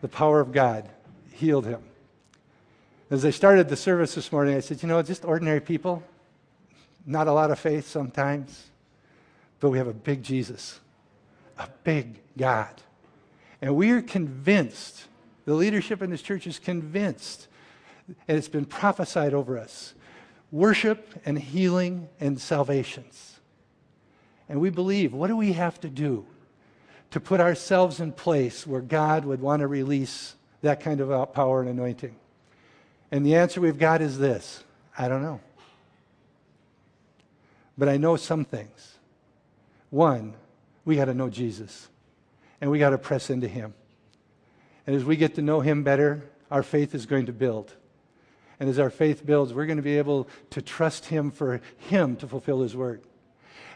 The 0.00 0.08
power 0.08 0.40
of 0.40 0.52
God 0.52 0.88
healed 1.32 1.66
him. 1.66 1.82
As 3.10 3.24
I 3.24 3.30
started 3.30 3.68
the 3.68 3.76
service 3.76 4.14
this 4.14 4.30
morning, 4.30 4.54
I 4.54 4.60
said, 4.60 4.82
You 4.82 4.88
know, 4.88 5.02
just 5.02 5.24
ordinary 5.24 5.60
people, 5.60 6.02
not 7.06 7.26
a 7.26 7.32
lot 7.32 7.50
of 7.50 7.58
faith 7.58 7.88
sometimes, 7.88 8.66
but 9.60 9.70
we 9.70 9.78
have 9.78 9.88
a 9.88 9.94
big 9.94 10.22
Jesus, 10.22 10.78
a 11.58 11.68
big 11.82 12.20
God. 12.36 12.82
And 13.60 13.74
we 13.74 13.90
are 13.90 14.02
convinced, 14.02 15.06
the 15.46 15.54
leadership 15.54 16.00
in 16.00 16.10
this 16.10 16.22
church 16.22 16.46
is 16.46 16.58
convinced, 16.58 17.48
and 18.26 18.38
it's 18.38 18.48
been 18.48 18.64
prophesied 18.64 19.34
over 19.34 19.58
us 19.58 19.94
worship 20.50 21.20
and 21.26 21.38
healing 21.38 22.08
and 22.20 22.40
salvations. 22.40 23.38
And 24.48 24.60
we 24.60 24.70
believe, 24.70 25.12
what 25.12 25.26
do 25.26 25.36
we 25.36 25.52
have 25.52 25.78
to 25.80 25.88
do 25.88 26.24
to 27.10 27.20
put 27.20 27.40
ourselves 27.40 28.00
in 28.00 28.12
place 28.12 28.66
where 28.66 28.80
God 28.80 29.24
would 29.24 29.40
want 29.40 29.60
to 29.60 29.66
release 29.66 30.34
that 30.62 30.80
kind 30.80 31.00
of 31.00 31.32
power 31.34 31.60
and 31.60 31.68
anointing? 31.68 32.16
And 33.10 33.24
the 33.24 33.36
answer 33.36 33.60
we've 33.60 33.78
got 33.78 34.00
is 34.00 34.18
this 34.18 34.64
I 34.96 35.08
don't 35.08 35.22
know. 35.22 35.40
But 37.76 37.88
I 37.88 37.96
know 37.96 38.16
some 38.16 38.44
things. 38.44 38.96
One, 39.90 40.34
we 40.84 40.96
got 40.96 41.06
to 41.06 41.14
know 41.14 41.30
Jesus, 41.30 41.88
and 42.60 42.70
we 42.70 42.78
got 42.78 42.90
to 42.90 42.98
press 42.98 43.30
into 43.30 43.48
Him. 43.48 43.74
And 44.86 44.96
as 44.96 45.04
we 45.04 45.16
get 45.16 45.34
to 45.36 45.42
know 45.42 45.60
Him 45.60 45.84
better, 45.84 46.22
our 46.50 46.62
faith 46.62 46.94
is 46.94 47.06
going 47.06 47.26
to 47.26 47.32
build. 47.32 47.74
And 48.60 48.68
as 48.68 48.78
our 48.78 48.90
faith 48.90 49.24
builds, 49.24 49.52
we're 49.52 49.66
going 49.66 49.76
to 49.76 49.82
be 49.82 49.98
able 49.98 50.28
to 50.50 50.62
trust 50.62 51.06
Him 51.06 51.30
for 51.30 51.60
Him 51.78 52.16
to 52.16 52.26
fulfill 52.26 52.62
His 52.62 52.74
word. 52.74 53.02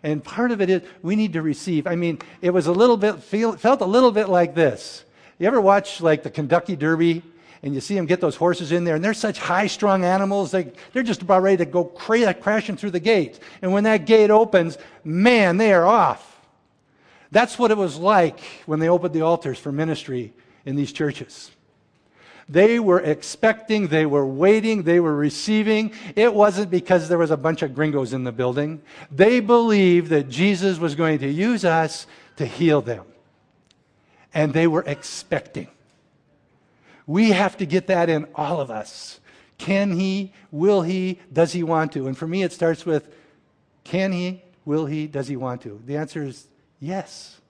And 0.03 0.23
part 0.23 0.51
of 0.51 0.61
it 0.61 0.69
is 0.69 0.83
we 1.03 1.15
need 1.15 1.35
to 1.35 1.43
receive. 1.43 1.87
I 1.87 1.95
mean, 1.95 2.19
it 2.41 2.51
was 2.51 2.67
a 2.67 2.73
little 2.73 2.97
bit, 2.97 3.23
feel, 3.23 3.57
felt 3.57 3.81
a 3.81 3.87
little 3.87 4.11
bit 4.11 4.29
like 4.29 4.55
this. 4.55 5.05
You 5.39 5.47
ever 5.47 5.61
watch 5.61 6.01
like 6.01 6.25
the 6.25 6.31
Kentucky 6.31 6.75
Derby 6.75 7.23
and 7.63 7.75
you 7.75 7.81
see 7.81 7.95
them 7.95 8.07
get 8.07 8.21
those 8.21 8.35
horses 8.35 8.73
in 8.73 8.83
there, 8.83 8.97
and 8.97 9.05
they're 9.05 9.15
such 9.15 9.39
high 9.39 9.69
strung 9.69 10.05
animals, 10.05 10.51
they, 10.51 10.73
they're 10.93 11.05
just 11.05 11.23
about 11.23 11.43
ready 11.43 11.59
to 11.59 11.65
go 11.65 11.85
cra- 11.85 12.35
crashing 12.35 12.77
through 12.77 12.91
the 12.91 13.01
gate. 13.01 13.39
And 13.63 13.73
when 13.73 13.85
that 13.85 14.05
gate 14.05 14.31
opens, 14.31 14.79
man, 15.05 15.59
they 15.59 15.73
are 15.73 15.87
off. 15.87 16.41
That's 17.31 17.59
what 17.59 17.71
it 17.71 17.77
was 17.77 17.97
like 17.97 18.41
when 18.67 18.81
they 18.81 18.89
opened 18.89 19.15
the 19.15 19.23
altars 19.23 19.59
for 19.59 19.71
ministry 19.71 20.33
in 20.67 20.75
these 20.75 20.93
churches. 20.93 21.53
They 22.53 22.79
were 22.79 23.01
expecting, 23.01 23.89
they 23.89 24.05
were 24.05 24.27
waiting, 24.27 24.83
they 24.83 25.01
were 25.01 25.17
receiving. 25.17 25.93
It 26.15 26.35
wasn't 26.35 26.71
because 26.71 27.09
there 27.09 27.17
was 27.17 27.31
a 27.31 27.37
bunch 27.39 27.63
of 27.63 27.75
gringos 27.75 28.13
in 28.13 28.25
the 28.25 28.33
building. 28.33 28.83
They 29.11 29.41
believed 29.41 30.11
that 30.11 30.29
Jesus 30.29 30.79
was 30.79 30.95
going 30.95 31.21
to 31.21 31.29
use 31.31 31.65
us 31.65 32.07
to 32.37 32.45
heal 32.45 32.83
them. 32.83 33.07
And 34.35 34.53
they 34.53 34.67
were 34.67 34.85
expecting. 34.87 35.69
We 37.07 37.31
have 37.31 37.57
to 37.57 37.65
get 37.65 37.87
that 37.87 38.11
in 38.11 38.27
all 38.35 38.61
of 38.61 38.71
us. 38.71 39.19
Can 39.57 39.93
he? 39.93 40.35
Will 40.51 40.83
he? 40.83 41.21
Does 41.33 41.53
he 41.53 41.63
want 41.63 41.93
to? 41.93 42.07
And 42.07 42.19
for 42.19 42.27
me, 42.27 42.43
it 42.43 42.53
starts 42.53 42.85
with 42.85 43.09
can 43.83 44.13
he? 44.13 44.43
Will 44.67 44.85
he? 44.85 45.07
Does 45.07 45.27
he 45.27 45.37
want 45.37 45.63
to? 45.63 45.81
The 45.87 45.97
answer 45.97 46.23
is 46.23 46.49
yes. 46.81 47.41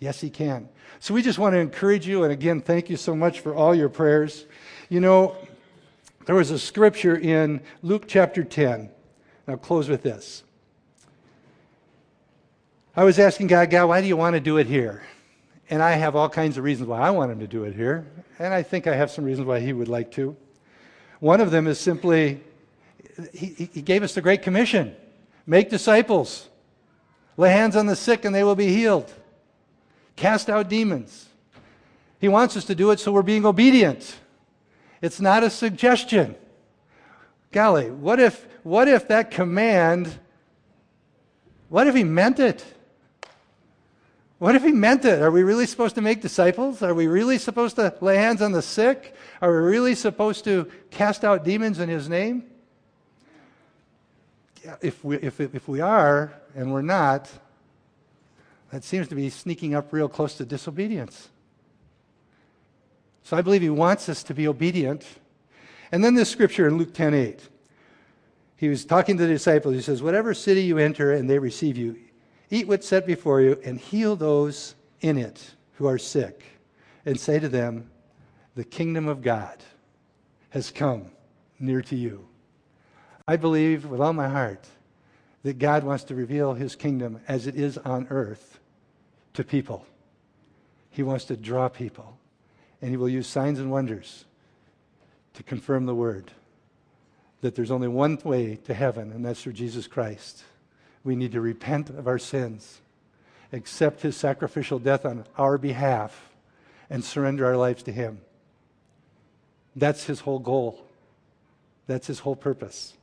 Yes, 0.00 0.18
he 0.18 0.30
can. 0.30 0.68
So 0.98 1.12
we 1.12 1.22
just 1.22 1.38
want 1.38 1.54
to 1.54 1.58
encourage 1.58 2.06
you. 2.06 2.24
And 2.24 2.32
again, 2.32 2.62
thank 2.62 2.88
you 2.88 2.96
so 2.96 3.14
much 3.14 3.40
for 3.40 3.54
all 3.54 3.74
your 3.74 3.90
prayers. 3.90 4.46
You 4.88 5.00
know, 5.00 5.36
there 6.24 6.34
was 6.34 6.50
a 6.50 6.58
scripture 6.58 7.16
in 7.16 7.60
Luke 7.82 8.06
chapter 8.08 8.42
10. 8.42 8.90
I'll 9.46 9.58
close 9.58 9.88
with 9.88 10.02
this. 10.02 10.42
I 12.96 13.04
was 13.04 13.18
asking 13.18 13.48
God, 13.48 13.70
God, 13.70 13.86
why 13.86 14.00
do 14.00 14.06
you 14.06 14.16
want 14.16 14.34
to 14.34 14.40
do 14.40 14.56
it 14.56 14.66
here? 14.66 15.02
And 15.68 15.82
I 15.82 15.92
have 15.92 16.16
all 16.16 16.28
kinds 16.28 16.56
of 16.56 16.64
reasons 16.64 16.88
why 16.88 17.00
I 17.00 17.10
want 17.10 17.30
him 17.30 17.40
to 17.40 17.46
do 17.46 17.64
it 17.64 17.74
here. 17.74 18.06
And 18.38 18.54
I 18.54 18.62
think 18.62 18.86
I 18.86 18.96
have 18.96 19.10
some 19.10 19.24
reasons 19.24 19.46
why 19.46 19.60
he 19.60 19.72
would 19.72 19.88
like 19.88 20.10
to. 20.12 20.34
One 21.20 21.40
of 21.40 21.50
them 21.50 21.66
is 21.66 21.78
simply, 21.78 22.40
he, 23.34 23.68
he 23.72 23.82
gave 23.82 24.02
us 24.02 24.14
the 24.14 24.22
Great 24.22 24.42
Commission 24.42 24.96
make 25.46 25.68
disciples, 25.68 26.48
lay 27.36 27.50
hands 27.50 27.76
on 27.76 27.86
the 27.86 27.96
sick, 27.96 28.24
and 28.24 28.34
they 28.34 28.44
will 28.44 28.54
be 28.54 28.68
healed 28.68 29.12
cast 30.20 30.50
out 30.50 30.68
demons. 30.68 31.28
He 32.20 32.28
wants 32.28 32.54
us 32.56 32.66
to 32.66 32.74
do 32.74 32.90
it 32.90 33.00
so 33.00 33.10
we're 33.10 33.22
being 33.22 33.46
obedient. 33.46 34.18
It's 35.00 35.18
not 35.18 35.42
a 35.42 35.48
suggestion. 35.48 36.36
Golly, 37.50 37.90
what 37.90 38.20
if, 38.20 38.46
what 38.62 38.86
if 38.86 39.08
that 39.08 39.30
command, 39.30 40.18
what 41.70 41.86
if 41.86 41.94
he 41.94 42.04
meant 42.04 42.38
it? 42.38 42.62
What 44.38 44.54
if 44.54 44.62
he 44.62 44.72
meant 44.72 45.06
it? 45.06 45.22
Are 45.22 45.30
we 45.30 45.42
really 45.42 45.66
supposed 45.66 45.94
to 45.94 46.02
make 46.02 46.20
disciples? 46.20 46.82
Are 46.82 46.94
we 46.94 47.06
really 47.06 47.38
supposed 47.38 47.76
to 47.76 47.94
lay 48.02 48.16
hands 48.16 48.42
on 48.42 48.52
the 48.52 48.62
sick? 48.62 49.14
Are 49.40 49.50
we 49.50 49.68
really 49.68 49.94
supposed 49.94 50.44
to 50.44 50.70
cast 50.90 51.24
out 51.24 51.44
demons 51.44 51.78
in 51.78 51.88
his 51.88 52.10
name? 52.10 52.44
If 54.82 55.02
we, 55.02 55.16
if, 55.16 55.40
if 55.40 55.66
we 55.66 55.80
are 55.80 56.34
and 56.54 56.72
we're 56.72 56.82
not, 56.82 57.30
that 58.70 58.84
seems 58.84 59.08
to 59.08 59.14
be 59.14 59.28
sneaking 59.30 59.74
up 59.74 59.92
real 59.92 60.08
close 60.08 60.34
to 60.36 60.44
disobedience. 60.44 61.28
So 63.22 63.36
I 63.36 63.42
believe 63.42 63.62
he 63.62 63.70
wants 63.70 64.08
us 64.08 64.22
to 64.24 64.34
be 64.34 64.48
obedient. 64.48 65.06
And 65.92 66.04
then 66.04 66.14
this 66.14 66.30
scripture 66.30 66.68
in 66.68 66.78
Luke 66.78 66.94
10 66.94 67.14
8. 67.14 67.48
He 68.56 68.68
was 68.68 68.84
talking 68.84 69.16
to 69.16 69.26
the 69.26 69.32
disciples. 69.32 69.74
He 69.74 69.80
says, 69.80 70.02
Whatever 70.02 70.34
city 70.34 70.62
you 70.62 70.78
enter 70.78 71.12
and 71.12 71.28
they 71.28 71.38
receive 71.38 71.76
you, 71.76 71.96
eat 72.50 72.68
what's 72.68 72.86
set 72.86 73.06
before 73.06 73.40
you 73.40 73.58
and 73.64 73.78
heal 73.78 74.16
those 74.16 74.74
in 75.00 75.16
it 75.16 75.54
who 75.74 75.86
are 75.86 75.98
sick, 75.98 76.44
and 77.06 77.18
say 77.18 77.38
to 77.38 77.48
them, 77.48 77.90
The 78.54 78.64
kingdom 78.64 79.08
of 79.08 79.22
God 79.22 79.62
has 80.50 80.70
come 80.70 81.06
near 81.58 81.80
to 81.82 81.96
you. 81.96 82.26
I 83.26 83.36
believe 83.36 83.86
with 83.86 84.00
all 84.00 84.12
my 84.12 84.28
heart 84.28 84.66
that 85.42 85.58
God 85.58 85.84
wants 85.84 86.04
to 86.04 86.14
reveal 86.14 86.52
his 86.52 86.76
kingdom 86.76 87.20
as 87.26 87.46
it 87.46 87.56
is 87.56 87.78
on 87.78 88.06
earth 88.10 88.59
to 89.34 89.44
people. 89.44 89.86
He 90.90 91.02
wants 91.02 91.24
to 91.26 91.36
draw 91.36 91.68
people. 91.68 92.18
And 92.82 92.90
he 92.90 92.96
will 92.96 93.08
use 93.08 93.26
signs 93.26 93.58
and 93.58 93.70
wonders 93.70 94.24
to 95.34 95.42
confirm 95.42 95.86
the 95.86 95.94
word 95.94 96.32
that 97.40 97.54
there's 97.54 97.70
only 97.70 97.88
one 97.88 98.18
way 98.24 98.56
to 98.56 98.74
heaven, 98.74 99.12
and 99.12 99.24
that's 99.24 99.42
through 99.42 99.54
Jesus 99.54 99.86
Christ. 99.86 100.44
We 101.04 101.16
need 101.16 101.32
to 101.32 101.40
repent 101.40 101.88
of 101.90 102.06
our 102.06 102.18
sins, 102.18 102.80
accept 103.52 104.02
his 104.02 104.16
sacrificial 104.16 104.78
death 104.78 105.06
on 105.06 105.24
our 105.38 105.56
behalf, 105.56 106.30
and 106.90 107.04
surrender 107.04 107.46
our 107.46 107.56
lives 107.56 107.82
to 107.84 107.92
him. 107.92 108.20
That's 109.74 110.04
his 110.04 110.20
whole 110.20 110.38
goal. 110.38 110.84
That's 111.86 112.06
his 112.06 112.18
whole 112.18 112.36
purpose. 112.36 112.94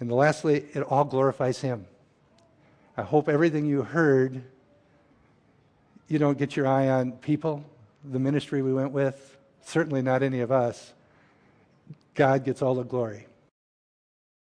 And 0.00 0.10
lastly, 0.10 0.64
it 0.74 0.80
all 0.80 1.04
glorifies 1.04 1.60
him. 1.60 1.86
I 2.96 3.02
hope 3.02 3.28
everything 3.28 3.66
you 3.66 3.82
heard, 3.82 4.42
you 6.08 6.18
don't 6.18 6.38
get 6.38 6.56
your 6.56 6.66
eye 6.66 6.88
on 6.88 7.12
people, 7.12 7.64
the 8.04 8.18
ministry 8.18 8.62
we 8.62 8.72
went 8.72 8.92
with, 8.92 9.36
certainly 9.64 10.02
not 10.02 10.22
any 10.22 10.40
of 10.40 10.52
us. 10.52 10.92
God 12.14 12.44
gets 12.44 12.62
all 12.62 12.76
the 12.76 12.84
glory. 12.84 13.26